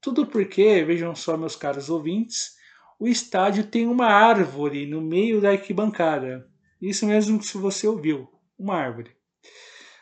Tudo 0.00 0.26
porque, 0.26 0.84
vejam 0.84 1.14
só, 1.14 1.36
meus 1.36 1.56
caros 1.56 1.88
ouvintes, 1.88 2.56
o 2.98 3.08
estádio 3.08 3.64
tem 3.64 3.86
uma 3.86 4.06
árvore 4.06 4.86
no 4.86 5.00
meio 5.00 5.40
da 5.40 5.50
arquibancada. 5.50 6.48
Isso 6.80 7.06
mesmo 7.06 7.38
que 7.38 7.56
você 7.56 7.86
ouviu, 7.86 8.28
uma 8.58 8.76
árvore. 8.76 9.10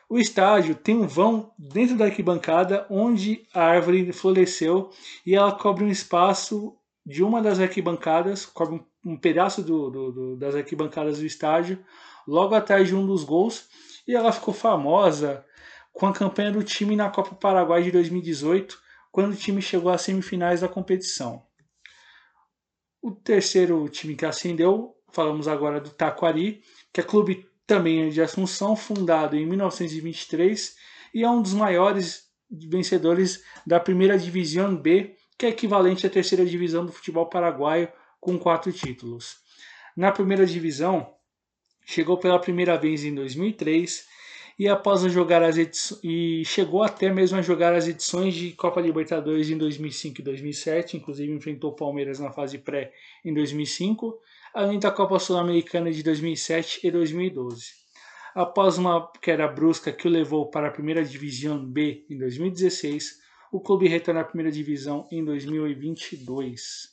O 0.09 0.18
estádio 0.18 0.74
tem 0.74 0.97
um 0.97 1.07
vão 1.07 1.53
dentro 1.57 1.97
da 1.97 2.07
arquibancada 2.07 2.86
onde 2.91 3.47
a 3.55 3.62
árvore 3.62 4.12
floresceu 4.12 4.91
e 5.24 5.36
ela 5.36 5.53
cobre 5.53 5.84
um 5.84 5.88
espaço 5.88 6.76
de 7.05 7.22
uma 7.22 7.42
das 7.42 7.59
arquibancadas, 7.59 8.44
cobre 8.46 8.82
um 9.05 9.16
pedaço 9.16 9.62
do, 9.62 9.90
do, 9.90 10.12
do, 10.12 10.36
das 10.36 10.55
arquibancadas 10.55 11.18
do 11.18 11.26
estádio, 11.26 11.84
logo 12.26 12.55
atrás 12.55 12.88
de 12.88 12.94
um 12.94 13.07
dos 13.07 13.24
gols, 13.24 13.68
e 14.07 14.14
ela 14.14 14.32
ficou 14.32 14.53
famosa 14.53 15.44
com 15.92 16.07
a 16.07 16.12
campanha 16.12 16.53
do 16.53 16.62
time 16.62 16.94
na 16.94 17.11
Copa 17.11 17.34
Paraguai 17.34 17.82
de 17.82 17.90
2018, 17.90 18.78
quando 19.11 19.32
o 19.32 19.36
time 19.36 19.61
chegou 19.61 19.90
às 19.90 20.03
semifinais 20.03 20.61
da 20.61 20.68
competição. 20.68 21.44
O 23.03 23.11
terceiro 23.11 23.88
time 23.88 24.14
que 24.14 24.26
ascendeu, 24.26 24.94
falamos 25.11 25.48
agora 25.48 25.80
do 25.80 25.90
Taquari, 25.90 26.62
que 26.92 27.01
é 27.01 27.05
clube 27.05 27.48
também 27.66 28.11
de 28.11 28.20
Assunção, 28.20 28.76
fundado 28.76 29.36
em 29.36 29.46
1923 29.46 30.76
e 31.14 31.22
é 31.22 31.30
um 31.30 31.40
dos 31.40 31.55
maiores 31.55 32.28
vencedores 32.51 33.42
da 33.66 33.78
primeira 33.78 34.18
divisão 34.18 34.76
B 34.76 35.16
que 35.41 35.47
é 35.47 35.49
equivalente 35.49 36.07
à 36.07 36.11
terceira 36.11 36.45
divisão 36.45 36.84
do 36.84 36.93
futebol 36.93 37.24
paraguaio, 37.24 37.88
com 38.20 38.38
quatro 38.38 38.70
títulos. 38.70 39.38
Na 39.97 40.12
primeira 40.12 40.45
divisão, 40.45 41.14
chegou 41.82 42.18
pela 42.18 42.38
primeira 42.38 42.76
vez 42.76 43.07
em 43.07 43.14
2003 43.14 44.07
e 44.59 44.68
após 44.68 45.01
jogar 45.11 45.43
as 45.43 45.57
e 46.05 46.43
chegou 46.45 46.82
até 46.82 47.11
mesmo 47.11 47.38
a 47.38 47.43
jogar 47.43 47.72
as 47.72 47.88
edições 47.88 48.34
de 48.34 48.53
Copa 48.53 48.82
Libertadores 48.82 49.49
em 49.49 49.57
2005 49.57 50.20
e 50.20 50.24
2007, 50.24 50.99
inclusive 50.99 51.32
enfrentou 51.32 51.70
o 51.70 51.74
Palmeiras 51.74 52.18
na 52.18 52.30
fase 52.30 52.59
pré 52.59 52.93
em 53.24 53.32
2005, 53.32 54.20
além 54.53 54.78
da 54.78 54.91
Copa 54.91 55.18
Sul-Americana 55.18 55.91
de 55.91 56.03
2007 56.03 56.86
e 56.86 56.91
2012. 56.91 57.64
Após 58.34 58.76
uma 58.76 59.11
queda 59.22 59.49
brusca 59.49 59.91
que 59.91 60.07
o 60.07 60.11
levou 60.11 60.51
para 60.51 60.68
a 60.68 60.70
primeira 60.70 61.03
divisão 61.03 61.64
B 61.64 62.05
em 62.11 62.18
2016, 62.18 63.30
o 63.53 63.61
clube 63.61 63.88
retorna 63.88 64.20
à 64.20 64.24
primeira 64.24 64.53
divisão 64.53 65.07
em 65.11 65.24
2022. 65.24 66.88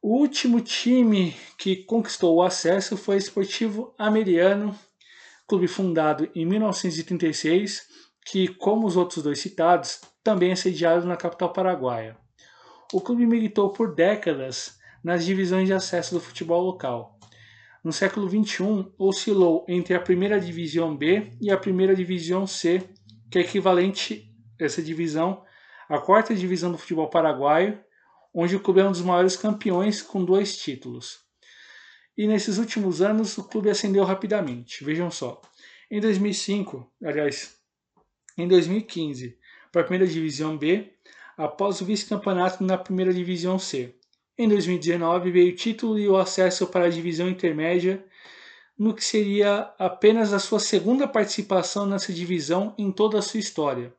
O 0.00 0.16
último 0.16 0.60
time 0.60 1.36
que 1.58 1.84
conquistou 1.84 2.36
o 2.36 2.42
acesso 2.42 2.96
foi 2.96 3.16
o 3.16 3.18
Esportivo 3.18 3.94
Ameriano, 3.98 4.74
clube 5.46 5.68
fundado 5.68 6.30
em 6.34 6.46
1936, 6.46 7.86
que, 8.24 8.48
como 8.48 8.86
os 8.86 8.96
outros 8.96 9.22
dois 9.22 9.40
citados, 9.40 10.00
também 10.22 10.52
é 10.52 10.56
sediado 10.56 11.06
na 11.06 11.16
capital 11.16 11.52
paraguaia. 11.52 12.16
O 12.92 13.00
clube 13.00 13.26
militou 13.26 13.70
por 13.70 13.94
décadas 13.94 14.78
nas 15.02 15.24
divisões 15.24 15.66
de 15.66 15.74
acesso 15.74 16.14
do 16.14 16.20
futebol 16.20 16.62
local. 16.62 17.18
No 17.84 17.92
século 17.92 18.28
XXI, 18.28 18.92
oscilou 18.98 19.64
entre 19.68 19.94
a 19.94 20.00
primeira 20.00 20.40
divisão 20.40 20.96
B 20.96 21.30
e 21.40 21.50
a 21.50 21.56
primeira 21.56 21.94
divisão 21.94 22.46
C, 22.46 22.82
que 23.30 23.38
é 23.38 23.42
equivalente 23.42 24.27
essa 24.58 24.82
divisão, 24.82 25.44
a 25.88 25.98
quarta 25.98 26.34
divisão 26.34 26.72
do 26.72 26.78
futebol 26.78 27.08
paraguaio, 27.08 27.80
onde 28.34 28.56
o 28.56 28.60
clube 28.60 28.80
é 28.80 28.84
um 28.84 28.92
dos 28.92 29.02
maiores 29.02 29.36
campeões 29.36 30.02
com 30.02 30.24
dois 30.24 30.56
títulos. 30.56 31.20
E 32.16 32.26
nesses 32.26 32.58
últimos 32.58 33.00
anos 33.00 33.38
o 33.38 33.44
clube 33.44 33.70
ascendeu 33.70 34.04
rapidamente. 34.04 34.84
Vejam 34.84 35.10
só. 35.10 35.40
Em 35.90 36.00
2005, 36.00 36.92
aliás, 37.02 37.56
em 38.36 38.46
2015, 38.46 39.38
para 39.72 39.82
a 39.82 39.84
primeira 39.84 40.06
divisão 40.06 40.58
B, 40.58 40.92
após 41.36 41.80
o 41.80 41.84
vice-campeonato 41.84 42.64
na 42.64 42.76
primeira 42.76 43.14
divisão 43.14 43.58
C. 43.58 43.94
Em 44.36 44.48
2019 44.48 45.30
veio 45.30 45.52
o 45.52 45.56
título 45.56 45.98
e 45.98 46.08
o 46.08 46.16
acesso 46.16 46.66
para 46.66 46.86
a 46.86 46.90
divisão 46.90 47.28
intermédia, 47.28 48.04
no 48.78 48.94
que 48.94 49.04
seria 49.04 49.72
apenas 49.78 50.32
a 50.32 50.38
sua 50.38 50.60
segunda 50.60 51.08
participação 51.08 51.86
nessa 51.86 52.12
divisão 52.12 52.74
em 52.78 52.92
toda 52.92 53.18
a 53.18 53.22
sua 53.22 53.40
história. 53.40 53.92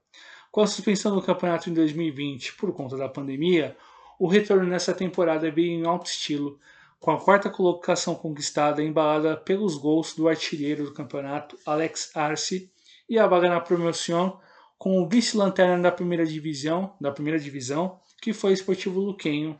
Com 0.51 0.61
a 0.61 0.67
suspensão 0.67 1.15
do 1.15 1.21
campeonato 1.21 1.69
em 1.69 1.73
2020 1.73 2.53
por 2.53 2.73
conta 2.73 2.97
da 2.97 3.07
pandemia, 3.07 3.77
o 4.17 4.27
retorno 4.27 4.65
nessa 4.65 4.93
temporada 4.93 5.51
veio 5.51 5.71
em 5.71 5.85
alto 5.85 6.07
estilo, 6.07 6.59
com 6.99 7.11
a 7.11 7.21
quarta 7.21 7.51
colocação 7.51 8.15
conquistada 8.15 8.83
embalada 8.83 9.37
pelos 9.37 9.77
gols 9.77 10.15
do 10.15 10.27
artilheiro 10.27 10.83
do 10.85 10.93
campeonato, 10.93 11.57
Alex 11.65 12.15
Arce, 12.15 12.71
e 13.07 13.19
a 13.19 13.27
vaga 13.27 13.47
na 13.47 13.61
promoção 13.61 14.39
com 14.77 14.99
o 15.01 15.07
vice-lanterna 15.07 15.83
da 15.83 15.91
primeira 15.91 16.25
divisão, 16.25 16.95
da 16.99 17.11
primeira 17.11 17.39
divisão, 17.39 17.99
que 18.19 18.33
foi 18.33 18.51
o 18.51 18.53
Esportivo 18.53 18.99
Luquenho. 18.99 19.57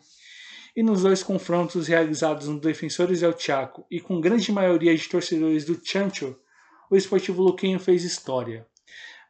E 0.75 0.81
nos 0.81 1.03
dois 1.03 1.21
confrontos 1.21 1.87
realizados 1.87 2.47
no 2.47 2.59
Defensores 2.59 3.21
El 3.21 3.37
Chaco 3.37 3.85
e 3.91 3.99
com 3.99 4.19
grande 4.19 4.51
maioria 4.51 4.95
de 4.95 5.07
torcedores 5.07 5.65
do 5.65 5.79
Chancho, 5.83 6.35
o 6.89 6.95
Esportivo 6.95 7.43
Luquenho 7.43 7.79
fez 7.79 8.03
história. 8.03 8.67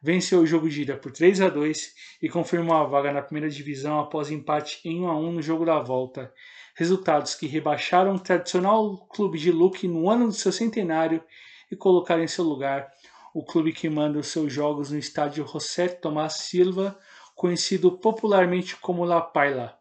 Venceu 0.02 0.40
o 0.40 0.46
jogo 0.46 0.68
de 0.68 0.82
ida 0.82 0.96
por 0.96 1.12
3 1.12 1.42
a 1.42 1.48
2 1.50 1.94
e 2.22 2.28
confirmou 2.28 2.74
a 2.74 2.84
vaga 2.84 3.12
na 3.12 3.20
primeira 3.20 3.50
divisão 3.50 4.00
após 4.00 4.30
empate 4.30 4.80
em 4.82 5.02
1 5.02 5.08
a 5.08 5.18
1 5.18 5.32
no 5.32 5.42
jogo 5.42 5.66
da 5.66 5.78
volta. 5.78 6.32
Resultados 6.74 7.34
que 7.34 7.46
rebaixaram 7.46 8.14
o 8.14 8.18
tradicional 8.18 8.96
clube 9.08 9.38
de 9.38 9.52
Luque 9.52 9.86
no 9.86 10.08
ano 10.08 10.26
do 10.26 10.32
seu 10.32 10.52
centenário 10.52 11.22
e 11.70 11.76
colocaram 11.76 12.22
em 12.22 12.28
seu 12.28 12.44
lugar 12.44 12.90
o 13.34 13.44
clube 13.44 13.74
que 13.74 13.90
manda 13.90 14.18
os 14.18 14.28
seus 14.28 14.50
jogos 14.50 14.90
no 14.90 14.98
estádio 14.98 15.46
José 15.46 15.88
Tomás 15.88 16.38
Silva, 16.38 16.98
conhecido 17.34 17.98
popularmente 17.98 18.76
como 18.76 19.04
La 19.04 19.20
Paila, 19.20 19.78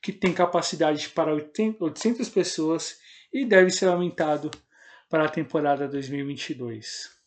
que 0.00 0.12
tem 0.12 0.32
capacidade 0.32 1.10
para 1.10 1.34
800 1.34 2.28
pessoas 2.30 2.98
e 3.32 3.44
deve 3.44 3.70
ser 3.70 3.88
aumentado 3.88 4.50
para 5.10 5.26
a 5.26 5.28
temporada 5.28 5.86
2022. 5.86 7.21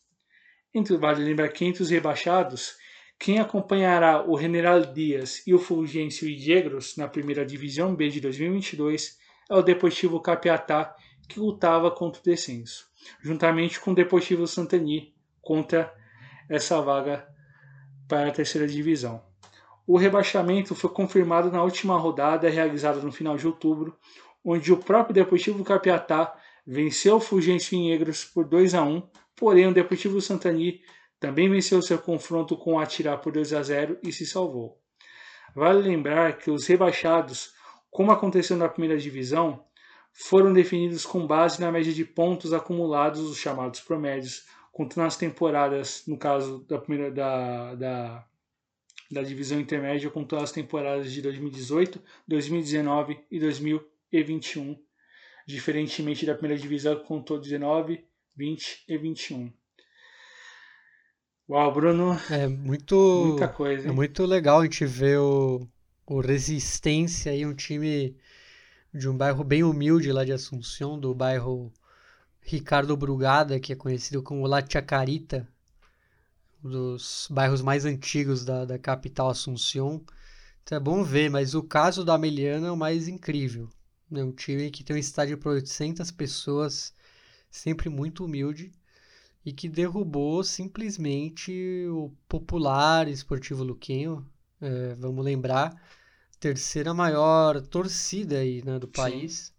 Vale 0.99 1.49
que 1.49 1.63
entre 1.63 1.84
os 1.84 1.89
rebaixados, 1.89 2.76
quem 3.17 3.39
acompanhará 3.39 4.30
o 4.30 4.38
General 4.38 4.82
Dias 4.82 5.41
e 5.47 5.53
o 5.53 5.59
Fulgêncio 5.59 6.28
Yegros 6.28 6.97
na 6.97 7.07
primeira 7.07 7.45
divisão 7.45 7.95
B 7.95 8.09
de 8.09 8.19
2022 8.19 9.17
é 9.49 9.55
o 9.55 9.61
Deportivo 9.61 10.19
Capiatá, 10.19 10.93
que 11.30 11.39
lutava 11.39 11.89
contra 11.89 12.19
o 12.19 12.23
descenso, 12.23 12.88
juntamente 13.21 13.80
com 13.80 13.91
o 13.91 13.95
Deportivo 13.95 14.45
Santani, 14.45 15.13
contra 15.41 15.93
essa 16.49 16.82
vaga 16.82 17.26
para 18.05 18.28
a 18.28 18.34
terceira 18.34 18.67
divisão. 18.67 19.23
O 19.88 19.95
rebaixamento 19.95 20.76
foi 20.76 20.89
confirmado 20.89 21.49
na 21.49 21.63
última 21.63 21.97
rodada 21.97 22.49
realizada 22.49 22.99
no 22.99 23.13
final 23.13 23.38
de 23.38 23.47
outubro, 23.47 23.97
onde 24.43 24.73
o 24.73 24.78
próprio 24.78 25.15
Deportivo 25.15 25.63
Capiatá 25.63 26.38
venceu 26.67 27.15
o 27.15 27.21
Fugêncio 27.21 27.80
Negros 27.80 28.26
por 28.26 28.43
2 28.43 28.73
a 28.76 28.84
1, 28.84 29.01
porém 29.36 29.68
o 29.68 29.74
Deportivo 29.74 30.22
Santani 30.22 30.82
também 31.20 31.50
venceu 31.50 31.82
seu 31.82 31.98
confronto 31.98 32.58
com 32.58 32.74
o 32.74 32.80
Atirá 32.80 33.18
por 33.18 33.34
2 33.34 33.54
a 33.54 33.64
0 33.64 34.00
e 34.04 34.12
se 34.12 34.26
salvou. 34.26 34.80
Vale 35.56 35.82
lembrar 35.82 36.38
que 36.38 36.52
os 36.52 36.68
rebaixados, 36.68 37.54
como 37.90 38.12
aconteceu 38.12 38.58
na 38.58 38.70
primeira 38.70 38.98
divisão, 38.98 39.66
foram 40.12 40.54
definidos 40.54 41.06
com 41.06 41.26
base 41.26 41.60
na 41.60 41.72
média 41.72 41.92
de 41.92 42.06
pontos 42.06 42.54
acumulados, 42.54 43.22
os 43.22 43.38
chamados 43.38 43.80
promédios, 43.80 44.46
contando 44.72 45.08
as 45.08 45.18
temporadas, 45.18 46.04
no 46.08 46.18
caso 46.18 46.66
da 46.68 46.78
primeira 46.78 47.12
da, 47.12 47.76
da, 47.76 48.28
da 49.12 49.22
divisão 49.22 49.60
intermédia, 49.60 50.10
contando 50.10 50.44
as 50.44 50.52
temporadas 50.52 51.12
de 51.12 51.22
2018, 51.22 52.02
2019 52.28 53.20
e 53.32 53.40
2021, 53.40 54.78
diferentemente 55.48 56.26
da 56.26 56.36
primeira 56.36 56.62
divisão 56.62 56.98
que 56.98 57.06
contou 57.06 57.40
19, 57.40 58.06
20 58.36 58.84
e 58.88 58.98
21. 58.98 59.54
Uau, 61.48 61.74
Bruno. 61.74 62.20
É 62.30 62.48
muito. 62.48 62.96
Muita 63.28 63.48
coisa. 63.48 63.84
É 63.84 63.86
hein? 63.86 63.92
É 63.92 63.94
muito 63.94 64.26
legal 64.26 64.60
a 64.60 64.64
gente 64.64 64.86
ver 64.86 65.20
o, 65.20 65.68
o 66.06 66.20
Resistência 66.20 67.32
aí, 67.32 67.46
um 67.46 67.54
time 67.54 68.16
de 68.94 69.08
um 69.08 69.16
bairro 69.16 69.44
bem 69.44 69.64
humilde 69.64 70.12
lá 70.12 70.26
de 70.26 70.32
Assunção, 70.32 71.00
do 71.00 71.14
bairro 71.14 71.72
Ricardo 72.42 72.96
Brugada, 72.98 73.60
que 73.60 73.74
é 73.74 73.76
conhecido 73.76 74.22
como 74.22 74.48
La 74.48 74.66
Chacarita, 74.68 75.48
um 76.64 76.70
dos 76.70 77.28
bairros 77.30 77.62
mais 77.62 77.86
antigos 77.86 78.44
da, 78.44 78.66
da 78.66 78.80
capital 78.80 79.30
Assunção. 79.30 80.04
Então 80.64 80.78
é 80.78 80.82
bom 80.82 81.04
ver, 81.04 81.30
mas 81.30 81.54
o 81.54 81.64
caso 81.64 82.04
da 82.04 82.16
Ameliana 82.16 82.68
é 82.68 82.72
o 82.72 82.78
mais 82.78 83.08
incrível. 83.08 83.70
É 84.12 84.24
um 84.24 84.32
time 84.32 84.72
que 84.72 84.84
tem 84.84 84.96
um 84.96 85.00
estádio 85.00 85.38
para 85.38 85.52
800 85.52 86.10
pessoas, 86.12 86.94
sempre 87.56 87.89
muito 87.89 88.26
humilde, 88.26 88.72
e 89.45 89.51
que 89.53 89.70
derrubou 89.70 90.43
simplesmente 90.43 91.86
o 91.89 92.12
popular 92.28 93.08
Esportivo 93.08 93.64
Luquenho. 93.64 94.26
É, 94.62 94.95
vamos 94.95 95.24
lembrar, 95.24 95.80
terceira 96.39 96.93
maior 96.93 97.62
torcida 97.62 98.39
aí, 98.39 98.64
né, 98.64 98.80
do 98.80 98.88
país. 98.88 99.47
Sim 99.47 99.56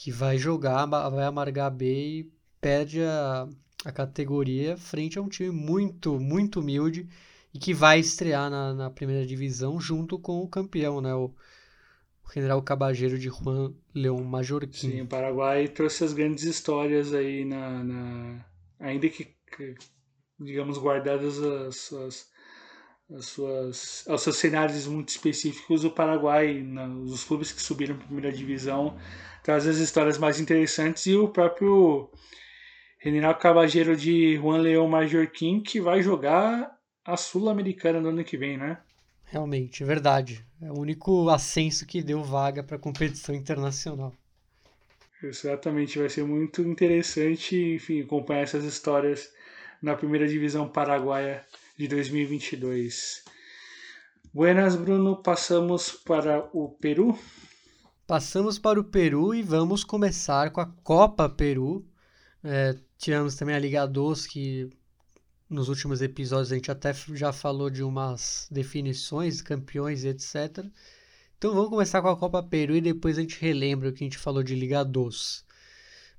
que 0.00 0.10
vai 0.10 0.38
jogar, 0.38 0.86
vai 0.86 1.26
amargar 1.26 1.70
B 1.70 2.20
e 2.20 2.32
perde 2.58 3.02
a, 3.02 3.46
a 3.84 3.92
categoria 3.92 4.74
frente 4.74 5.18
a 5.18 5.22
um 5.22 5.28
time 5.28 5.50
muito, 5.50 6.18
muito 6.18 6.60
humilde 6.60 7.06
e 7.52 7.58
que 7.58 7.74
vai 7.74 8.00
estrear 8.00 8.48
na, 8.48 8.72
na 8.72 8.88
primeira 8.88 9.26
divisão 9.26 9.78
junto 9.78 10.18
com 10.18 10.40
o 10.40 10.48
campeão, 10.48 11.02
né? 11.02 11.14
O, 11.14 11.34
o 12.30 12.32
General 12.32 12.62
Cabageiro 12.62 13.18
de 13.18 13.28
Juan 13.28 13.74
León 13.94 14.22
Majorquim. 14.22 14.90
Sim, 14.90 15.02
o 15.02 15.06
Paraguai 15.06 15.68
trouxe 15.68 16.04
as 16.04 16.12
grandes 16.12 16.44
histórias 16.44 17.12
aí 17.12 17.44
na, 17.44 17.82
na 17.82 18.44
ainda 18.78 19.08
que, 19.08 19.24
que, 19.24 19.74
digamos 20.38 20.78
guardadas 20.78 21.42
as 21.42 21.76
suas 21.76 22.30
as 23.12 23.26
suas 23.26 24.04
aos 24.08 24.22
seus 24.22 24.36
cenários 24.36 24.86
muito 24.86 25.08
específicos 25.08 25.84
o 25.84 25.90
Paraguai, 25.90 26.62
na, 26.62 26.86
os 26.86 27.24
clubes 27.24 27.50
que 27.50 27.60
subiram 27.60 27.96
para 27.96 28.04
a 28.04 28.06
primeira 28.06 28.32
divisão 28.32 28.96
traz 29.42 29.66
as 29.66 29.78
histórias 29.78 30.16
mais 30.16 30.38
interessantes 30.38 31.06
e 31.06 31.16
o 31.16 31.28
próprio 31.28 32.08
General 33.02 33.34
Cavageiro 33.34 33.96
de 33.96 34.36
Juan 34.36 34.58
Leão 34.58 34.86
Majorquim 34.86 35.60
que 35.60 35.80
vai 35.80 36.02
jogar 36.02 36.78
a 37.04 37.16
Sul-Americana 37.16 38.00
no 38.00 38.10
ano 38.10 38.22
que 38.22 38.36
vem, 38.36 38.56
né? 38.56 38.78
Realmente, 39.30 39.84
verdade. 39.84 40.44
É 40.60 40.72
o 40.72 40.78
único 40.78 41.30
ascenso 41.30 41.86
que 41.86 42.02
deu 42.02 42.22
vaga 42.22 42.64
para 42.64 42.78
competição 42.78 43.32
internacional. 43.32 44.12
Exatamente, 45.22 45.98
vai 46.00 46.08
ser 46.08 46.24
muito 46.24 46.62
interessante, 46.62 47.54
enfim, 47.76 48.02
acompanhar 48.02 48.42
essas 48.42 48.64
histórias 48.64 49.30
na 49.80 49.94
primeira 49.94 50.26
divisão 50.26 50.68
paraguaia 50.68 51.44
de 51.78 51.86
2022. 51.86 53.22
Buenas, 54.34 54.74
Bruno. 54.74 55.22
Passamos 55.22 55.92
para 55.92 56.48
o 56.52 56.70
Peru. 56.70 57.16
Passamos 58.06 58.58
para 58.58 58.80
o 58.80 58.84
Peru 58.84 59.32
e 59.32 59.42
vamos 59.42 59.84
começar 59.84 60.50
com 60.50 60.60
a 60.60 60.66
Copa 60.82 61.28
Peru. 61.28 61.86
É, 62.42 62.74
tivemos 62.98 63.36
também 63.36 63.54
a 63.54 63.58
Liga 63.60 63.86
2, 63.86 64.26
que 64.26 64.70
nos 65.50 65.68
últimos 65.68 66.00
episódios 66.00 66.52
a 66.52 66.54
gente 66.54 66.70
até 66.70 66.94
já 67.12 67.32
falou 67.32 67.68
de 67.68 67.82
umas 67.82 68.46
definições, 68.50 69.42
campeões 69.42 70.04
e 70.04 70.08
etc. 70.08 70.64
Então 71.36 71.52
vamos 71.52 71.70
começar 71.70 72.00
com 72.00 72.08
a 72.08 72.16
Copa 72.16 72.40
Peru 72.40 72.76
e 72.76 72.80
depois 72.80 73.18
a 73.18 73.20
gente 73.20 73.40
relembra 73.40 73.88
o 73.88 73.92
que 73.92 74.04
a 74.04 74.06
gente 74.06 74.16
falou 74.16 74.44
de 74.44 74.54
Liga 74.54 74.84
2. 74.84 75.44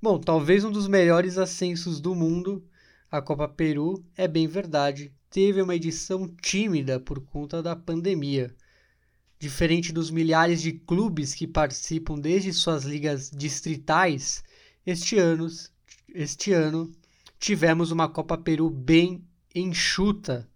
Bom, 0.01 0.19
talvez 0.19 0.65
um 0.65 0.71
dos 0.71 0.87
melhores 0.87 1.37
ascensos 1.37 2.01
do 2.01 2.13
mundo, 2.13 2.61
a 3.09 3.21
Copa 3.21 3.47
Peru, 3.47 4.03
é 4.17 4.27
bem 4.27 4.47
verdade, 4.47 5.13
teve 5.29 5.61
uma 5.61 5.75
edição 5.75 6.27
tímida 6.41 6.99
por 6.99 7.21
conta 7.21 7.63
da 7.63 7.75
pandemia. 7.75 8.53
Diferente 9.39 9.93
dos 9.93 10.11
milhares 10.11 10.61
de 10.61 10.73
clubes 10.73 11.33
que 11.33 11.47
participam 11.47 12.19
desde 12.19 12.51
suas 12.51 12.83
ligas 12.83 13.31
distritais, 13.31 14.43
este 14.85 15.17
ano, 15.17 15.47
este 16.13 16.51
ano 16.51 16.91
tivemos 17.41 17.89
uma 17.89 18.07
Copa 18.07 18.37
Peru 18.37 18.69
bem 18.69 19.27
enxuta, 19.53 20.47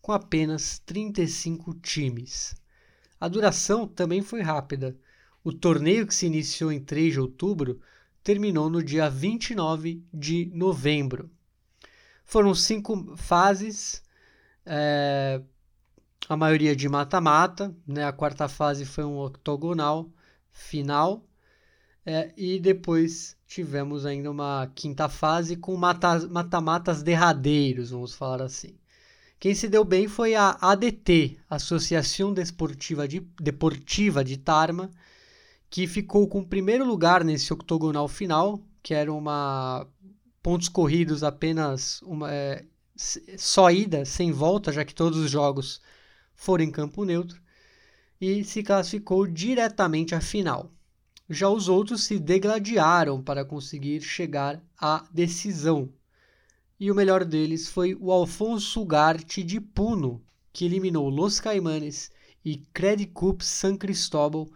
com 0.00 0.10
apenas 0.10 0.80
35 0.80 1.72
times. 1.74 2.56
A 3.20 3.28
duração 3.28 3.86
também 3.86 4.20
foi 4.20 4.42
rápida. 4.42 4.98
O 5.44 5.52
torneio 5.52 6.04
que 6.04 6.12
se 6.12 6.26
iniciou 6.26 6.72
em 6.72 6.80
3 6.80 7.12
de 7.12 7.20
outubro 7.20 7.80
terminou 8.24 8.68
no 8.68 8.82
dia 8.82 9.08
29 9.08 10.04
de 10.12 10.50
novembro. 10.52 11.30
Foram 12.24 12.56
cinco 12.56 13.16
fases, 13.16 14.02
é, 14.66 15.40
a 16.28 16.36
maioria 16.36 16.74
de 16.74 16.88
mata-mata, 16.88 17.72
né? 17.86 18.04
A 18.04 18.12
quarta 18.12 18.48
fase 18.48 18.84
foi 18.84 19.04
um 19.04 19.18
octogonal 19.18 20.10
final 20.50 21.24
é, 22.04 22.32
e 22.36 22.58
depois 22.58 23.36
tivemos 23.52 24.06
ainda 24.06 24.30
uma 24.30 24.70
quinta 24.74 25.08
fase 25.08 25.56
com 25.56 25.76
mata-matas 25.76 27.02
derradeiros, 27.02 27.90
vamos 27.90 28.14
falar 28.14 28.42
assim. 28.42 28.74
Quem 29.38 29.54
se 29.54 29.68
deu 29.68 29.84
bem 29.84 30.08
foi 30.08 30.34
a 30.34 30.56
ADT, 30.60 31.38
Associação 31.50 32.32
Desportiva 32.32 33.06
de, 33.06 33.20
Deportiva 33.40 34.24
de 34.24 34.38
Tarma, 34.38 34.90
que 35.68 35.86
ficou 35.86 36.26
com 36.28 36.40
o 36.40 36.46
primeiro 36.46 36.84
lugar 36.86 37.24
nesse 37.24 37.52
octogonal 37.52 38.08
final, 38.08 38.60
que 38.82 38.94
era 38.94 39.12
uma 39.12 39.86
pontos 40.42 40.68
corridos 40.68 41.22
apenas 41.22 42.00
uma 42.02 42.32
é, 42.32 42.64
só 43.36 43.70
ida, 43.70 44.04
sem 44.04 44.32
volta, 44.32 44.72
já 44.72 44.84
que 44.84 44.94
todos 44.94 45.18
os 45.18 45.30
jogos 45.30 45.80
foram 46.34 46.64
em 46.64 46.70
campo 46.70 47.04
neutro. 47.04 47.40
e 48.20 48.44
se 48.44 48.62
classificou 48.62 49.26
diretamente 49.26 50.14
à 50.14 50.20
final. 50.20 50.70
Já 51.28 51.48
os 51.48 51.68
outros 51.68 52.04
se 52.04 52.18
degladiaram 52.18 53.22
para 53.22 53.44
conseguir 53.44 54.00
chegar 54.02 54.62
à 54.78 55.06
decisão. 55.12 55.88
E 56.78 56.90
o 56.90 56.94
melhor 56.94 57.24
deles 57.24 57.68
foi 57.68 57.94
o 57.94 58.10
Alfonso 58.10 58.82
Ugarte 58.82 59.42
de 59.42 59.60
Puno, 59.60 60.22
que 60.52 60.64
eliminou 60.64 61.08
Los 61.08 61.40
Caimanes 61.40 62.10
e 62.44 62.58
Credit 62.74 63.12
Cup 63.12 63.40
San 63.40 63.76
Cristóbal 63.76 64.48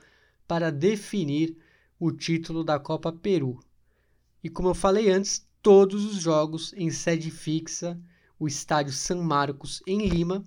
para 0.46 0.70
definir 0.70 1.56
o 1.98 2.12
título 2.12 2.62
da 2.62 2.78
Copa 2.78 3.12
Peru. 3.12 3.60
E 4.42 4.50
como 4.50 4.68
eu 4.68 4.74
falei 4.74 5.10
antes, 5.10 5.46
todos 5.62 6.04
os 6.04 6.16
jogos 6.20 6.72
em 6.76 6.90
sede 6.90 7.30
fixa, 7.30 7.98
o 8.38 8.46
estádio 8.46 8.92
San 8.92 9.22
Marcos 9.22 9.82
em 9.86 10.06
Lima 10.06 10.44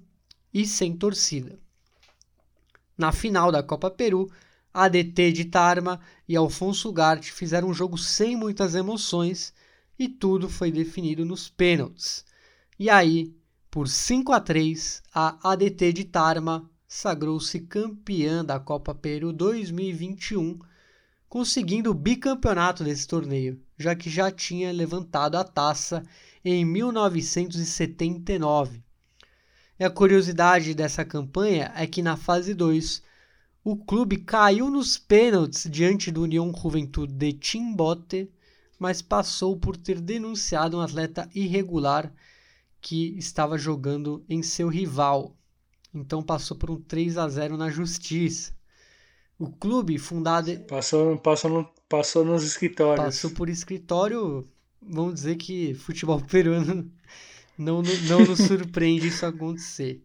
e 0.54 0.66
sem 0.66 0.96
torcida. 0.96 1.60
Na 2.98 3.12
final 3.12 3.52
da 3.52 3.64
Copa 3.64 3.90
Peru, 3.90 4.30
ADT 4.74 5.32
de 5.32 5.46
Tarma 5.46 6.00
e 6.28 6.36
Alfonso 6.36 6.92
Garte 6.92 7.32
fizeram 7.32 7.70
um 7.70 7.74
jogo 7.74 7.98
sem 7.98 8.36
muitas 8.36 8.76
emoções 8.76 9.54
e 9.98 10.08
tudo 10.08 10.48
foi 10.48 10.72
definido 10.72 11.26
nos 11.26 11.50
pênaltis. 11.50 12.24
E 12.78 12.90
aí, 12.90 13.34
por 13.70 13.88
5 13.88 14.32
a 14.32 14.40
3, 14.40 15.04
a 15.14 15.52
ADT 15.52 15.94
de 15.94 16.06
Tarma 16.06 16.70
sagrou-se 16.88 17.60
campeã 17.60 18.44
da 18.44 18.60
Copa 18.60 18.96
Peru 18.96 19.32
2021, 19.32 20.58
conseguindo 21.28 21.92
o 21.92 21.94
bicampeonato 21.94 22.84
desse 22.84 23.08
torneio, 23.08 23.62
já 23.78 23.96
que 23.96 24.10
já 24.10 24.32
tinha 24.32 24.72
levantado 24.72 25.36
a 25.36 25.44
taça 25.44 26.04
em 26.44 26.66
1979. 26.66 28.82
E 29.80 29.84
a 29.84 29.90
curiosidade 29.90 30.74
dessa 30.74 31.06
campanha 31.06 31.72
é 31.76 31.86
que 31.86 32.02
na 32.02 32.18
fase 32.18 32.54
2 32.54 33.04
o 33.72 33.78
clube 33.78 34.18
caiu 34.18 34.68
nos 34.70 34.98
pênaltis 34.98 35.70
diante 35.70 36.10
do 36.10 36.24
União 36.24 36.52
Juventude 36.52 37.14
de 37.14 37.38
Chimbote, 37.40 38.28
mas 38.80 39.00
passou 39.00 39.58
por 39.58 39.78
ter 39.78 40.00
denunciado 40.02 40.78
um 40.78 40.82
atleta 40.82 41.30
irregular 41.36 42.12
que 42.82 43.16
estava 43.18 43.60
jogando 43.60 44.26
em 44.28 44.42
seu 44.42 44.70
rival. 44.70 45.36
Então 45.94 46.24
passou 46.24 46.58
por 46.58 46.72
um 46.72 46.82
3 46.82 47.20
a 47.20 47.30
0 47.30 47.58
na 47.58 47.70
justiça. 47.70 48.52
O 49.38 49.52
clube 49.52 50.00
fundado 50.00 50.52
passou 50.62 51.16
passou, 51.20 51.72
passou 51.88 52.26
nos 52.26 52.44
escritórios. 52.44 53.06
Passou 53.06 53.30
por 53.30 53.50
escritório, 53.50 54.48
vamos 54.82 55.14
dizer 55.14 55.36
que 55.36 55.76
futebol 55.76 56.20
peruano 56.26 56.92
não, 57.56 57.84
não, 57.84 57.94
não 58.08 58.26
nos 58.26 58.40
surpreende 58.40 59.10
isso 59.10 59.28
acontecer. 59.28 60.02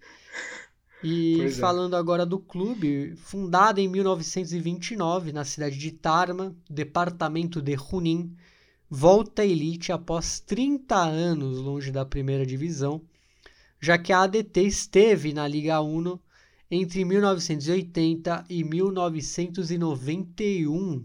E 1.05 1.37
pois 1.37 1.59
é. 1.59 1.61
falando 1.61 1.95
é. 1.95 1.99
agora 1.99 2.25
do 2.25 2.39
clube, 2.39 3.15
fundado 3.17 3.79
em 3.79 3.87
1929 3.87 5.33
na 5.33 5.45
cidade 5.45 5.77
de 5.77 5.91
Tarma, 5.91 6.57
departamento 6.69 7.61
de 7.61 7.77
Junín, 7.77 8.35
volta 8.89 9.43
à 9.43 9.45
elite 9.45 9.93
após 9.93 10.41
30 10.41 10.97
anos 10.97 11.59
longe 11.59 11.93
da 11.93 12.07
primeira 12.07 12.47
divisão, 12.47 13.03
já 13.79 13.99
que 13.99 14.15
a 14.15 14.23
ADT 14.23 14.63
esteve 14.63 15.35
na 15.35 15.47
Liga 15.47 15.83
1 15.83 16.19
entre 16.71 17.05
1980 17.05 18.47
e 18.49 18.65
1991. 18.65 21.05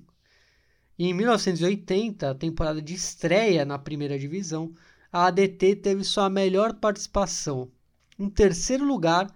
E 0.97 1.08
em 1.08 1.14
1980, 1.14 2.32
a 2.32 2.36
temporada 2.36 2.82
de 2.82 2.93
estreia 2.93 3.66
na 3.66 3.78
primeira 3.78 4.18
divisão, 4.18 4.74
a 5.12 5.26
ADT 5.26 5.76
teve 5.76 6.06
sua 6.06 6.30
melhor 6.30 6.76
participação, 6.76 7.70
um 8.18 8.30
terceiro 8.30 8.86
lugar 8.86 9.30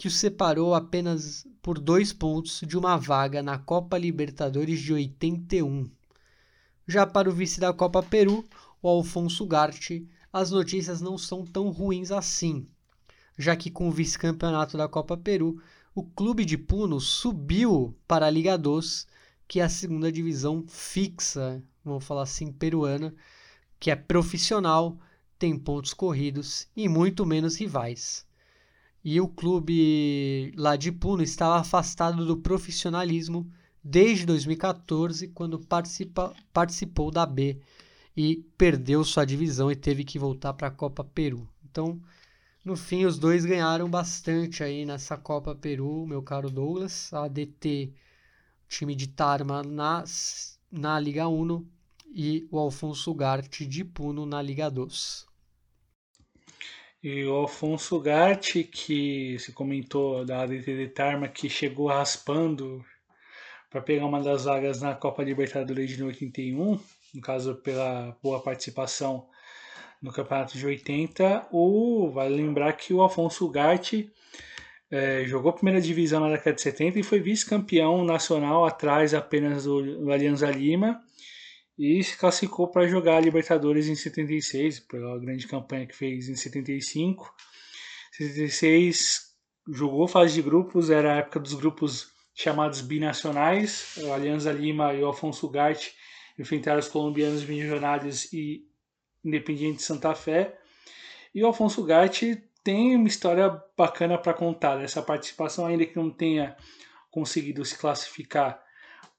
que 0.00 0.08
o 0.08 0.10
separou 0.10 0.74
apenas 0.74 1.46
por 1.60 1.78
dois 1.78 2.10
pontos 2.10 2.62
de 2.66 2.78
uma 2.78 2.96
vaga 2.96 3.42
na 3.42 3.58
Copa 3.58 3.98
Libertadores 3.98 4.80
de 4.80 4.94
81. 4.94 5.90
Já 6.88 7.06
para 7.06 7.28
o 7.28 7.32
vice 7.34 7.60
da 7.60 7.70
Copa 7.70 8.02
Peru, 8.02 8.42
o 8.80 8.88
Alfonso 8.88 9.44
Garte, 9.44 10.08
as 10.32 10.50
notícias 10.50 11.02
não 11.02 11.18
são 11.18 11.44
tão 11.44 11.68
ruins 11.68 12.10
assim, 12.10 12.66
já 13.36 13.54
que 13.54 13.70
com 13.70 13.88
o 13.88 13.92
vice-campeonato 13.92 14.78
da 14.78 14.88
Copa 14.88 15.18
Peru, 15.18 15.62
o 15.94 16.02
clube 16.02 16.46
de 16.46 16.56
Puno 16.56 16.98
subiu 16.98 17.94
para 18.08 18.24
a 18.24 18.30
Liga 18.30 18.56
2, 18.56 19.06
que 19.46 19.60
é 19.60 19.64
a 19.64 19.68
segunda 19.68 20.10
divisão 20.10 20.64
fixa, 20.66 21.62
vamos 21.84 22.06
falar 22.06 22.22
assim, 22.22 22.50
peruana, 22.50 23.14
que 23.78 23.90
é 23.90 23.96
profissional, 23.96 24.98
tem 25.38 25.58
pontos 25.58 25.92
corridos 25.92 26.68
e 26.74 26.88
muito 26.88 27.26
menos 27.26 27.56
rivais 27.56 28.29
e 29.04 29.20
o 29.20 29.28
clube 29.28 30.52
lá 30.56 30.76
de 30.76 30.92
Puno 30.92 31.22
estava 31.22 31.58
afastado 31.58 32.24
do 32.24 32.36
profissionalismo 32.36 33.50
desde 33.82 34.26
2014, 34.26 35.28
quando 35.28 35.58
participa, 35.58 36.34
participou 36.52 37.10
da 37.10 37.24
B 37.24 37.58
e 38.16 38.44
perdeu 38.58 39.02
sua 39.04 39.24
divisão 39.24 39.70
e 39.70 39.76
teve 39.76 40.04
que 40.04 40.18
voltar 40.18 40.52
para 40.52 40.68
a 40.68 40.70
Copa 40.70 41.02
Peru. 41.02 41.48
Então, 41.64 42.00
no 42.62 42.76
fim, 42.76 43.06
os 43.06 43.18
dois 43.18 43.44
ganharam 43.44 43.88
bastante 43.88 44.62
aí 44.62 44.84
nessa 44.84 45.16
Copa 45.16 45.54
Peru, 45.54 46.06
meu 46.06 46.22
caro 46.22 46.50
Douglas. 46.50 47.12
A 47.12 47.24
ADT, 47.24 47.94
time 48.68 48.94
de 48.94 49.08
Tarma 49.08 49.62
na, 49.62 50.04
na 50.70 51.00
Liga 51.00 51.26
1 51.26 51.66
e 52.12 52.46
o 52.50 52.58
Alfonso 52.58 53.14
Garte 53.14 53.64
de 53.64 53.84
Puno 53.84 54.26
na 54.26 54.42
Liga 54.42 54.70
2. 54.70 55.29
E 57.02 57.24
o 57.24 57.32
Alfonso 57.32 57.98
Gatti, 57.98 58.62
que 58.62 59.38
se 59.38 59.52
comentou 59.52 60.22
da 60.22 60.42
ADT 60.42 60.76
de 60.76 60.88
Tarma, 60.88 61.28
que 61.28 61.48
chegou 61.48 61.86
raspando 61.86 62.84
para 63.70 63.80
pegar 63.80 64.04
uma 64.04 64.20
das 64.20 64.44
vagas 64.44 64.82
na 64.82 64.94
Copa 64.94 65.22
Libertadores 65.22 65.96
de 65.96 66.02
81, 66.02 66.78
no 67.14 67.20
caso 67.22 67.54
pela 67.54 68.14
boa 68.22 68.42
participação 68.42 69.26
no 70.02 70.12
Campeonato 70.12 70.58
de 70.58 70.66
80. 70.66 71.46
O, 71.50 72.10
vale 72.10 72.36
lembrar 72.36 72.74
que 72.74 72.92
o 72.92 73.00
Alfonso 73.00 73.48
Gatti 73.48 74.12
é, 74.90 75.24
jogou 75.24 75.54
primeira 75.54 75.80
divisão 75.80 76.20
na 76.20 76.28
década 76.28 76.52
de 76.52 76.60
70 76.60 76.98
e 76.98 77.02
foi 77.02 77.18
vice-campeão 77.18 78.04
nacional 78.04 78.66
atrás 78.66 79.14
apenas 79.14 79.64
do, 79.64 80.04
do 80.04 80.12
Alianza 80.12 80.50
Lima 80.50 81.00
e 81.80 82.04
se 82.04 82.14
classificou 82.18 82.68
para 82.68 82.86
jogar 82.86 83.16
a 83.16 83.20
Libertadores 83.20 83.88
em 83.88 83.94
76, 83.94 84.80
pela 84.80 85.18
grande 85.18 85.48
campanha 85.48 85.86
que 85.86 85.96
fez 85.96 86.28
em 86.28 86.34
75. 86.34 87.34
76 88.12 89.34
jogou 89.66 90.06
fase 90.06 90.34
de 90.34 90.42
grupos, 90.42 90.90
era 90.90 91.14
a 91.14 91.16
época 91.16 91.40
dos 91.40 91.54
grupos 91.54 92.12
chamados 92.34 92.82
binacionais, 92.82 93.94
o 93.96 94.12
Alianza 94.12 94.52
Lima 94.52 94.92
e 94.92 95.02
o 95.02 95.08
Afonso 95.08 95.50
enfrentaram 96.38 96.80
os 96.80 96.88
colombianos 96.88 97.44
Millonarios 97.44 98.30
e 98.30 98.62
Independiente 99.24 99.82
Santa 99.82 100.14
Fé. 100.14 100.58
E 101.34 101.42
o 101.42 101.48
Afonso 101.48 101.82
Gatti 101.82 102.44
tem 102.62 102.94
uma 102.94 103.08
história 103.08 103.58
bacana 103.74 104.18
para 104.18 104.34
contar 104.34 104.76
dessa 104.76 105.00
participação, 105.00 105.64
ainda 105.64 105.86
que 105.86 105.96
não 105.96 106.10
tenha 106.10 106.54
conseguido 107.10 107.64
se 107.64 107.78
classificar 107.78 108.62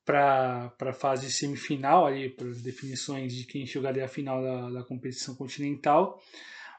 para 0.05 0.73
a 0.79 0.93
fase 0.93 1.31
semifinal, 1.31 2.05
ali, 2.05 2.29
para 2.29 2.47
as 2.47 2.61
definições 2.61 3.33
de 3.33 3.45
quem 3.45 3.65
jogaria 3.65 4.05
a 4.05 4.07
final 4.07 4.41
da, 4.41 4.69
da 4.69 4.83
competição 4.83 5.35
continental. 5.35 6.19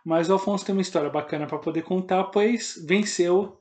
Mas 0.04 0.28
o 0.28 0.32
Alfonso 0.32 0.64
tem 0.64 0.74
uma 0.74 0.82
história 0.82 1.08
bacana 1.08 1.46
para 1.46 1.58
poder 1.58 1.82
contar, 1.82 2.24
pois 2.24 2.82
venceu 2.86 3.60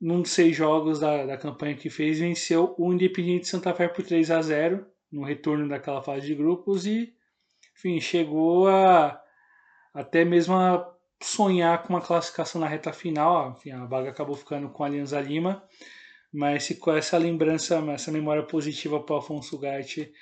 num 0.00 0.22
dos 0.22 0.30
seis 0.30 0.56
jogos 0.56 1.00
da, 1.00 1.26
da 1.26 1.36
campanha 1.36 1.74
que 1.74 1.90
fez, 1.90 2.18
venceu 2.18 2.74
o 2.78 2.92
Independiente 2.92 3.48
Santa 3.48 3.74
Fé 3.74 3.88
por 3.88 4.04
3 4.04 4.30
a 4.30 4.42
0 4.42 4.86
no 5.12 5.24
retorno 5.24 5.68
daquela 5.68 6.02
fase 6.02 6.26
de 6.26 6.34
grupos 6.34 6.86
e, 6.86 7.12
enfim, 7.74 8.00
chegou 8.00 8.68
a 8.68 9.20
até 9.92 10.24
mesmo 10.24 10.54
a 10.54 10.88
sonhar 11.22 11.82
com 11.82 11.94
uma 11.94 12.00
classificação 12.00 12.60
na 12.60 12.68
reta 12.68 12.92
final. 12.92 13.56
Enfim, 13.58 13.72
a 13.72 13.84
vaga 13.84 14.10
acabou 14.10 14.36
ficando 14.36 14.68
com 14.68 14.84
a 14.84 14.86
Alianza 14.86 15.20
Lima 15.20 15.62
mas 16.32 16.66
ficou 16.66 16.96
essa 16.96 17.18
lembrança, 17.18 17.76
essa 17.92 18.12
memória 18.12 18.42
positiva 18.42 19.00
para 19.00 19.16
o 19.16 19.18
Afonso 19.18 19.58
Gatti 19.58 20.12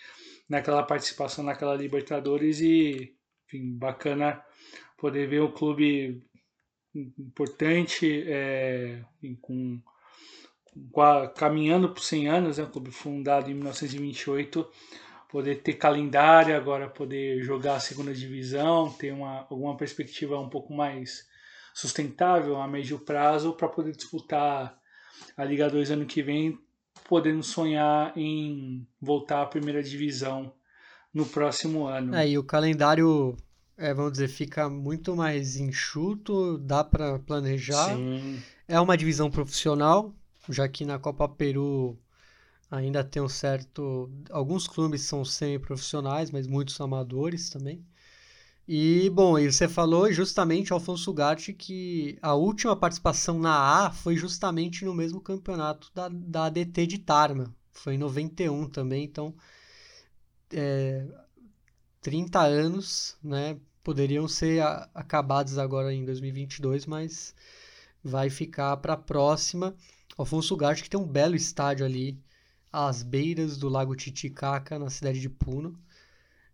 naquela 0.49 0.83
participação 0.83 1.45
naquela 1.45 1.77
Libertadores 1.77 2.61
e 2.61 3.15
enfim, 3.47 3.77
bacana 3.77 4.43
poder 4.97 5.29
ver 5.29 5.41
o 5.41 5.53
clube 5.53 6.23
importante 6.95 8.25
é, 8.27 9.03
com, 9.41 9.81
com, 10.73 11.29
caminhando 11.37 11.91
por 11.91 12.03
100 12.03 12.29
anos, 12.29 12.59
né, 12.59 12.65
o 12.65 12.71
clube 12.71 12.91
fundado 12.91 13.51
em 13.51 13.55
1928, 13.55 14.67
poder 15.29 15.57
ter 15.57 15.75
calendário 15.75 16.57
agora, 16.57 16.89
poder 16.89 17.43
jogar 17.43 17.77
a 17.77 17.81
segunda 17.81 18.13
divisão, 18.13 18.91
ter 18.93 19.13
uma, 19.13 19.47
alguma 19.51 19.77
perspectiva 19.77 20.39
um 20.39 20.49
pouco 20.49 20.73
mais 20.73 21.27
sustentável 21.75 22.57
a 22.57 22.67
médio 22.67 22.99
prazo 22.99 23.53
para 23.53 23.69
poder 23.69 23.93
disputar 23.93 24.78
a 25.37 25.45
Liga 25.45 25.69
2 25.69 25.91
ano 25.91 26.07
que 26.07 26.23
vem, 26.23 26.59
podendo 27.09 27.43
sonhar 27.43 28.17
em 28.17 28.87
voltar 29.01 29.43
à 29.43 29.47
primeira 29.47 29.83
divisão 29.83 30.53
no 31.13 31.27
próximo 31.27 31.87
ano. 31.87 32.15
É, 32.15 32.29
e 32.29 32.39
o 32.39 32.45
calendário, 32.45 33.37
é, 33.77 33.95
vamos 33.95 34.13
dizer, 34.13 34.29
fica 34.29 34.69
muito 34.69 35.17
mais 35.17 35.57
enxuto, 35.57 36.59
dá 36.59 36.85
para 36.85 37.19
planejar. 37.19 37.97
Sim. 37.97 38.41
É 38.67 38.79
uma 38.81 38.97
divisão 38.97 39.31
profissional, 39.31 40.15
já 40.49 40.69
que 40.69 40.85
na 40.85 40.99
Copa 40.99 41.29
Peru 41.29 41.99
ainda 42.71 43.03
tem 43.03 43.23
um 43.23 43.29
certo. 43.29 44.11
Alguns 44.31 44.67
clubes 44.67 45.03
são 45.03 45.25
semi-profissionais, 45.25 46.31
mas 46.31 46.47
muitos 46.47 46.81
amadores 46.81 47.49
também. 47.49 47.85
E, 48.71 49.09
bom, 49.09 49.39
e 49.39 49.51
você 49.51 49.67
falou 49.67 50.13
justamente, 50.13 50.75
Alfonso 50.75 51.11
Gatti, 51.15 51.55
que 51.55 52.19
a 52.21 52.35
última 52.35 52.77
participação 52.77 53.39
na 53.39 53.87
A 53.87 53.91
foi 53.91 54.15
justamente 54.15 54.85
no 54.85 54.95
mesmo 54.95 55.23
campeonato 55.23 55.91
da, 55.95 56.11
da 56.11 56.45
ADT 56.45 56.87
de 56.87 56.99
Tarma. 56.99 57.55
Foi 57.73 57.95
em 57.95 57.99
91 57.99 58.69
também, 58.69 59.05
então. 59.05 59.35
É, 60.53 61.07
30 62.03 62.41
anos, 62.43 63.17
né? 63.23 63.59
Poderiam 63.83 64.29
ser 64.29 64.61
a, 64.61 64.89
acabados 64.95 65.57
agora 65.57 65.95
em 65.95 66.05
2022, 66.05 66.85
mas 66.85 67.35
vai 68.05 68.29
ficar 68.29 68.77
para 68.77 68.93
a 68.95 68.99
próxima. 68.99 69.75
Alfonso 70.19 70.55
Gatti, 70.57 70.83
que 70.83 70.91
tem 70.91 71.01
um 71.01 71.07
belo 71.07 71.35
estádio 71.35 71.87
ali 71.87 72.21
às 72.71 73.03
beiras 73.03 73.57
do 73.57 73.69
Lago 73.69 73.97
Titicaca, 73.97 74.79
na 74.79 74.91
cidade 74.91 75.21
de 75.21 75.31
Puno. 75.31 75.79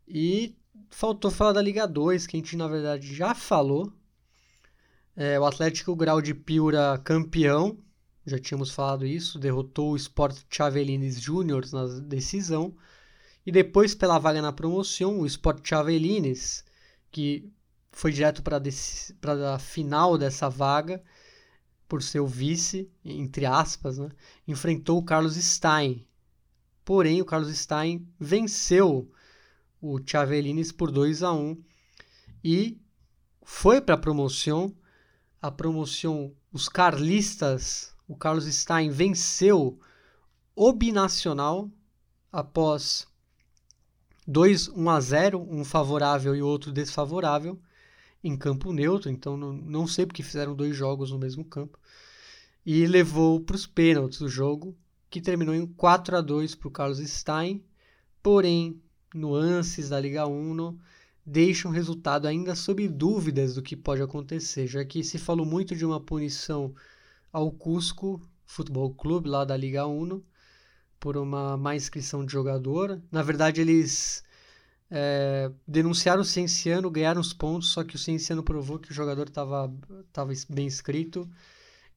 E 0.07 0.55
faltou 0.91 1.31
falar 1.31 1.53
da 1.53 1.63
Liga 1.63 1.87
2, 1.87 2.27
que 2.27 2.37
a 2.37 2.41
gente 2.41 2.57
na 2.57 2.69
verdade 2.69 3.15
já 3.15 3.35
falou. 3.35 3.93
É, 5.17 5.39
o 5.39 5.45
Atlético 5.45 5.95
Grau 5.95 6.21
de 6.21 6.35
Piura 6.35 7.01
campeão, 7.05 7.79
já 8.27 8.39
tínhamos 8.39 8.71
falado 8.71 9.07
isso, 9.07 9.39
derrotou 9.39 9.93
o 9.93 9.97
Sport 9.97 10.43
Chavelines 10.49 11.21
Júnior 11.21 11.65
na 11.73 11.87
decisão. 12.01 12.75
E 13.47 13.53
depois, 13.53 13.95
pela 13.95 14.19
vaga 14.19 14.41
na 14.41 14.53
promoção, 14.53 15.21
o 15.21 15.27
Sport 15.27 15.67
Chavelines, 15.69 16.65
que 17.11 17.53
foi 17.93 18.11
direto 18.11 18.43
para 18.43 19.55
a 19.55 19.59
final 19.59 20.17
dessa 20.19 20.49
vaga, 20.49 21.03
por 21.87 22.03
ser 22.03 22.21
o 22.21 22.27
vice, 22.27 22.91
entre 23.05 23.47
aspas, 23.47 23.99
né, 23.99 24.09
enfrentou 24.49 24.99
o 24.99 25.05
Carlos 25.05 25.37
Stein. 25.37 26.05
Porém, 26.85 27.21
o 27.21 27.25
Carlos 27.25 27.57
Stein 27.57 28.09
venceu 28.19 29.13
o 29.85 30.01
Chavelines 30.05 30.73
por 30.73 30.91
2 30.91 31.23
a 31.23 31.33
1 31.35 31.63
e 32.43 32.81
foi 33.45 33.83
para 33.83 33.97
a 33.97 33.99
promoção. 33.99 34.75
A 35.43 35.51
promoção, 35.51 36.35
os 36.51 36.71
carlistas, 36.71 37.95
o 38.09 38.17
Carlos 38.17 38.47
Stein 38.47 38.89
venceu 38.89 39.79
o 40.57 40.73
Binacional 40.73 41.71
após 42.33 43.07
2 44.27 44.69
1 44.69 44.89
a 44.91 45.01
0, 45.01 45.47
um 45.51 45.63
favorável 45.67 46.35
e 46.35 46.41
outro 46.41 46.73
desfavorável 46.73 47.61
em 48.23 48.35
campo 48.39 48.73
neutro, 48.73 49.11
então 49.11 49.37
não, 49.37 49.53
não 49.53 49.87
sei 49.87 50.07
porque 50.07 50.23
fizeram 50.23 50.55
dois 50.55 50.75
jogos 50.75 51.11
no 51.11 51.19
mesmo 51.19 51.45
campo. 51.45 51.79
E 52.65 52.87
levou 52.87 53.39
para 53.39 53.57
os 53.57 53.67
pênaltis 53.67 54.23
o 54.23 54.29
jogo, 54.29 54.75
que 55.11 55.21
terminou 55.21 55.55
em 55.55 55.67
4 55.67 56.17
a 56.17 56.21
2 56.23 56.55
para 56.55 56.69
o 56.69 56.71
Carlos 56.71 56.99
Stein. 57.01 57.63
Porém, 58.23 58.81
nuances 59.15 59.89
da 59.89 60.01
Liga 60.01 60.27
1 60.27 60.77
deixam 61.25 61.71
o 61.71 61.75
resultado 61.75 62.27
ainda 62.27 62.55
sob 62.55 62.87
dúvidas 62.89 63.55
do 63.55 63.63
que 63.63 63.77
pode 63.77 64.03
acontecer, 64.03 64.67
já 64.67 64.85
que 64.85 65.03
se 65.03 65.17
falou 65.17 65.47
muito 65.47 65.75
de 65.75 65.87
uma 65.87 66.01
punição 66.01 66.75
ao 67.33 67.51
Cusco 67.51 68.21
Futebol 68.45 68.93
Clube, 68.93 69.29
lá 69.29 69.45
da 69.45 69.57
Liga 69.57 69.87
1, 69.87 70.23
por 71.01 71.17
uma 71.17 71.57
má 71.57 71.75
inscrição 71.75 72.27
de 72.27 72.33
jogador. 72.33 73.01
Na 73.11 73.23
verdade, 73.23 73.61
eles 73.61 74.23
é, 74.91 75.51
denunciaram 75.67 76.23
o 76.23 76.25
Cienciano, 76.25 76.91
ganharam 76.91 77.21
os 77.21 77.33
pontos, 77.33 77.71
só 77.71 77.83
que 77.83 77.97
o 77.97 77.99
Cienciano 77.99 78.43
provou 78.43 78.79
que 78.79 78.91
o 78.91 78.95
jogador 78.95 79.29
estava 79.29 79.73
bem 80.51 80.67
inscrito 80.67 81.29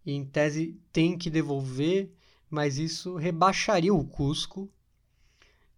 e, 0.05 0.13
em 0.13 0.25
tese, 0.25 0.79
tem 0.91 1.17
que 1.17 1.29
devolver, 1.29 2.09
mas 2.49 2.77
isso 2.77 3.15
rebaixaria 3.15 3.93
o 3.93 4.05
Cusco 4.05 4.71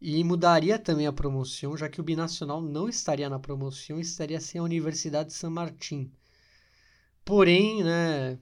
e 0.02 0.24
mudaria 0.24 0.80
também 0.80 1.08
a 1.08 1.14
promoção, 1.14 1.76
já 1.76 1.90
que 1.90 2.00
o 2.00 2.04
Binacional 2.04 2.62
não 2.62 2.88
estaria 2.88 3.30
na 3.30 3.40
promoção, 3.40 4.00
estaria 4.00 4.40
sem 4.40 4.60
a 4.60 4.64
Universidade 4.64 5.30
de 5.30 5.36
San 5.36 5.50
Martín. 5.50 6.12
Porém, 7.26 7.84
né, 7.84 8.40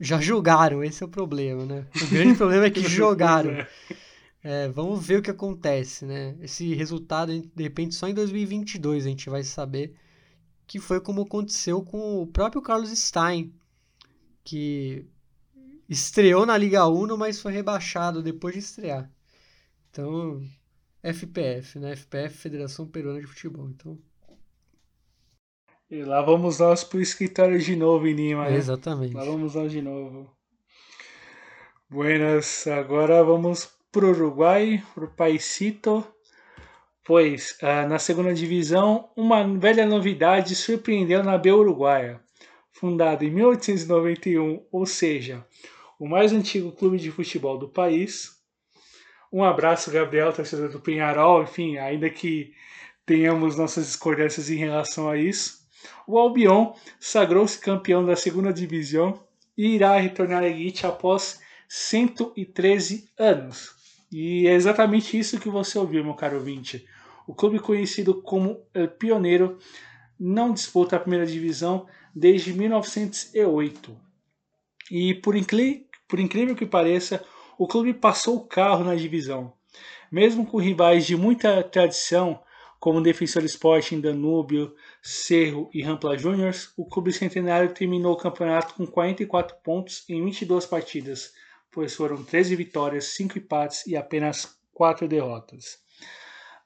já 0.00 0.20
jogaram, 0.20 0.82
esse 0.82 1.02
é 1.02 1.06
o 1.06 1.10
problema, 1.10 1.66
né? 1.66 1.86
O 1.94 2.06
grande 2.08 2.36
problema 2.36 2.66
é 2.66 2.70
que 2.70 2.80
jogaram. 2.88 3.50
É, 4.42 4.68
vamos 4.68 5.06
ver 5.06 5.18
o 5.18 5.22
que 5.22 5.30
acontece, 5.30 6.06
né? 6.06 6.34
Esse 6.40 6.74
resultado, 6.74 7.38
de 7.38 7.62
repente, 7.62 7.94
só 7.94 8.08
em 8.08 8.14
2022 8.14 9.04
a 9.04 9.08
gente 9.08 9.28
vai 9.28 9.42
saber 9.42 9.94
que 10.66 10.78
foi 10.78 11.00
como 11.00 11.22
aconteceu 11.22 11.82
com 11.82 12.22
o 12.22 12.26
próprio 12.26 12.62
Carlos 12.62 12.90
Stein, 12.98 13.52
que 14.42 15.04
estreou 15.88 16.46
na 16.46 16.56
Liga 16.56 16.88
1, 16.88 17.16
mas 17.18 17.40
foi 17.40 17.52
rebaixado 17.52 18.22
depois 18.22 18.54
de 18.54 18.60
estrear. 18.60 19.10
Então, 19.90 20.40
FPF, 21.02 21.78
né? 21.78 21.96
FPF, 21.96 22.36
Federação 22.36 22.86
Peruana 22.86 23.20
de 23.20 23.26
Futebol. 23.26 23.68
Então. 23.68 23.98
E 25.90 26.02
lá 26.02 26.22
vamos 26.22 26.58
nós 26.58 26.84
pro 26.84 27.00
escritório 27.00 27.58
de 27.58 27.74
novo 27.74 28.06
em 28.06 28.14
Lima. 28.14 28.48
Né? 28.48 28.56
Exatamente. 28.56 29.14
Lá 29.14 29.24
vamos 29.24 29.54
nós 29.54 29.72
de 29.72 29.82
novo. 29.82 30.30
Buenas, 31.88 32.66
agora 32.68 33.24
vamos 33.24 33.68
pro 33.90 34.10
Uruguai, 34.10 34.82
pro 34.94 35.10
Paisito. 35.10 36.06
Pois, 37.04 37.58
ah, 37.62 37.86
na 37.88 37.98
segunda 37.98 38.32
divisão, 38.32 39.10
uma 39.16 39.42
velha 39.58 39.84
novidade 39.84 40.54
surpreendeu 40.54 41.24
na 41.24 41.36
B 41.36 41.50
Uruguaia. 41.50 42.20
Fundado 42.70 43.24
em 43.24 43.30
1891, 43.30 44.64
ou 44.70 44.86
seja, 44.86 45.44
o 45.98 46.06
mais 46.06 46.32
antigo 46.32 46.70
clube 46.70 46.98
de 46.98 47.10
futebol 47.10 47.58
do 47.58 47.68
país, 47.68 48.39
um 49.32 49.44
abraço, 49.44 49.90
Gabriel, 49.90 50.32
torcedor 50.32 50.70
do 50.70 50.80
Penharol. 50.80 51.42
Enfim, 51.42 51.78
ainda 51.78 52.10
que 52.10 52.52
tenhamos 53.06 53.56
nossas 53.56 53.86
discordâncias 53.86 54.50
em 54.50 54.56
relação 54.56 55.08
a 55.08 55.16
isso, 55.16 55.60
o 56.06 56.18
Albion 56.18 56.72
sagrou-se 56.98 57.58
campeão 57.58 58.04
da 58.04 58.16
segunda 58.16 58.52
divisão 58.52 59.22
e 59.56 59.74
irá 59.74 59.96
retornar 59.96 60.42
à 60.42 60.48
elite 60.48 60.86
após 60.86 61.40
113 61.68 63.08
anos. 63.18 63.74
E 64.10 64.48
é 64.48 64.54
exatamente 64.54 65.16
isso 65.16 65.38
que 65.38 65.48
você 65.48 65.78
ouviu, 65.78 66.02
meu 66.02 66.14
caro 66.14 66.38
ouvinte. 66.38 66.84
O 67.26 67.34
clube 67.34 67.60
conhecido 67.60 68.20
como 68.22 68.60
El 68.74 68.88
Pioneiro 68.88 69.58
não 70.18 70.52
disputa 70.52 70.96
a 70.96 71.00
primeira 71.00 71.24
divisão 71.24 71.86
desde 72.12 72.52
1908. 72.52 73.96
E 74.90 75.14
por, 75.14 75.34
por 76.08 76.18
incrível 76.18 76.56
que 76.56 76.66
pareça, 76.66 77.24
o 77.60 77.68
clube 77.68 77.92
passou 77.92 78.36
o 78.36 78.46
carro 78.46 78.82
na 78.82 78.94
divisão. 78.94 79.52
Mesmo 80.10 80.46
com 80.46 80.56
rivais 80.56 81.04
de 81.04 81.14
muita 81.14 81.62
tradição, 81.62 82.40
como 82.78 83.02
Defensor 83.02 83.44
Sporting, 83.44 84.00
Danúbio, 84.00 84.74
Cerro 85.02 85.68
e 85.70 85.82
Rampla 85.82 86.16
Juniors, 86.16 86.72
o 86.74 86.86
clube 86.86 87.12
centenário 87.12 87.74
terminou 87.74 88.14
o 88.14 88.16
campeonato 88.16 88.72
com 88.72 88.86
44 88.86 89.58
pontos 89.62 90.08
em 90.08 90.24
22 90.24 90.64
partidas, 90.64 91.34
pois 91.70 91.94
foram 91.94 92.24
13 92.24 92.56
vitórias, 92.56 93.08
5 93.14 93.36
empates 93.36 93.86
e 93.86 93.94
apenas 93.94 94.58
4 94.72 95.06
derrotas. 95.06 95.80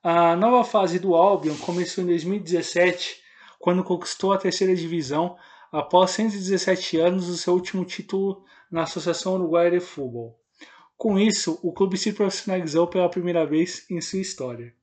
A 0.01 0.37
nova 0.37 0.63
fase 0.63 1.01
do 1.01 1.17
Albion 1.17 1.57
começou 1.57 2.05
em 2.05 2.07
2017, 2.07 3.21
quando 3.59 3.83
conquistou 3.83 4.33
a 4.33 4.39
terceira 4.39 4.77
divisão 4.77 5.37
após 5.73 6.13
117 6.13 7.01
anos 7.01 7.27
do 7.27 7.37
seu 7.37 7.53
último 7.53 7.85
título 7.85 8.45
na 8.71 8.85
Associação 8.85 9.35
Uruguaia 9.35 9.73
de 9.73 9.81
Futebol. 9.81 10.44
Com 10.97 11.19
isso, 11.19 11.59
o 11.63 11.73
clube 11.73 11.97
se 11.97 12.13
profissionalizou 12.13 12.87
pela 12.87 13.09
primeira 13.09 13.45
vez 13.45 13.85
em 13.91 14.01
sua 14.01 14.21
história. 14.21 14.75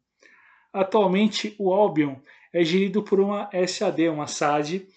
Atualmente, 0.73 1.55
o 1.57 1.73
Albion 1.73 2.15
é 2.53 2.63
gerido 2.63 3.01
por 3.01 3.19
uma 3.19 3.49
SAD, 3.67 4.09
uma 4.09 4.27
SAD, 4.27 4.87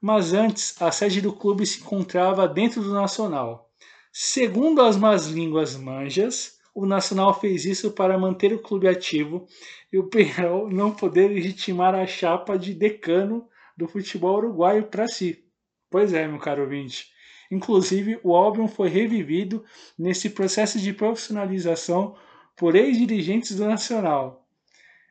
mas 0.00 0.32
antes 0.32 0.80
a 0.80 0.90
sede 0.90 1.20
do 1.20 1.32
clube 1.32 1.66
se 1.66 1.80
encontrava 1.80 2.48
dentro 2.48 2.82
do 2.82 2.92
Nacional. 2.92 3.70
Segundo 4.12 4.80
as 4.82 4.96
más 4.96 5.26
línguas 5.26 5.76
manjas, 5.76 6.58
o 6.74 6.86
Nacional 6.86 7.38
fez 7.38 7.64
isso 7.64 7.90
para 7.92 8.18
manter 8.18 8.52
o 8.52 8.58
clube 8.58 8.88
ativo 8.88 9.46
e 9.92 9.98
o 9.98 10.08
Penharol 10.08 10.68
não 10.70 10.90
poder 10.90 11.28
legitimar 11.28 11.94
a 11.94 12.06
chapa 12.06 12.56
de 12.56 12.72
decano 12.72 13.46
do 13.76 13.86
futebol 13.86 14.38
uruguaio 14.38 14.84
para 14.84 15.06
si. 15.06 15.44
Pois 15.90 16.12
é, 16.12 16.26
meu 16.26 16.38
caro 16.38 16.62
ouvinte. 16.62 17.08
Inclusive, 17.50 18.20
o 18.22 18.34
álbum 18.34 18.68
foi 18.68 18.88
revivido 18.88 19.64
nesse 19.98 20.30
processo 20.30 20.78
de 20.78 20.92
profissionalização 20.92 22.14
por 22.56 22.76
ex-dirigentes 22.76 23.56
do 23.56 23.66
Nacional. 23.66 24.46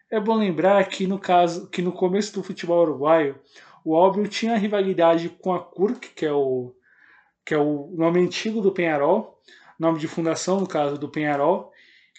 É 0.09 0.19
bom 0.19 0.35
lembrar 0.35 0.87
que 0.87 1.05
no 1.05 1.19
caso, 1.19 1.67
que 1.69 1.81
no 1.81 1.91
começo 1.91 2.33
do 2.33 2.43
futebol 2.43 2.81
uruguaio, 2.81 3.39
o 3.83 3.95
álbum 3.95 4.23
tinha 4.23 4.57
rivalidade 4.57 5.29
com 5.29 5.53
a 5.53 5.59
CURC, 5.59 6.09
que 6.15 6.25
é 6.25 6.31
o 6.31 6.73
que 7.45 7.55
é 7.55 7.57
o 7.57 7.91
nome 7.97 8.19
antigo 8.19 8.61
do 8.61 8.71
Penharol, 8.71 9.41
nome 9.79 9.97
de 9.97 10.07
fundação 10.07 10.59
no 10.59 10.67
caso 10.67 10.99
do 10.99 11.09
Penharol, 11.09 11.71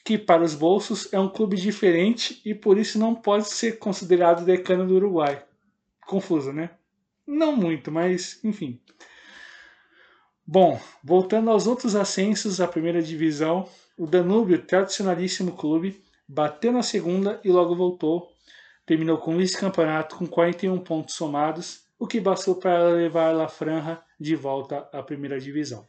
que 0.05 0.19
para 0.19 0.43
os 0.43 0.57
bolsos 0.57 1.13
é 1.13 1.21
um 1.21 1.29
clube 1.29 1.57
diferente 1.57 2.41
e 2.45 2.53
por 2.53 2.77
isso 2.77 2.99
não 2.99 3.15
pode 3.15 3.49
ser 3.49 3.79
considerado 3.79 4.45
decano 4.45 4.85
do 4.85 4.97
Uruguai. 4.97 5.45
Confuso, 6.05 6.53
né? 6.53 6.71
Não 7.25 7.55
muito, 7.55 7.93
mas 7.93 8.43
enfim. 8.43 8.81
Bom, 10.53 10.81
voltando 11.05 11.49
aos 11.49 11.69
outros 11.69 11.95
ascensos 11.95 12.57
da 12.57 12.67
primeira 12.67 13.01
divisão, 13.01 13.69
o 13.97 14.05
Danúbio, 14.05 14.61
tradicionalíssimo 14.61 15.53
clube, 15.53 16.03
bateu 16.27 16.73
na 16.73 16.83
segunda 16.83 17.41
e 17.45 17.53
logo 17.53 17.77
voltou. 17.77 18.33
Terminou 18.85 19.17
com 19.19 19.37
vice-campeonato 19.37 20.17
com 20.17 20.27
41 20.27 20.77
pontos 20.81 21.15
somados, 21.15 21.85
o 21.97 22.05
que 22.05 22.19
bastou 22.19 22.57
para 22.57 22.89
levar 22.89 23.31
La 23.31 23.47
Franja 23.47 24.03
de 24.19 24.35
volta 24.35 24.89
à 24.93 25.01
primeira 25.05 25.39
divisão. 25.39 25.87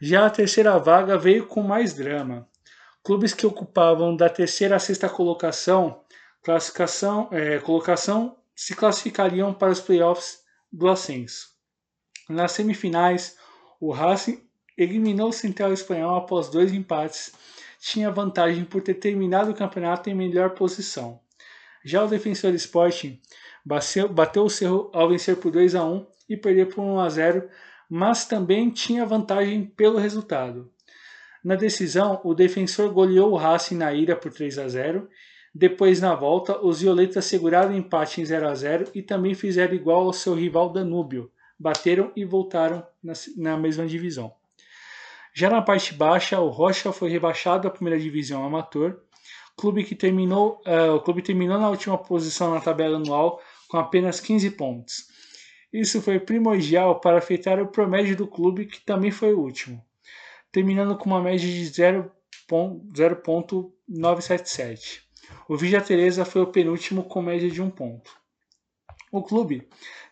Já 0.00 0.24
a 0.24 0.30
terceira 0.30 0.78
vaga 0.78 1.18
veio 1.18 1.46
com 1.46 1.62
mais 1.62 1.92
drama. 1.92 2.48
Clubes 3.02 3.34
que 3.34 3.46
ocupavam 3.46 4.16
da 4.16 4.30
terceira 4.30 4.76
à 4.76 4.78
sexta 4.78 5.10
colocação, 5.10 6.00
classificação, 6.42 7.28
é, 7.32 7.58
colocação 7.58 8.34
se 8.56 8.74
classificariam 8.74 9.52
para 9.52 9.70
os 9.70 9.80
playoffs 9.82 10.38
do 10.72 10.88
ascenso. 10.88 11.48
Nas 12.30 12.52
semifinais, 12.52 13.36
o 13.80 13.92
Racing 13.92 14.42
eliminou 14.76 15.28
o 15.28 15.32
Central 15.32 15.72
Espanhol 15.72 16.16
após 16.16 16.48
dois 16.48 16.72
empates. 16.72 17.32
Tinha 17.80 18.10
vantagem 18.10 18.64
por 18.64 18.82
ter 18.82 18.94
terminado 18.94 19.50
o 19.50 19.54
campeonato 19.54 20.10
em 20.10 20.14
melhor 20.14 20.50
posição. 20.50 21.20
Já 21.84 22.04
o 22.04 22.08
Defensor 22.08 22.52
Sporting 22.54 23.20
bateu 23.64 24.44
o 24.44 24.50
Cerro 24.50 24.90
ao 24.92 25.08
vencer 25.08 25.36
por 25.36 25.52
2 25.52 25.74
a 25.74 25.84
1 25.84 26.06
e 26.28 26.36
perder 26.36 26.66
por 26.66 26.82
1 26.82 27.00
a 27.00 27.08
0, 27.08 27.48
mas 27.88 28.26
também 28.26 28.70
tinha 28.70 29.06
vantagem 29.06 29.64
pelo 29.64 29.98
resultado. 29.98 30.70
Na 31.42 31.54
decisão, 31.54 32.20
o 32.24 32.34
defensor 32.34 32.92
goleou 32.92 33.32
o 33.32 33.36
Racing 33.36 33.76
na 33.76 33.92
ira 33.92 34.16
por 34.16 34.32
3 34.32 34.58
a 34.58 34.68
0. 34.68 35.08
Depois, 35.54 36.00
na 36.00 36.14
volta, 36.14 36.60
os 36.64 36.80
violetas 36.80 37.24
seguraram 37.24 37.70
o 37.70 37.76
empate 37.76 38.20
em 38.20 38.24
0 38.24 38.48
a 38.48 38.54
0 38.54 38.90
e 38.94 39.02
também 39.02 39.34
fizeram 39.34 39.74
igual 39.74 40.02
ao 40.02 40.12
seu 40.12 40.34
rival 40.34 40.70
Danúbio. 40.70 41.30
Bateram 41.58 42.12
e 42.14 42.24
voltaram 42.24 42.86
na, 43.02 43.12
na 43.36 43.56
mesma 43.56 43.86
divisão. 43.86 44.32
Já 45.34 45.50
na 45.50 45.62
parte 45.62 45.94
baixa, 45.94 46.40
o 46.40 46.48
Rocha 46.48 46.92
foi 46.92 47.10
rebaixado 47.10 47.68
à 47.68 47.70
primeira 47.70 47.98
divisão 47.98 48.44
amador, 48.44 49.00
clube 49.56 49.84
que 49.84 49.94
terminou, 49.94 50.62
uh, 50.66 50.94
o 50.94 51.00
clube 51.00 51.20
terminou 51.20 51.58
na 51.58 51.68
última 51.68 51.98
posição 51.98 52.54
na 52.54 52.60
tabela 52.60 52.96
anual 52.96 53.40
com 53.68 53.76
apenas 53.76 54.20
15 54.20 54.52
pontos. 54.52 55.08
Isso 55.72 56.00
foi 56.00 56.20
primordial 56.20 57.00
para 57.00 57.18
afetar 57.18 57.60
o 57.60 57.68
promédio 57.68 58.16
do 58.16 58.26
clube, 58.26 58.66
que 58.66 58.80
também 58.80 59.10
foi 59.10 59.34
o 59.34 59.40
último, 59.40 59.84
terminando 60.50 60.96
com 60.96 61.10
uma 61.10 61.20
média 61.20 61.46
de 61.46 61.70
0.977. 62.50 65.02
O 65.46 65.54
Vija 65.56 65.80
Teresa 65.80 66.24
foi 66.24 66.42
o 66.42 66.46
penúltimo 66.46 67.04
com 67.04 67.20
média 67.20 67.50
de 67.50 67.60
1 67.60 67.68
ponto. 67.70 68.16
O 69.10 69.22
clube 69.22 69.66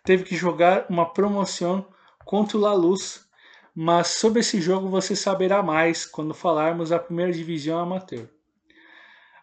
teve 0.07 0.25
que 0.25 0.37
jogar 0.37 0.87
uma 0.89 1.13
promoção 1.13 1.85
contra 2.25 2.57
o 2.57 2.61
La 2.61 2.73
Luz, 2.73 3.27
mas 3.75 4.07
sobre 4.07 4.41
esse 4.41 4.61
jogo 4.61 4.89
você 4.89 5.15
saberá 5.15 5.63
mais 5.63 6.07
quando 6.07 6.33
falarmos 6.33 6.91
da 6.91 6.99
primeira 6.99 7.33
divisão 7.33 7.79
amateur. 7.79 8.27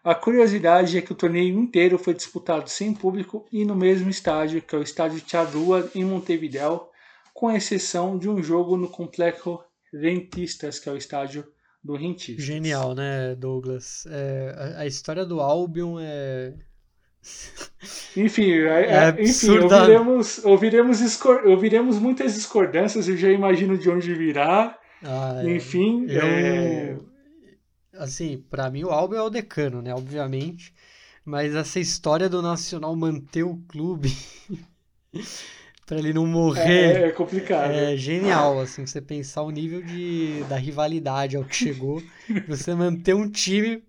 A 0.02 0.14
curiosidade 0.14 0.98
é 0.98 1.02
que 1.02 1.12
o 1.12 1.14
torneio 1.14 1.58
inteiro 1.58 1.98
foi 1.98 2.14
disputado 2.14 2.68
sem 2.68 2.92
público 2.92 3.46
e 3.52 3.64
no 3.64 3.76
mesmo 3.76 4.10
estádio, 4.10 4.60
que 4.60 4.74
é 4.74 4.78
o 4.78 4.82
estádio 4.82 5.22
Charrua, 5.26 5.90
em 5.94 6.04
Montevideo, 6.04 6.88
com 7.32 7.50
exceção 7.50 8.18
de 8.18 8.28
um 8.28 8.42
jogo 8.42 8.76
no 8.76 8.88
Complexo 8.88 9.60
Rentistas, 9.92 10.78
que 10.78 10.88
é 10.88 10.92
o 10.92 10.96
estádio 10.96 11.46
do 11.82 11.94
Rentistas. 11.94 12.44
Genial, 12.44 12.94
né, 12.94 13.34
Douglas? 13.34 14.04
É, 14.08 14.54
a, 14.56 14.80
a, 14.80 14.86
história 14.86 15.24
do 15.24 15.40
Albion 15.40 15.98
é. 16.00 16.54
Enfim, 18.16 18.50
é, 18.50 19.14
é 19.16 19.22
enfim 19.22 19.58
ouviremos, 19.58 20.44
ouviremos, 20.44 21.24
ouviremos 21.44 21.98
muitas 21.98 22.34
discordâncias, 22.34 23.08
eu 23.08 23.16
já 23.16 23.30
imagino 23.30 23.78
de 23.78 23.88
onde 23.90 24.14
virá. 24.14 24.78
Ah, 25.02 25.42
é. 25.44 25.56
enfim, 25.56 26.06
eu, 26.08 26.22
é 26.22 26.96
assim, 27.98 28.42
para 28.50 28.70
mim 28.70 28.84
o 28.84 28.90
Alba 28.90 29.16
é 29.16 29.22
o 29.22 29.30
decano, 29.30 29.80
né? 29.82 29.94
Obviamente. 29.94 30.72
Mas 31.24 31.54
essa 31.54 31.80
história 31.80 32.28
do 32.28 32.42
Nacional 32.42 32.94
manter 32.94 33.44
o 33.44 33.56
clube 33.66 34.14
para 35.86 35.98
ele 35.98 36.12
não 36.12 36.26
morrer. 36.26 37.02
É, 37.02 37.08
é, 37.08 37.10
complicado. 37.12 37.70
É 37.70 37.96
genial, 37.96 38.60
assim, 38.60 38.86
você 38.86 39.00
pensar 39.00 39.42
o 39.42 39.50
nível 39.50 39.80
de, 39.80 40.44
da 40.48 40.56
rivalidade 40.56 41.36
ao 41.36 41.44
que 41.44 41.56
chegou. 41.56 42.02
você 42.46 42.74
manter 42.74 43.14
um 43.14 43.30
time 43.30 43.82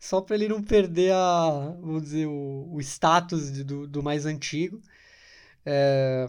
só 0.00 0.20
para 0.22 0.36
ele 0.36 0.48
não 0.48 0.62
perder 0.62 1.12
a, 1.12 1.76
vamos 1.80 2.02
dizer, 2.04 2.26
o, 2.26 2.68
o 2.72 2.80
status 2.80 3.52
de, 3.52 3.62
do, 3.62 3.86
do 3.86 4.02
mais 4.02 4.24
antigo. 4.26 4.80
É, 5.64 6.26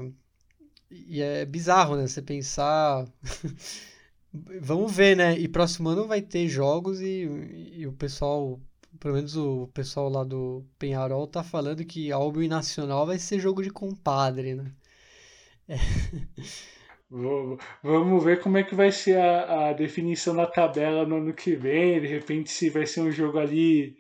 e 0.92 1.22
é 1.22 1.46
bizarro, 1.46 1.96
né? 1.96 2.06
Você 2.08 2.22
pensar. 2.22 3.08
Vamos 4.62 4.92
ver, 4.94 5.16
né? 5.18 5.38
E 5.38 5.48
próximo 5.48 5.90
ano 5.90 6.08
vai 6.08 6.22
ter 6.22 6.48
jogos 6.48 7.02
e, 7.02 7.24
e 7.74 7.88
o 7.88 7.94
pessoal, 7.94 8.60
pelo 9.00 9.16
menos 9.16 9.36
o 9.36 9.68
pessoal 9.74 10.10
lá 10.10 10.24
do 10.24 10.66
Penharol 10.80 11.28
tá 11.28 11.44
falando 11.44 11.84
que 11.86 12.12
Albion 12.12 12.48
Nacional 12.48 13.06
vai 13.06 13.20
ser 13.20 13.40
jogo 13.40 13.62
de 13.64 13.70
compadre, 13.70 14.56
né? 14.56 14.72
É. 15.68 15.76
Vamos 17.84 18.24
ver 18.24 18.40
como 18.40 18.58
é 18.58 18.64
que 18.64 18.74
vai 18.74 18.92
ser 18.92 19.18
a, 19.18 19.70
a 19.70 19.74
definição 19.74 20.34
da 20.34 20.48
tabela 20.48 21.06
no 21.06 21.18
ano 21.18 21.34
que 21.34 21.56
vem. 21.56 22.00
De 22.00 22.08
repente, 22.08 22.50
se 22.50 22.70
vai 22.70 22.86
ser 22.86 23.02
um 23.02 23.12
jogo 23.12 23.38
ali 23.38 23.98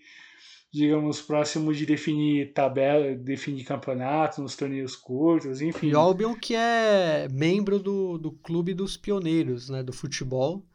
digamos, 0.71 1.21
próximo 1.21 1.73
de 1.73 1.85
definir 1.85 2.53
tabela, 2.53 3.13
definir 3.13 3.65
campeonato 3.65 4.41
nos 4.41 4.55
torneios 4.55 4.95
curtos, 4.95 5.61
enfim. 5.61 5.89
E 5.89 5.93
o 5.93 5.99
Albion 5.99 6.33
que 6.33 6.55
é 6.55 7.27
membro 7.29 7.77
do, 7.77 8.17
do 8.17 8.31
clube 8.31 8.73
dos 8.73 8.95
pioneiros, 8.95 9.67
né, 9.67 9.83
do 9.83 9.91
futebol. 9.91 10.65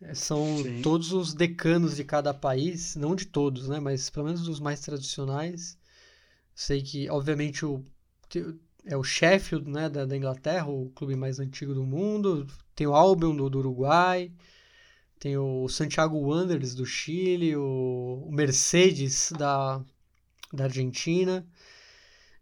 É, 0.00 0.14
são 0.14 0.58
Sim. 0.62 0.82
todos 0.82 1.12
os 1.12 1.34
decanos 1.34 1.96
de 1.96 2.04
cada 2.04 2.32
país, 2.34 2.94
não 2.94 3.16
de 3.16 3.26
todos, 3.26 3.68
né, 3.68 3.80
mas 3.80 4.10
pelo 4.10 4.26
menos 4.26 4.42
dos 4.42 4.60
mais 4.60 4.80
tradicionais. 4.80 5.78
Sei 6.54 6.82
que, 6.82 7.08
obviamente, 7.08 7.64
o, 7.64 7.82
é 8.88 8.96
o 8.96 9.04
Sheffield, 9.04 9.70
né, 9.70 9.88
da, 9.88 10.06
da 10.06 10.16
Inglaterra, 10.16 10.66
o 10.66 10.90
clube 10.94 11.14
mais 11.14 11.38
antigo 11.38 11.74
do 11.74 11.84
mundo. 11.84 12.46
Tem 12.74 12.86
o 12.86 12.94
Albion 12.94 13.36
do, 13.36 13.50
do 13.50 13.58
Uruguai. 13.58 14.32
Tem 15.20 15.36
o 15.36 15.68
Santiago 15.68 16.16
Wanderers 16.16 16.74
do 16.74 16.86
Chile, 16.86 17.54
o, 17.54 18.24
o 18.26 18.32
Mercedes 18.32 19.30
da, 19.32 19.84
da 20.52 20.64
Argentina. 20.64 21.46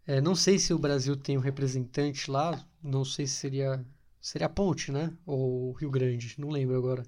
É, 0.05 0.21
não 0.21 0.35
sei 0.35 0.57
se 0.57 0.73
o 0.73 0.79
Brasil 0.79 1.17
tem 1.17 1.37
um 1.37 1.41
representante 1.41 2.31
lá, 2.31 2.65
não 2.81 3.03
sei 3.03 3.27
se 3.27 3.33
seria 3.33 3.85
seria 4.21 4.47
a 4.47 4.49
Ponte, 4.49 4.91
né? 4.91 5.11
Ou 5.25 5.73
Rio 5.73 5.89
Grande, 5.89 6.35
não 6.37 6.49
lembro 6.49 6.77
agora. 6.77 7.05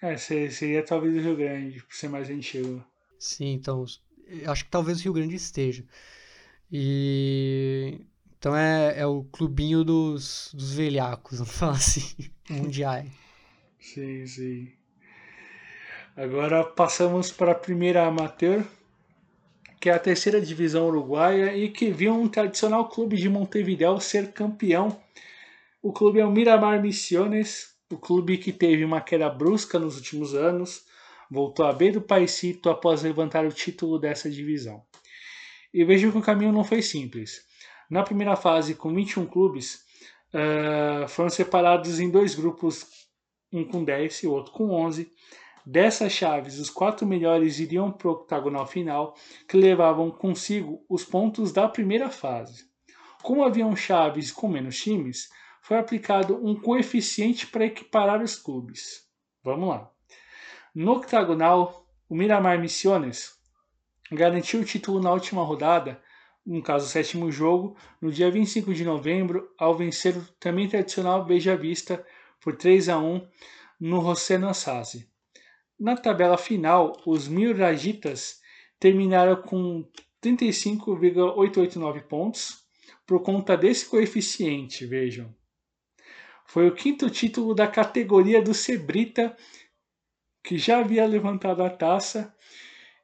É, 0.00 0.16
seria 0.16 0.84
talvez 0.84 1.16
o 1.16 1.20
Rio 1.20 1.36
Grande, 1.36 1.82
por 1.82 1.94
ser 1.94 2.08
mais 2.08 2.30
antigo. 2.30 2.84
Sim, 3.18 3.52
então 3.54 3.84
acho 4.46 4.64
que 4.64 4.70
talvez 4.70 5.00
o 5.00 5.02
Rio 5.02 5.12
Grande 5.12 5.34
esteja. 5.34 5.84
E 6.70 8.00
então 8.38 8.56
é, 8.56 8.98
é 8.98 9.06
o 9.06 9.24
clubinho 9.24 9.82
dos, 9.84 10.50
dos 10.54 10.74
velhacos, 10.74 11.38
vamos 11.38 11.56
falar 11.56 11.72
assim, 11.72 12.30
mundiais. 12.50 13.10
Sim, 13.80 14.26
sim. 14.26 14.72
Agora 16.16 16.64
passamos 16.64 17.30
para 17.30 17.52
a 17.52 17.54
primeira 17.54 18.06
amateur, 18.06 18.64
que 19.78 19.90
é 19.90 19.92
a 19.92 19.98
terceira 19.98 20.40
divisão 20.40 20.86
uruguaia 20.88 21.56
e 21.56 21.68
que 21.68 21.90
viu 21.90 22.14
um 22.14 22.28
tradicional 22.28 22.88
clube 22.88 23.16
de 23.16 23.28
Montevideo 23.28 24.00
ser 24.00 24.32
campeão. 24.32 25.00
O 25.82 25.92
clube 25.92 26.18
é 26.18 26.24
o 26.24 26.30
Miramar 26.30 26.80
Misiones, 26.80 27.76
o 27.90 27.96
clube 27.96 28.38
que 28.38 28.52
teve 28.52 28.84
uma 28.84 29.00
queda 29.00 29.28
brusca 29.28 29.78
nos 29.78 29.96
últimos 29.96 30.34
anos, 30.34 30.84
voltou 31.30 31.66
a 31.66 31.72
B 31.72 31.92
do 31.92 32.00
Paisito 32.00 32.70
após 32.70 33.02
levantar 33.02 33.44
o 33.44 33.52
título 33.52 33.98
dessa 33.98 34.30
divisão. 34.30 34.82
E 35.72 35.84
vejo 35.84 36.10
que 36.10 36.18
o 36.18 36.22
caminho 36.22 36.52
não 36.52 36.64
foi 36.64 36.82
simples. 36.82 37.44
Na 37.90 38.02
primeira 38.02 38.36
fase, 38.36 38.74
com 38.74 38.94
21 38.94 39.26
clubes, 39.26 39.84
uh, 40.34 41.08
foram 41.08 41.30
separados 41.30 42.00
em 42.00 42.10
dois 42.10 42.34
grupos, 42.34 42.86
um 43.52 43.64
com 43.64 43.84
10 43.84 44.24
e 44.24 44.26
o 44.26 44.32
outro 44.32 44.52
com 44.52 44.70
11 44.70 45.10
Dessas 45.68 46.12
chaves, 46.12 46.60
os 46.60 46.70
quatro 46.70 47.04
melhores 47.04 47.58
iriam 47.58 47.90
para 47.90 48.06
o 48.06 48.12
octagonal 48.12 48.68
final, 48.68 49.16
que 49.48 49.56
levavam 49.56 50.12
consigo 50.12 50.86
os 50.88 51.04
pontos 51.04 51.52
da 51.52 51.68
primeira 51.68 52.08
fase. 52.08 52.66
Como 53.20 53.42
haviam 53.42 53.74
chaves 53.74 54.30
com 54.30 54.46
menos 54.46 54.78
times, 54.78 55.28
foi 55.60 55.76
aplicado 55.76 56.38
um 56.40 56.54
coeficiente 56.54 57.48
para 57.48 57.66
equiparar 57.66 58.22
os 58.22 58.36
clubes. 58.36 59.08
Vamos 59.42 59.68
lá. 59.70 59.90
No 60.72 60.92
octagonal, 60.92 61.84
o 62.08 62.14
Miramar 62.14 62.60
Missiones 62.60 63.32
garantiu 64.12 64.60
o 64.60 64.64
título 64.64 65.00
na 65.00 65.10
última 65.10 65.42
rodada, 65.42 66.00
no 66.46 66.62
caso 66.62 66.86
o 66.86 66.88
sétimo 66.88 67.30
jogo, 67.32 67.76
no 68.00 68.12
dia 68.12 68.30
25 68.30 68.72
de 68.72 68.84
novembro, 68.84 69.52
ao 69.58 69.76
vencer 69.76 70.16
o 70.16 70.24
também 70.38 70.68
tradicional 70.68 71.24
Beija 71.24 71.56
Vista 71.56 72.06
por 72.40 72.56
3 72.56 72.88
a 72.88 72.98
1 72.98 73.26
no 73.80 74.00
José 74.00 74.38
Nassasi. 74.38 75.10
Na 75.78 75.96
tabela 75.96 76.38
final, 76.38 76.96
os 77.04 77.26
Mirajitas 77.26 78.40
terminaram 78.78 79.42
com 79.42 79.84
35,889 80.20 82.02
pontos 82.02 82.64
por 83.04 83.22
conta 83.22 83.56
desse 83.56 83.86
coeficiente, 83.86 84.86
vejam. 84.86 85.34
Foi 86.46 86.68
o 86.68 86.74
quinto 86.74 87.10
título 87.10 87.54
da 87.54 87.66
categoria 87.66 88.40
do 88.40 88.54
Sebrita, 88.54 89.36
que 90.42 90.56
já 90.56 90.78
havia 90.78 91.04
levantado 91.06 91.62
a 91.62 91.70
taça 91.70 92.32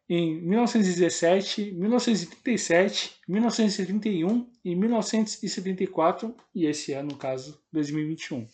em 0.08 0.40
1917, 0.42 1.72
1937, 1.72 3.20
1931 3.28 4.50
e 4.64 4.74
1974 4.74 6.34
e 6.54 6.66
esse 6.66 6.92
ano, 6.92 7.10
no 7.12 7.16
caso, 7.16 7.60
2021. 7.72 8.46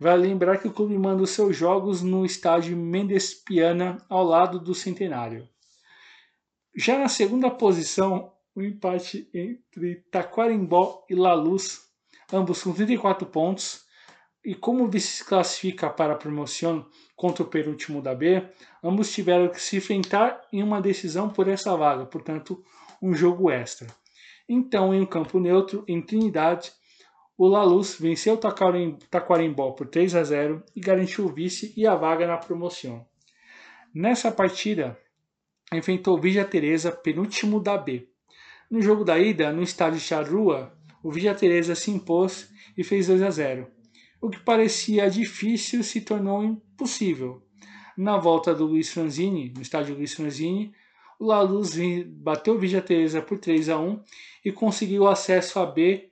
Vale 0.00 0.28
lembrar 0.28 0.58
que 0.58 0.68
o 0.68 0.72
clube 0.72 0.96
manda 0.96 1.22
os 1.22 1.30
seus 1.30 1.56
jogos 1.56 2.02
no 2.02 2.24
estádio 2.24 2.76
Mendes 2.76 3.34
Piana, 3.34 3.98
ao 4.08 4.24
lado 4.24 4.60
do 4.60 4.74
Centenário. 4.74 5.48
Já 6.76 6.98
na 6.98 7.08
segunda 7.08 7.50
posição, 7.50 8.32
o 8.54 8.62
empate 8.62 9.28
entre 9.34 9.96
Taquarimbó 10.10 11.04
e 11.10 11.14
La 11.14 11.34
Luz, 11.34 11.80
ambos 12.32 12.62
com 12.62 12.72
34 12.72 13.26
pontos, 13.26 13.84
e 14.44 14.54
como 14.54 14.88
vice 14.88 15.24
classifica 15.24 15.90
para 15.90 16.12
a 16.12 16.16
promoção 16.16 16.88
contra 17.18 17.42
o 17.42 17.48
penúltimo 17.48 18.00
da 18.00 18.14
B, 18.14 18.44
ambos 18.82 19.12
tiveram 19.12 19.48
que 19.48 19.60
se 19.60 19.76
enfrentar 19.76 20.40
em 20.52 20.62
uma 20.62 20.80
decisão 20.80 21.28
por 21.28 21.48
essa 21.48 21.76
vaga, 21.76 22.06
portanto, 22.06 22.64
um 23.02 23.12
jogo 23.12 23.50
extra. 23.50 23.88
Então, 24.48 24.94
em 24.94 25.00
um 25.00 25.06
campo 25.06 25.40
neutro, 25.40 25.84
em 25.88 26.00
Trinidade, 26.00 26.70
o 27.36 27.48
La 27.48 27.64
Luz 27.64 27.98
venceu 28.00 28.34
o 28.34 29.00
Taquarimbó 29.10 29.72
por 29.72 29.88
3 29.88 30.14
a 30.14 30.22
0 30.22 30.62
e 30.76 30.80
garantiu 30.80 31.26
o 31.26 31.32
vice 31.32 31.74
e 31.76 31.88
a 31.88 31.96
vaga 31.96 32.24
na 32.24 32.36
promoção. 32.36 33.04
Nessa 33.92 34.30
partida, 34.30 34.96
enfrentou 35.72 36.16
o 36.16 36.20
Vija 36.20 36.44
Teresa, 36.44 36.92
penúltimo 36.92 37.60
da 37.60 37.76
B. 37.76 38.08
No 38.70 38.80
jogo 38.80 39.02
da 39.02 39.18
ida, 39.18 39.52
no 39.52 39.64
estádio 39.64 39.98
Charrua, 39.98 40.72
o 41.02 41.10
Vija 41.10 41.34
Teresa 41.34 41.74
se 41.74 41.90
impôs 41.90 42.48
e 42.76 42.84
fez 42.84 43.08
2 43.08 43.22
a 43.22 43.30
0. 43.30 43.66
O 44.20 44.30
que 44.30 44.38
parecia 44.38 45.10
difícil 45.10 45.82
se 45.82 46.00
tornou 46.00 46.62
impossível. 46.78 47.42
Na 47.96 48.16
volta 48.16 48.54
do 48.54 48.64
Luiz 48.64 48.90
Franzini, 48.90 49.52
no 49.54 49.60
estádio 49.60 49.96
Luiz 49.96 50.14
Franzini, 50.14 50.72
o 51.18 51.26
La 51.26 51.40
Luz 51.40 51.74
bateu 52.06 52.54
o 52.54 52.58
Vija 52.58 52.80
Teresa 52.80 53.20
por 53.20 53.38
3 53.38 53.68
a 53.70 53.78
1 53.78 54.00
e 54.44 54.52
conseguiu 54.52 55.08
acesso 55.08 55.58
à 55.58 55.66
B 55.66 56.08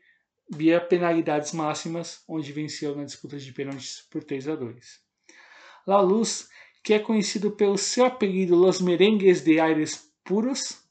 via 0.51 0.81
penalidades 0.81 1.53
máximas, 1.53 2.25
onde 2.29 2.51
venceu 2.51 2.97
na 2.97 3.05
disputa 3.05 3.39
de 3.39 3.53
pênaltis 3.53 4.05
por 4.11 4.25
3 4.25 4.49
a 4.49 4.57
2. 4.57 5.01
La 5.87 6.01
Luz, 6.01 6.49
que 6.83 6.95
é 6.95 6.99
conhecido 6.99 7.53
pelo 7.53 7.79
seu 7.79 8.05
apelido 8.05 8.57
Los 8.57 8.81
Merengues 8.81 9.43
de 9.43 9.61
Aires 9.61 10.12
Puros, 10.25 10.83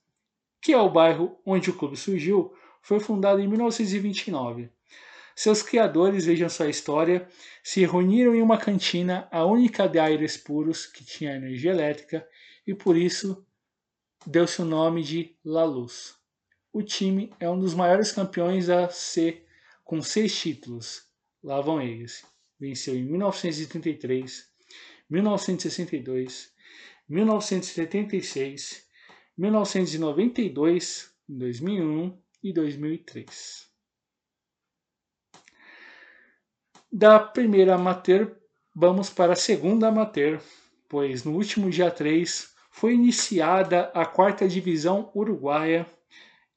que 0.61 0.71
é 0.71 0.78
o 0.78 0.89
bairro 0.89 1.38
onde 1.45 1.69
o 1.69 1.76
clube 1.76 1.97
surgiu, 1.97 2.53
foi 2.82 3.01
fundado 3.01 3.41
em 3.41 3.47
1929. 3.47 4.69
Seus 5.36 5.61
criadores, 5.61 6.25
vejam 6.25 6.47
sua 6.47 6.69
história, 6.69 7.27
se 7.61 7.81
reuniram 7.86 8.33
em 8.33 8.41
uma 8.41 8.57
cantina, 8.57 9.27
a 9.29 9.45
única 9.45 9.86
de 9.86 9.99
aires 9.99 10.38
puros 10.38 10.86
que 10.86 11.03
tinha 11.03 11.36
energia 11.36 11.71
elétrica, 11.71 12.25
e 12.65 12.73
por 12.73 12.95
isso 12.95 13.45
deu-se 14.25 14.61
o 14.61 14.65
nome 14.65 15.03
de 15.03 15.36
La 15.43 15.65
Luz. 15.65 16.15
O 16.71 16.81
time 16.81 17.33
é 17.38 17.49
um 17.49 17.59
dos 17.59 17.73
maiores 17.73 18.13
campeões 18.13 18.69
a 18.69 18.89
C, 18.89 19.45
com 19.83 20.01
seis 20.01 20.33
títulos. 20.39 21.03
Lá 21.43 21.59
vão 21.59 21.81
eles. 21.81 22.25
Venceu 22.57 22.95
em 22.95 23.03
1933, 23.03 24.49
1962, 25.09 26.53
1976, 27.09 28.88
1992, 29.38 31.11
2001 31.27 32.17
e 32.41 32.53
2003. 32.53 33.64
Da 36.97 37.19
primeira 37.19 37.75
amateur, 37.75 38.37
vamos 38.73 39.09
para 39.09 39.33
a 39.33 39.35
segunda 39.35 39.89
amateur, 39.89 40.39
pois 40.87 41.25
no 41.25 41.33
último 41.33 41.69
dia 41.69 41.91
3 41.91 42.53
foi 42.71 42.93
iniciada 42.93 43.91
a 43.93 44.05
quarta 44.05 44.47
divisão 44.47 45.11
uruguaia, 45.13 45.85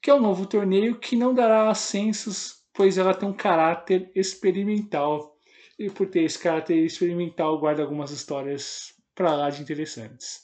que 0.01 0.09
é 0.09 0.14
um 0.14 0.20
novo 0.20 0.47
torneio 0.47 0.97
que 1.01 1.16
não 1.16 1.34
dará 1.34 1.68
ascensos, 1.68 2.62
pois 2.72 2.97
ela 2.97 3.14
tem 3.14 3.28
um 3.28 3.32
caráter 3.32 4.12
experimental. 4.14 5.36
E 5.76 5.91
por 5.91 6.07
ter 6.07 6.22
esse 6.22 6.39
caráter 6.39 6.84
experimental, 6.84 7.59
guarda 7.59 7.82
algumas 7.82 8.12
histórias 8.12 8.95
para 9.16 9.34
lá 9.34 9.51
de 9.51 9.61
interessantes. 9.61 10.43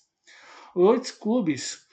Oito 0.74 1.16
clubes 1.20 1.86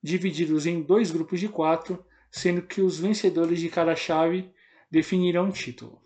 divididos 0.00 0.66
em 0.66 0.80
dois 0.80 1.10
grupos 1.10 1.40
de 1.40 1.48
quatro, 1.48 2.06
sendo 2.30 2.62
que 2.62 2.80
os 2.80 2.96
vencedores 2.96 3.58
de 3.58 3.68
cada 3.68 3.96
chave 3.96 4.54
definirão 4.88 5.48
o 5.48 5.52
título. 5.52 6.03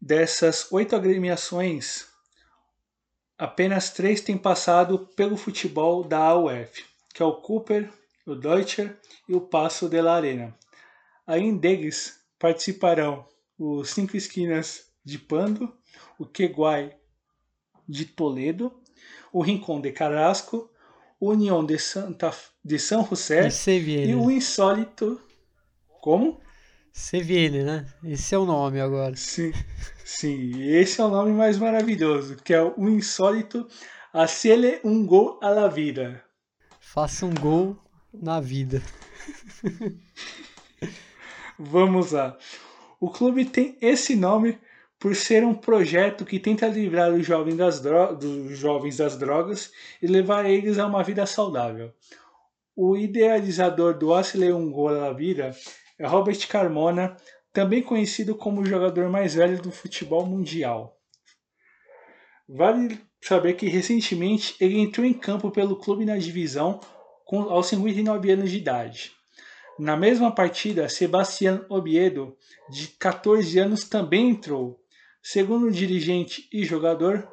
Dessas 0.00 0.70
oito 0.70 0.94
agremiações, 0.94 2.06
apenas 3.38 3.90
três 3.90 4.20
têm 4.20 4.36
passado 4.36 5.08
pelo 5.16 5.36
futebol 5.36 6.04
da 6.04 6.18
AUF, 6.18 6.84
que 7.14 7.22
é 7.22 7.24
o 7.26 7.40
Cooper, 7.40 7.90
o 8.26 8.34
Deutscher 8.34 8.98
e 9.28 9.34
o 9.34 9.40
Passo 9.40 9.88
de 9.88 10.00
la 10.00 10.14
Arena. 10.14 10.54
Além 11.26 11.56
deles, 11.56 12.20
participarão 12.38 13.26
os 13.58 13.90
Cinco 13.90 14.16
Esquinas 14.16 14.86
de 15.04 15.18
Pando, 15.18 15.72
o 16.18 16.26
Queguai 16.26 16.94
de 17.88 18.04
Toledo, 18.04 18.72
o 19.32 19.40
Rincon 19.40 19.80
de 19.80 19.92
Carrasco, 19.92 20.70
União 21.20 21.64
de, 21.64 21.78
Santa, 21.78 22.34
de 22.64 22.78
São 22.78 23.06
José 23.06 23.48
e 24.06 24.14
o 24.14 24.30
insólito. 24.30 25.20
Como? 26.00 26.40
CVN, 26.96 27.62
né? 27.62 27.86
Esse 28.02 28.34
é 28.34 28.38
o 28.38 28.46
nome 28.46 28.80
agora. 28.80 29.14
Sim, 29.14 29.52
sim. 30.02 30.62
Esse 30.62 31.00
é 31.00 31.04
o 31.04 31.10
nome 31.10 31.30
mais 31.30 31.58
maravilhoso, 31.58 32.36
que 32.36 32.54
é 32.54 32.62
o 32.62 32.88
insólito 32.88 33.68
Hacele 34.12 34.80
um 34.82 35.06
gol 35.06 35.38
à 35.42 35.50
la 35.50 35.68
vida. 35.68 36.24
Faça 36.80 37.26
um 37.26 37.34
gol 37.34 37.76
na 38.14 38.40
vida. 38.40 38.82
Vamos 41.58 42.12
lá. 42.12 42.38
O 42.98 43.10
clube 43.10 43.44
tem 43.44 43.76
esse 43.82 44.16
nome 44.16 44.58
por 44.98 45.14
ser 45.14 45.44
um 45.44 45.54
projeto 45.54 46.24
que 46.24 46.40
tenta 46.40 46.66
livrar 46.66 47.12
os 47.12 47.26
jovens 47.26 47.56
das, 47.56 47.78
dos 47.78 48.56
jovens 48.58 48.96
das 48.96 49.18
drogas 49.18 49.70
e 50.00 50.06
levar 50.06 50.48
eles 50.48 50.78
a 50.78 50.86
uma 50.86 51.02
vida 51.02 51.26
saudável. 51.26 51.92
O 52.74 52.96
idealizador 52.96 53.98
do 53.98 54.14
Aceleungola 54.14 55.12
Vida 55.12 55.54
é 55.98 56.06
Robert 56.06 56.46
Carmona, 56.48 57.16
também 57.52 57.82
conhecido 57.82 58.34
como 58.34 58.60
o 58.60 58.66
jogador 58.66 59.08
mais 59.08 59.34
velho 59.34 59.60
do 59.60 59.70
futebol 59.70 60.26
mundial. 60.26 60.98
Vale 62.48 63.00
saber 63.20 63.54
que 63.54 63.66
recentemente 63.66 64.54
ele 64.60 64.78
entrou 64.78 65.06
em 65.06 65.14
campo 65.14 65.50
pelo 65.50 65.76
clube 65.76 66.04
na 66.04 66.16
divisão 66.16 66.80
com, 67.24 67.42
aos 67.42 67.66
59 67.66 68.30
anos 68.30 68.50
de 68.50 68.58
idade. 68.58 69.12
Na 69.78 69.96
mesma 69.96 70.34
partida, 70.34 70.88
Sebastián 70.88 71.64
Obiedo, 71.68 72.36
de 72.70 72.88
14 72.88 73.58
anos, 73.58 73.84
também 73.84 74.30
entrou, 74.30 74.80
Segundo 75.28 75.66
o 75.66 75.72
dirigente 75.72 76.48
e 76.52 76.64
jogador, 76.64 77.28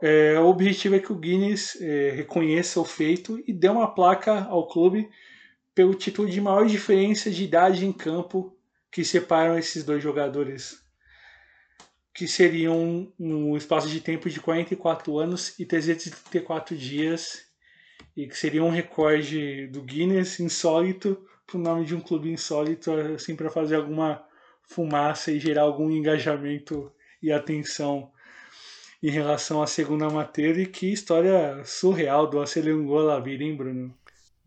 é, 0.00 0.38
o 0.38 0.46
objetivo 0.46 0.94
é 0.94 1.00
que 1.00 1.10
o 1.10 1.16
Guinness 1.16 1.76
é, 1.80 2.12
reconheça 2.12 2.78
o 2.78 2.84
feito 2.84 3.42
e 3.44 3.52
dê 3.52 3.68
uma 3.68 3.92
placa 3.92 4.44
ao 4.44 4.68
clube 4.68 5.10
pelo 5.78 5.94
título 5.94 6.28
de 6.28 6.40
maior 6.40 6.66
diferença 6.66 7.30
de 7.30 7.44
idade 7.44 7.86
em 7.86 7.92
campo 7.92 8.52
que 8.90 9.04
separam 9.04 9.56
esses 9.56 9.84
dois 9.84 10.02
jogadores, 10.02 10.84
que 12.12 12.26
seriam 12.26 13.12
um, 13.16 13.56
espaço 13.56 13.88
de 13.88 14.00
tempo 14.00 14.28
de 14.28 14.40
44 14.40 15.16
anos 15.16 15.56
e 15.56 15.64
334 15.64 16.76
dias, 16.76 17.46
e 18.16 18.26
que 18.26 18.36
seria 18.36 18.64
um 18.64 18.70
recorde 18.70 19.68
do 19.68 19.80
Guinness 19.80 20.40
insólito 20.40 21.24
para 21.46 21.58
o 21.58 21.62
nome 21.62 21.84
de 21.84 21.94
um 21.94 22.00
clube 22.00 22.28
insólito, 22.28 22.90
assim, 23.14 23.36
para 23.36 23.48
fazer 23.48 23.76
alguma 23.76 24.26
fumaça 24.64 25.30
e 25.30 25.38
gerar 25.38 25.62
algum 25.62 25.92
engajamento 25.92 26.90
e 27.22 27.30
atenção 27.30 28.10
em 29.00 29.10
relação 29.10 29.62
à 29.62 29.66
segunda 29.68 30.10
matéria. 30.10 30.60
E 30.60 30.66
que 30.66 30.92
história 30.92 31.62
surreal 31.64 32.28
do 32.28 32.40
Acelengola 32.40 33.22
vida, 33.22 33.44
hein, 33.44 33.56
Bruno? 33.56 33.94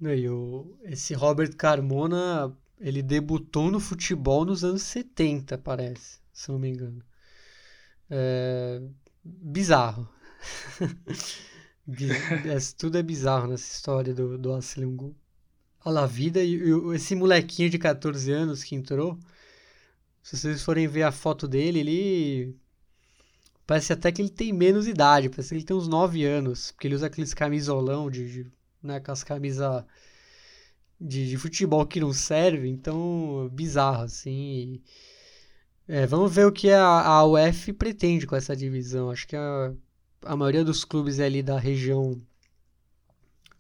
E 0.02 0.28
o, 0.28 0.78
esse 0.84 1.14
Robert 1.14 1.56
Carmona, 1.56 2.56
ele 2.80 3.04
debutou 3.04 3.70
no 3.70 3.80
futebol 3.80 4.44
nos 4.44 4.64
anos 4.64 4.82
70, 4.84 5.58
parece, 5.60 6.20
se 6.34 6.50
não 6.50 6.58
me 6.58 6.70
engano. 6.70 7.04
É, 8.10 8.82
bizarro. 9.24 10.10
Tudo 12.78 12.98
é 12.98 13.04
bizarro 13.04 13.48
nessa 13.48 13.74
história 13.76 14.14
do, 14.14 14.38
do 14.38 14.54
Acelengo. 14.54 15.16
Olha 15.86 16.02
a 16.02 16.08
vida 16.08 16.44
e, 16.44 16.56
e 16.56 16.96
esse 16.96 17.16
molequinho 17.16 17.70
de 17.70 17.78
14 17.78 18.32
anos 18.32 18.64
que 18.64 18.76
entrou, 18.76 19.20
se 20.24 20.38
vocês 20.38 20.64
forem 20.64 20.88
ver 20.88 21.04
a 21.04 21.12
foto 21.12 21.48
dele, 21.48 21.80
ele 21.80 22.56
Parece 23.72 23.94
até 23.94 24.12
que 24.12 24.22
ele 24.22 24.30
tem 24.30 24.52
menos 24.52 24.86
idade, 24.86 25.30
parece 25.30 25.50
que 25.50 25.56
ele 25.56 25.64
tem 25.64 25.76
uns 25.78 25.88
9 25.88 26.26
anos, 26.26 26.72
porque 26.72 26.88
ele 26.88 26.96
usa 26.96 27.08
aqueles 27.08 27.34
camisolão 27.34 28.12
de, 28.12 28.30
de 28.30 28.52
né, 28.82 28.98
aquelas 28.98 29.24
camisas 29.24 29.84
de, 31.00 31.30
de, 31.30 31.38
futebol 31.38 31.86
que 31.86 32.00
não 32.00 32.14
serve, 32.14 32.70
então 32.70 33.50
bizarro 33.52 34.04
assim. 34.04 34.82
É, 35.88 36.06
vamos 36.06 36.34
ver 36.34 36.46
o 36.46 36.52
que 36.52 36.70
a, 36.72 36.84
a 36.84 37.26
UF 37.26 37.74
pretende 37.74 38.28
com 38.28 38.36
essa 38.36 38.56
divisão. 38.56 39.10
Acho 39.10 39.28
que 39.28 39.36
a, 39.36 39.74
a 40.24 40.36
maioria 40.36 40.64
dos 40.64 40.86
clubes 40.86 41.20
é 41.20 41.26
ali 41.26 41.44
da 41.44 41.60
região 41.60 42.22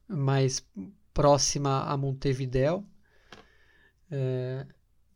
mais 0.07 0.65
próxima 1.13 1.83
a 1.83 1.97
Montevideo. 1.97 2.85
É, 4.09 4.65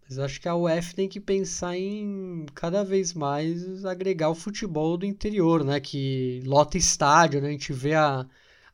mas 0.08 0.20
acho 0.20 0.40
que 0.40 0.48
a 0.48 0.56
UF 0.56 0.96
tem 0.96 1.10
que 1.10 1.20
pensar 1.20 1.76
em 1.78 2.46
cada 2.54 2.84
vez 2.84 3.14
mais 3.14 3.86
agregar 3.86 4.30
o 4.30 4.36
futebol 4.36 4.98
do 4.98 5.06
interior, 5.06 5.64
né? 5.64 5.80
Que 5.80 6.42
lota 6.46 6.78
estádio, 6.78 7.42
né? 7.42 7.50
A 7.50 7.52
gente 7.52 7.74
vê 7.74 7.96
a, 7.96 8.26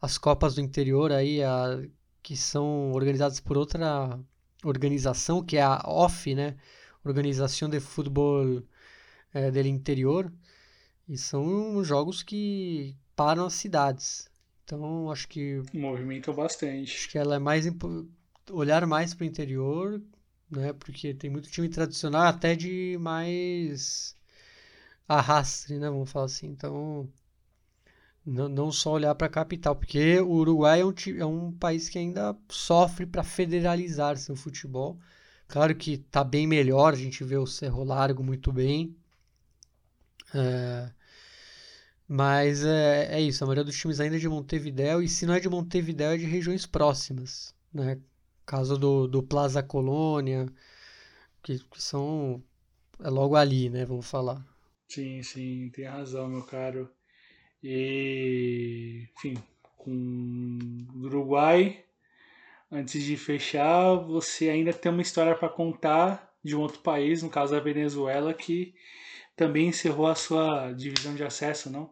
as 0.01 0.17
Copas 0.17 0.55
do 0.55 0.61
interior 0.61 1.11
aí, 1.11 1.43
a, 1.43 1.81
que 2.23 2.35
são 2.35 2.91
organizadas 2.91 3.39
por 3.39 3.57
outra 3.57 4.19
organização, 4.63 5.43
que 5.43 5.57
é 5.57 5.61
a 5.61 5.81
OF, 5.85 6.33
né? 6.35 6.57
Organização 7.03 7.69
de 7.69 7.79
Futebol 7.79 8.63
é, 9.33 9.51
do 9.51 9.59
Interior. 9.59 10.31
E 11.07 11.17
são 11.17 11.83
jogos 11.83 12.23
que 12.23 12.95
param 13.15 13.45
as 13.45 13.53
cidades. 13.53 14.29
Então, 14.63 15.11
acho 15.11 15.27
que. 15.27 15.61
Movimenta 15.73 16.31
bastante. 16.31 16.91
Acho 16.91 17.09
que 17.09 17.17
ela 17.17 17.35
é 17.35 17.39
mais. 17.39 17.65
Olhar 18.51 18.85
mais 18.87 19.13
para 19.13 19.23
o 19.23 19.27
interior, 19.27 20.01
né? 20.49 20.73
Porque 20.73 21.13
tem 21.13 21.29
muito 21.29 21.49
time 21.49 21.69
tradicional, 21.69 22.23
até 22.23 22.55
de 22.55 22.97
mais 22.99 24.15
arrastre, 25.07 25.77
né? 25.79 25.89
Vamos 25.89 26.11
falar 26.11 26.25
assim. 26.25 26.47
Então, 26.47 27.09
não, 28.25 28.47
não 28.49 28.71
só 28.71 28.93
olhar 28.93 29.15
para 29.15 29.27
a 29.27 29.29
capital, 29.29 29.75
porque 29.75 30.19
o 30.19 30.31
Uruguai 30.31 30.81
é 30.81 30.85
um, 30.85 30.93
é 31.17 31.25
um 31.25 31.51
país 31.51 31.89
que 31.89 31.97
ainda 31.97 32.35
sofre 32.49 33.05
para 33.05 33.23
federalizar 33.23 34.17
seu 34.17 34.35
futebol. 34.35 34.99
Claro 35.47 35.75
que 35.75 35.93
está 35.93 36.23
bem 36.23 36.47
melhor, 36.47 36.93
a 36.93 36.97
gente 36.97 37.23
vê 37.23 37.37
o 37.37 37.47
Cerro 37.47 37.83
Largo 37.83 38.23
muito 38.23 38.51
bem. 38.51 38.95
É, 40.33 40.91
mas 42.07 42.63
é, 42.65 43.15
é 43.15 43.21
isso, 43.21 43.43
a 43.43 43.47
maioria 43.47 43.63
dos 43.63 43.77
times 43.77 43.99
ainda 43.99 44.17
é 44.17 44.19
de 44.19 44.29
Montevideo, 44.29 45.01
e 45.01 45.07
se 45.09 45.25
não 45.25 45.33
é 45.33 45.39
de 45.39 45.49
Montevideo, 45.49 46.07
é 46.07 46.17
de 46.17 46.25
regiões 46.25 46.65
próximas. 46.65 47.55
Né? 47.73 47.99
Caso 48.45 48.77
do, 48.77 49.07
do 49.07 49.23
Plaza 49.23 49.63
Colônia, 49.63 50.45
que, 51.43 51.59
que 51.59 51.81
são 51.81 52.43
é 53.03 53.09
logo 53.09 53.35
ali, 53.35 53.69
né? 53.69 53.83
Vamos 53.85 54.07
falar. 54.07 54.45
Sim, 54.87 55.23
sim, 55.23 55.69
tem 55.73 55.85
razão, 55.85 56.27
meu 56.27 56.43
caro. 56.43 56.89
E, 57.63 59.07
enfim, 59.15 59.35
com 59.77 60.59
o 60.95 61.05
Uruguai, 61.05 61.83
antes 62.71 63.03
de 63.03 63.17
fechar, 63.17 63.95
você 63.95 64.49
ainda 64.49 64.73
tem 64.73 64.91
uma 64.91 65.01
história 65.01 65.35
para 65.35 65.49
contar 65.49 66.31
de 66.43 66.55
um 66.55 66.59
outro 66.59 66.79
país, 66.79 67.21
no 67.21 67.29
caso 67.29 67.55
a 67.55 67.59
Venezuela, 67.59 68.33
que 68.33 68.73
também 69.35 69.67
encerrou 69.67 70.07
a 70.07 70.15
sua 70.15 70.71
divisão 70.73 71.13
de 71.13 71.23
acesso, 71.23 71.69
não? 71.69 71.89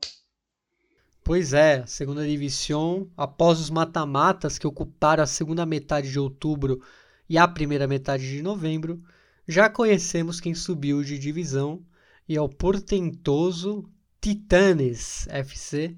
Pois 1.23 1.53
é, 1.53 1.85
segunda 1.85 2.25
divisão, 2.25 3.07
após 3.15 3.59
os 3.59 3.69
mata-matas 3.69 4.57
que 4.57 4.65
ocuparam 4.65 5.23
a 5.23 5.27
segunda 5.27 5.65
metade 5.65 6.09
de 6.09 6.19
outubro 6.19 6.81
e 7.29 7.37
a 7.37 7.47
primeira 7.47 7.87
metade 7.87 8.27
de 8.27 8.41
novembro, 8.41 8.99
já 9.47 9.69
conhecemos 9.69 10.39
quem 10.39 10.55
subiu 10.55 11.03
de 11.03 11.19
divisão 11.19 11.85
e 12.27 12.35
é 12.35 12.41
o 12.41 12.49
portentoso 12.49 13.87
Titanes 14.21 15.27
FC, 15.29 15.95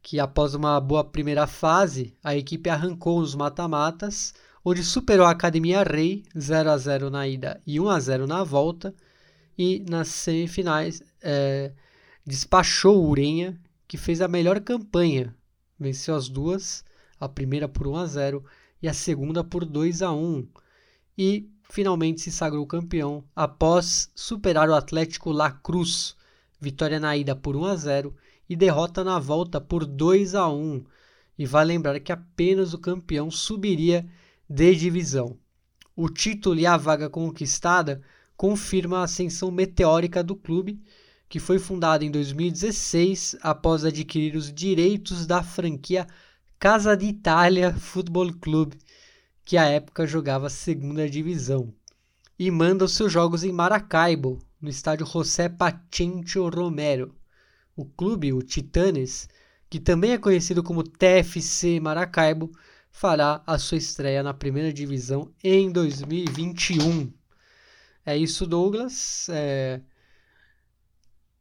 que 0.00 0.20
após 0.20 0.54
uma 0.54 0.80
boa 0.80 1.02
primeira 1.02 1.48
fase, 1.48 2.14
a 2.22 2.36
equipe 2.36 2.70
arrancou 2.70 3.18
os 3.18 3.34
mata-matas, 3.34 4.32
onde 4.64 4.84
superou 4.84 5.26
a 5.26 5.32
Academia 5.32 5.82
Rei 5.82 6.22
0 6.38 6.70
a 6.70 6.78
0 6.78 7.10
na 7.10 7.26
ida 7.26 7.60
e 7.66 7.80
1 7.80 7.88
a 7.88 7.98
0 7.98 8.26
na 8.28 8.44
volta, 8.44 8.94
e 9.58 9.84
nas 9.90 10.06
semifinais 10.06 11.02
é, 11.20 11.72
despachou 12.24 13.04
o 13.04 13.08
Urenha, 13.08 13.60
que 13.88 13.98
fez 13.98 14.20
a 14.20 14.28
melhor 14.28 14.60
campanha, 14.60 15.34
venceu 15.76 16.14
as 16.14 16.28
duas, 16.28 16.84
a 17.18 17.28
primeira 17.28 17.68
por 17.68 17.88
1 17.88 17.96
a 17.96 18.06
0 18.06 18.44
e 18.80 18.88
a 18.88 18.94
segunda 18.94 19.42
por 19.42 19.64
2 19.64 20.02
a 20.02 20.12
1, 20.12 20.46
e 21.18 21.50
finalmente 21.68 22.20
se 22.20 22.30
sagrou 22.30 22.64
campeão 22.64 23.24
após 23.34 24.08
superar 24.14 24.68
o 24.70 24.74
Atlético 24.74 25.32
La 25.32 25.50
Cruz 25.50 26.16
vitória 26.60 27.00
na 27.00 27.16
ida 27.16 27.34
por 27.34 27.56
1 27.56 27.64
a 27.64 27.76
0 27.76 28.14
e 28.48 28.54
derrota 28.54 29.02
na 29.02 29.18
volta 29.18 29.60
por 29.60 29.86
2 29.86 30.34
a 30.34 30.48
1. 30.48 30.84
E 31.38 31.46
vale 31.46 31.72
lembrar 31.72 31.98
que 32.00 32.12
apenas 32.12 32.74
o 32.74 32.78
campeão 32.78 33.30
subiria 33.30 34.06
de 34.48 34.74
divisão. 34.74 35.38
O 35.96 36.08
título 36.08 36.58
e 36.58 36.66
a 36.66 36.76
vaga 36.76 37.08
conquistada 37.08 38.02
confirma 38.36 38.98
a 38.98 39.04
ascensão 39.04 39.50
meteórica 39.50 40.22
do 40.22 40.34
clube, 40.34 40.82
que 41.28 41.38
foi 41.38 41.58
fundado 41.58 42.04
em 42.04 42.10
2016 42.10 43.36
após 43.40 43.84
adquirir 43.84 44.34
os 44.34 44.52
direitos 44.52 45.26
da 45.26 45.42
franquia 45.42 46.06
Casa 46.58 46.96
d'Italia 46.96 47.72
Football 47.72 48.34
Club, 48.34 48.74
que 49.44 49.56
à 49.56 49.64
época 49.64 50.06
jogava 50.06 50.50
segunda 50.50 51.08
divisão, 51.08 51.72
e 52.38 52.50
manda 52.50 52.84
os 52.84 52.94
seus 52.94 53.12
jogos 53.12 53.44
em 53.44 53.52
Maracaibo, 53.52 54.38
no 54.60 54.68
estádio 54.68 55.06
José 55.06 55.48
Pacencio 55.48 56.48
Romero. 56.48 57.14
O 57.74 57.84
clube, 57.84 58.32
o 58.32 58.42
Titanes, 58.42 59.28
que 59.68 59.80
também 59.80 60.12
é 60.12 60.18
conhecido 60.18 60.62
como 60.62 60.82
TFC 60.82 61.80
Maracaibo, 61.80 62.50
fará 62.90 63.42
a 63.46 63.58
sua 63.58 63.78
estreia 63.78 64.22
na 64.22 64.34
primeira 64.34 64.72
divisão 64.72 65.32
em 65.42 65.70
2021. 65.70 67.12
É 68.04 68.16
isso, 68.16 68.46
Douglas. 68.46 69.28
É... 69.30 69.80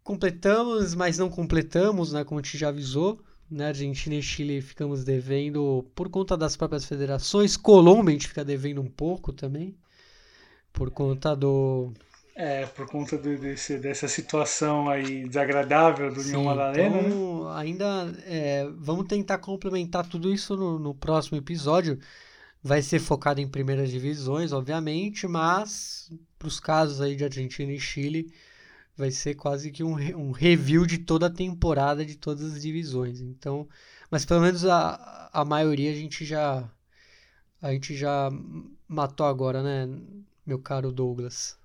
Completamos, 0.04 0.96
mas 0.96 1.18
não 1.18 1.30
completamos, 1.30 2.14
né, 2.14 2.24
como 2.24 2.40
a 2.40 2.44
gente 2.44 2.58
já 2.58 2.70
avisou. 2.70 3.22
Né, 3.50 3.68
Argentina 3.68 4.16
e 4.16 4.22
Chile 4.22 4.62
ficamos 4.62 5.04
devendo 5.04 5.90
por 5.96 6.08
conta 6.10 6.38
das 6.38 6.56
próprias 6.56 6.86
federações. 6.86 7.58
Colômbia 7.58 8.12
a 8.12 8.14
gente 8.14 8.28
fica 8.28 8.46
devendo 8.46 8.80
um 8.80 8.90
pouco 8.90 9.34
também, 9.34 9.76
por 10.72 10.92
conta 10.92 11.36
do, 11.36 11.92
é, 12.40 12.66
por 12.68 12.88
conta 12.88 13.18
de, 13.18 13.36
desse, 13.36 13.78
dessa 13.78 14.08
situação 14.08 14.90
aí 14.90 15.28
desagradável 15.28 16.10
do 16.14 16.22
União 16.22 16.46
Madalena. 16.46 17.02
Então, 17.02 17.44
né? 17.44 17.52
ainda 17.58 18.16
é, 18.26 18.66
vamos 18.78 19.08
tentar 19.08 19.40
complementar 19.40 20.08
tudo 20.08 20.34
isso 20.34 20.56
no, 20.56 20.80
no, 20.80 20.96
próximo 20.96 21.38
episódio. 21.38 22.00
Vai 22.64 22.82
ser 22.82 23.00
focado 23.00 23.42
em 23.42 23.48
primeiras 23.48 23.92
divisões, 23.92 24.54
obviamente, 24.54 25.28
mas 25.28 26.10
para 26.38 26.48
os 26.48 26.62
casos 26.62 27.02
aí 27.02 27.14
de 27.14 27.26
Argentina 27.26 27.74
e 27.74 27.80
Chile, 27.80 28.34
vai 28.96 29.12
ser 29.12 29.36
quase 29.36 29.70
que 29.70 29.84
um, 29.84 29.96
um 30.18 30.32
review 30.32 30.86
de 30.86 31.00
toda 31.00 31.28
a 31.28 31.30
temporada 31.30 32.06
de 32.06 32.16
todas 32.16 32.54
as 32.54 32.62
divisões. 32.62 33.20
Então, 33.20 33.68
mas 34.10 34.24
pelo 34.24 34.40
menos 34.40 34.64
a, 34.64 35.30
a 35.34 35.44
maioria 35.44 35.92
a 35.92 35.96
gente 35.96 36.24
já 36.24 36.72
a 37.62 37.74
gente 37.74 37.98
já 37.98 38.30
matou 38.88 39.26
agora, 39.26 39.62
né, 39.62 39.94
meu 40.46 40.60
caro 40.60 40.90
Douglas? 40.90 41.59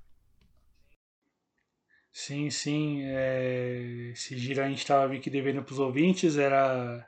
Sim, 2.14 2.48
sim. 2.48 3.02
É... 3.04 4.10
Esse 4.12 4.38
giro 4.38 4.62
a 4.62 4.68
gente 4.68 4.78
estava 4.78 5.08
meio 5.08 5.20
que 5.20 5.28
devendo 5.28 5.64
para 5.64 5.72
os 5.72 5.80
ouvintes. 5.80 6.36
Era 6.38 7.06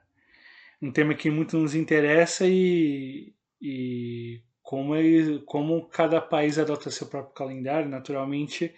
um 0.83 0.91
tema 0.93 1.15
que 1.15 1.31
muito 1.31 1.57
nos 1.57 1.75
interessa 1.77 2.45
e, 2.47 3.33
e 3.63 4.43
como, 4.63 4.97
ele, 4.97 5.41
como 5.47 5.89
cada 5.89 6.21
país 6.21 6.59
adota 6.59 6.91
seu 6.91 7.07
próprio 7.07 7.35
calendário, 7.35 7.89
naturalmente 7.89 8.75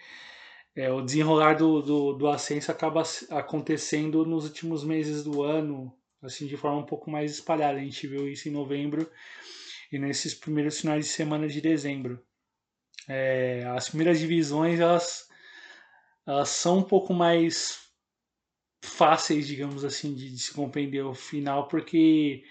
é, 0.75 0.91
o 0.91 1.01
desenrolar 1.01 1.55
do, 1.55 1.81
do, 1.81 2.13
do 2.13 2.27
ascenso 2.27 2.71
acaba 2.71 3.03
acontecendo 3.31 4.25
nos 4.25 4.45
últimos 4.45 4.83
meses 4.83 5.23
do 5.23 5.43
ano, 5.43 5.93
assim 6.21 6.47
de 6.47 6.55
forma 6.57 6.79
um 6.79 6.85
pouco 6.85 7.09
mais 7.09 7.31
espalhada. 7.31 7.79
A 7.79 7.83
gente 7.83 8.07
viu 8.07 8.27
isso 8.29 8.47
em 8.47 8.51
novembro 8.51 9.09
e 9.91 9.97
nesses 9.99 10.35
primeiros 10.35 10.79
finais 10.79 11.05
de 11.05 11.11
semana 11.11 11.47
de 11.47 11.59
dezembro. 11.59 12.23
É, 13.07 13.65
as 13.75 13.89
primeiras 13.89 14.19
divisões 14.19 14.79
elas 14.79 15.28
elas 16.29 16.49
são 16.49 16.77
um 16.77 16.83
pouco 16.83 17.11
mais 17.11 17.89
fáceis, 18.83 19.47
digamos 19.47 19.83
assim, 19.83 20.13
de, 20.13 20.29
de 20.29 20.37
se 20.37 20.53
compreender 20.53 21.01
o 21.01 21.15
final, 21.15 21.67
porque 21.67 22.43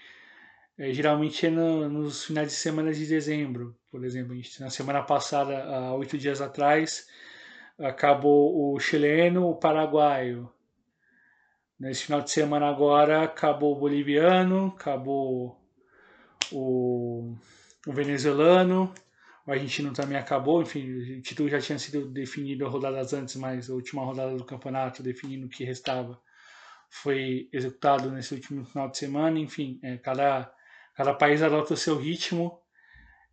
é, 0.77 0.91
geralmente 0.91 1.45
é 1.45 1.49
no, 1.49 1.87
nos 1.87 2.25
finais 2.25 2.49
de 2.49 2.55
semana 2.55 2.91
de 2.91 3.07
dezembro. 3.07 3.73
Por 3.89 4.03
exemplo, 4.03 4.35
gente, 4.35 4.59
na 4.59 4.69
semana 4.69 5.01
passada, 5.01 5.63
há 5.63 5.93
oito 5.95 6.17
dias 6.17 6.41
atrás, 6.41 7.07
acabou 7.79 8.73
o 8.73 8.79
chileno, 8.81 9.49
o 9.49 9.55
paraguaio. 9.55 10.51
Nesse 11.79 12.03
final 12.03 12.19
de 12.19 12.31
semana 12.31 12.67
agora, 12.67 13.23
acabou 13.23 13.77
o 13.77 13.79
boliviano, 13.79 14.73
acabou 14.75 15.57
o, 16.51 17.33
o 17.87 17.93
venezuelano 17.93 18.93
o 19.49 19.51
argentino 19.51 19.91
também 19.91 20.15
acabou, 20.15 20.61
enfim, 20.61 21.17
o 21.17 21.21
título 21.23 21.49
já 21.49 21.59
tinha 21.59 21.79
sido 21.79 22.07
definido 22.07 22.69
rodadas 22.69 23.13
antes, 23.13 23.35
mas 23.35 23.67
a 23.67 23.73
última 23.73 24.05
rodada 24.05 24.37
do 24.37 24.45
campeonato, 24.45 25.01
definindo 25.01 25.47
o 25.47 25.49
que 25.49 25.63
restava, 25.63 26.21
foi 26.87 27.49
executado 27.51 28.11
nesse 28.11 28.35
último 28.35 28.63
final 28.63 28.87
de 28.91 28.99
semana. 28.99 29.39
Enfim, 29.39 29.79
é, 29.81 29.97
cada, 29.97 30.53
cada 30.93 31.15
país 31.15 31.41
adota 31.41 31.73
o 31.73 31.77
seu 31.77 31.97
ritmo. 31.97 32.61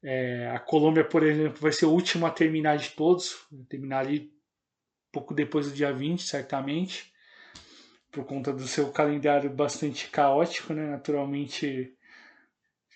É, 0.02 0.50
a 0.54 0.58
Colômbia, 0.58 1.04
por 1.04 1.22
exemplo, 1.22 1.60
vai 1.60 1.72
ser 1.72 1.84
o 1.84 1.92
último 1.92 2.24
a 2.24 2.30
terminar 2.30 2.78
de 2.78 2.90
todos, 2.90 3.46
terminar 3.68 4.06
ali 4.06 4.32
pouco 5.12 5.34
depois 5.34 5.68
do 5.68 5.74
dia 5.74 5.92
20, 5.92 6.22
certamente, 6.22 7.12
por 8.10 8.24
conta 8.24 8.54
do 8.54 8.66
seu 8.66 8.90
calendário 8.90 9.50
bastante 9.50 10.08
caótico, 10.08 10.72
né? 10.72 10.92
Naturalmente, 10.92 11.94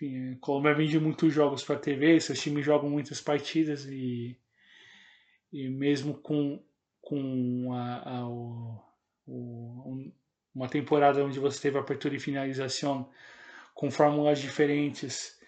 enfim, 0.01 0.33
a 0.33 0.37
Colômbia 0.41 0.75
vende 0.75 0.99
muitos 0.99 1.33
jogos 1.33 1.63
para 1.63 1.79
TV, 1.79 2.19
seus 2.21 2.41
times 2.41 2.65
jogam 2.65 2.89
muitas 2.89 3.21
partidas 3.21 3.85
e, 3.85 4.37
e 5.53 5.69
mesmo 5.69 6.15
com, 6.15 6.63
com 7.03 7.73
a, 7.75 8.17
a 8.17 8.29
o, 8.29 8.83
o, 9.27 10.13
uma 10.55 10.69
temporada 10.69 11.23
onde 11.25 11.39
você 11.39 11.61
teve 11.61 11.79
abertura 11.79 12.17
e 12.17 12.21
finalização 12.21 13.11
com 13.75 13.91
fórmulas 13.91 14.41
diferentes, 14.41 15.39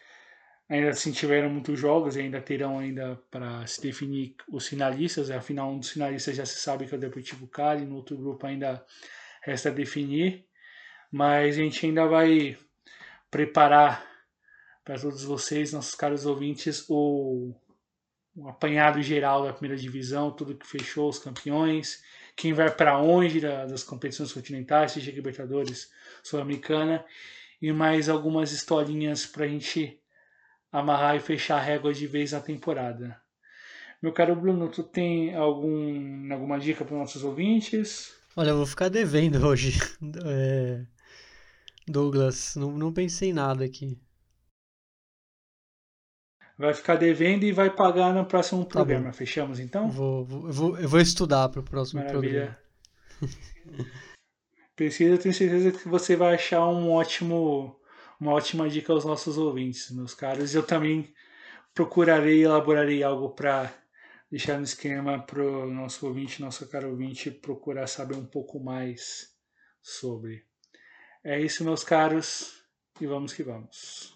ainda 0.69 0.91
assim 0.91 1.13
tiveram 1.13 1.49
muitos 1.49 1.79
jogos 1.79 2.17
e 2.17 2.21
ainda 2.21 2.41
terão 2.41 2.79
ainda 2.79 3.17
para 3.31 3.67
se 3.67 3.81
definir 3.81 4.37
os 4.49 4.67
finalistas. 4.67 5.31
Afinal, 5.31 5.73
um 5.73 5.79
dos 5.79 5.91
finalistas 5.91 6.37
já 6.37 6.47
se 6.47 6.61
sabe 6.61 6.87
que 6.87 6.95
é 6.95 6.99
o 6.99 7.01
Deportivo 7.01 7.47
Cali, 7.47 7.85
no 7.85 7.97
outro 7.97 8.17
grupo 8.17 8.47
ainda 8.47 8.85
resta 9.43 9.71
definir. 9.71 10.47
Mas 11.11 11.59
a 11.59 11.63
gente 11.63 11.85
ainda 11.85 12.07
vai 12.07 12.57
preparar 13.31 14.12
para 14.85 14.99
todos 14.99 15.25
vocês, 15.25 15.73
nossos 15.73 15.95
caros 15.95 16.27
ouvintes, 16.27 16.85
o, 16.89 17.55
o 18.35 18.49
apanhado 18.49 19.01
geral 19.03 19.45
da 19.45 19.53
primeira 19.53 19.81
divisão, 19.81 20.31
tudo 20.31 20.57
que 20.57 20.67
fechou, 20.67 21.09
os 21.09 21.19
campeões, 21.19 22.03
quem 22.37 22.53
vai 22.53 22.71
para 22.71 22.99
onde 22.99 23.41
das 23.41 23.83
competições 23.83 24.33
continentais, 24.33 24.93
seja 24.93 25.13
Libertadores, 25.13 25.91
Sul-Americana, 26.23 27.05
e 27.61 27.73
mais 27.73 28.09
algumas 28.09 28.51
historinhas 28.53 29.25
para 29.25 29.45
a 29.45 29.49
gente 29.49 30.01
amarrar 30.73 31.17
e 31.17 31.21
fechar 31.21 31.59
a 31.59 31.63
régua 31.63 31.93
de 31.93 32.07
vez 32.07 32.33
na 32.33 32.41
temporada. 32.41 33.21
Meu 34.03 34.13
caro 34.13 34.35
Bruno, 34.35 34.69
tu 34.69 34.83
tem 34.83 35.33
algum, 35.35 36.33
alguma 36.33 36.59
dica 36.59 36.85
para 36.85 36.95
os 36.95 37.01
nossos 37.01 37.23
ouvintes? 37.23 38.13
Olha, 38.35 38.49
eu 38.49 38.57
vou 38.57 38.67
ficar 38.67 38.89
devendo 38.89 39.47
hoje. 39.47 39.79
É... 40.25 40.85
Douglas, 41.87 42.55
não, 42.57 42.73
não 42.73 42.93
pensei 42.93 43.31
em 43.31 43.33
nada 43.33 43.65
aqui. 43.65 43.99
Vai 46.63 46.75
ficar 46.75 46.95
devendo 46.95 47.43
e 47.43 47.51
vai 47.51 47.71
pagar 47.71 48.15
no 48.15 48.25
próximo 48.25 48.65
tá 48.65 48.71
programa. 48.71 49.07
Bom. 49.07 49.13
Fechamos 49.13 49.59
então? 49.59 49.91
Vou, 49.91 50.25
vou, 50.25 50.47
eu, 50.47 50.53
vou, 50.53 50.79
eu 50.79 50.89
vou 50.89 51.01
estudar 51.01 51.49
para 51.49 51.59
o 51.59 51.65
próximo 51.65 52.05
Maravilha. 52.05 52.57
programa. 53.19 53.91
Precisa, 54.77 55.19
tenho 55.19 55.35
certeza 55.35 55.73
que 55.73 55.89
você 55.89 56.15
vai 56.15 56.37
achar 56.37 56.65
um 56.69 56.93
ótimo 56.93 57.77
uma 58.21 58.31
ótima 58.31 58.71
dica 58.71 58.93
aos 58.93 59.05
nossos 59.05 59.37
ouvintes, 59.37 59.91
meus 59.91 60.15
caros. 60.15 60.55
Eu 60.55 60.63
também 60.63 61.13
procurarei, 61.75 62.45
elaborarei 62.45 63.03
algo 63.03 63.31
para 63.31 63.75
deixar 64.31 64.57
no 64.57 64.63
esquema 64.63 65.21
para 65.21 65.43
o 65.43 65.69
nosso 65.69 66.07
ouvinte, 66.07 66.41
nosso 66.41 66.69
caro 66.69 66.91
ouvinte, 66.91 67.29
procurar 67.29 67.89
saber 67.89 68.15
um 68.15 68.25
pouco 68.25 68.61
mais 68.61 69.35
sobre. 69.83 70.47
É 71.25 71.41
isso, 71.41 71.65
meus 71.65 71.83
caros, 71.83 72.63
e 73.01 73.07
vamos 73.07 73.33
que 73.33 73.43
vamos. 73.43 74.12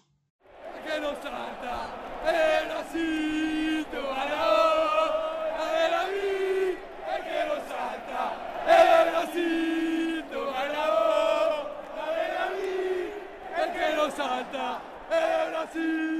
Christus. 15.77 16.16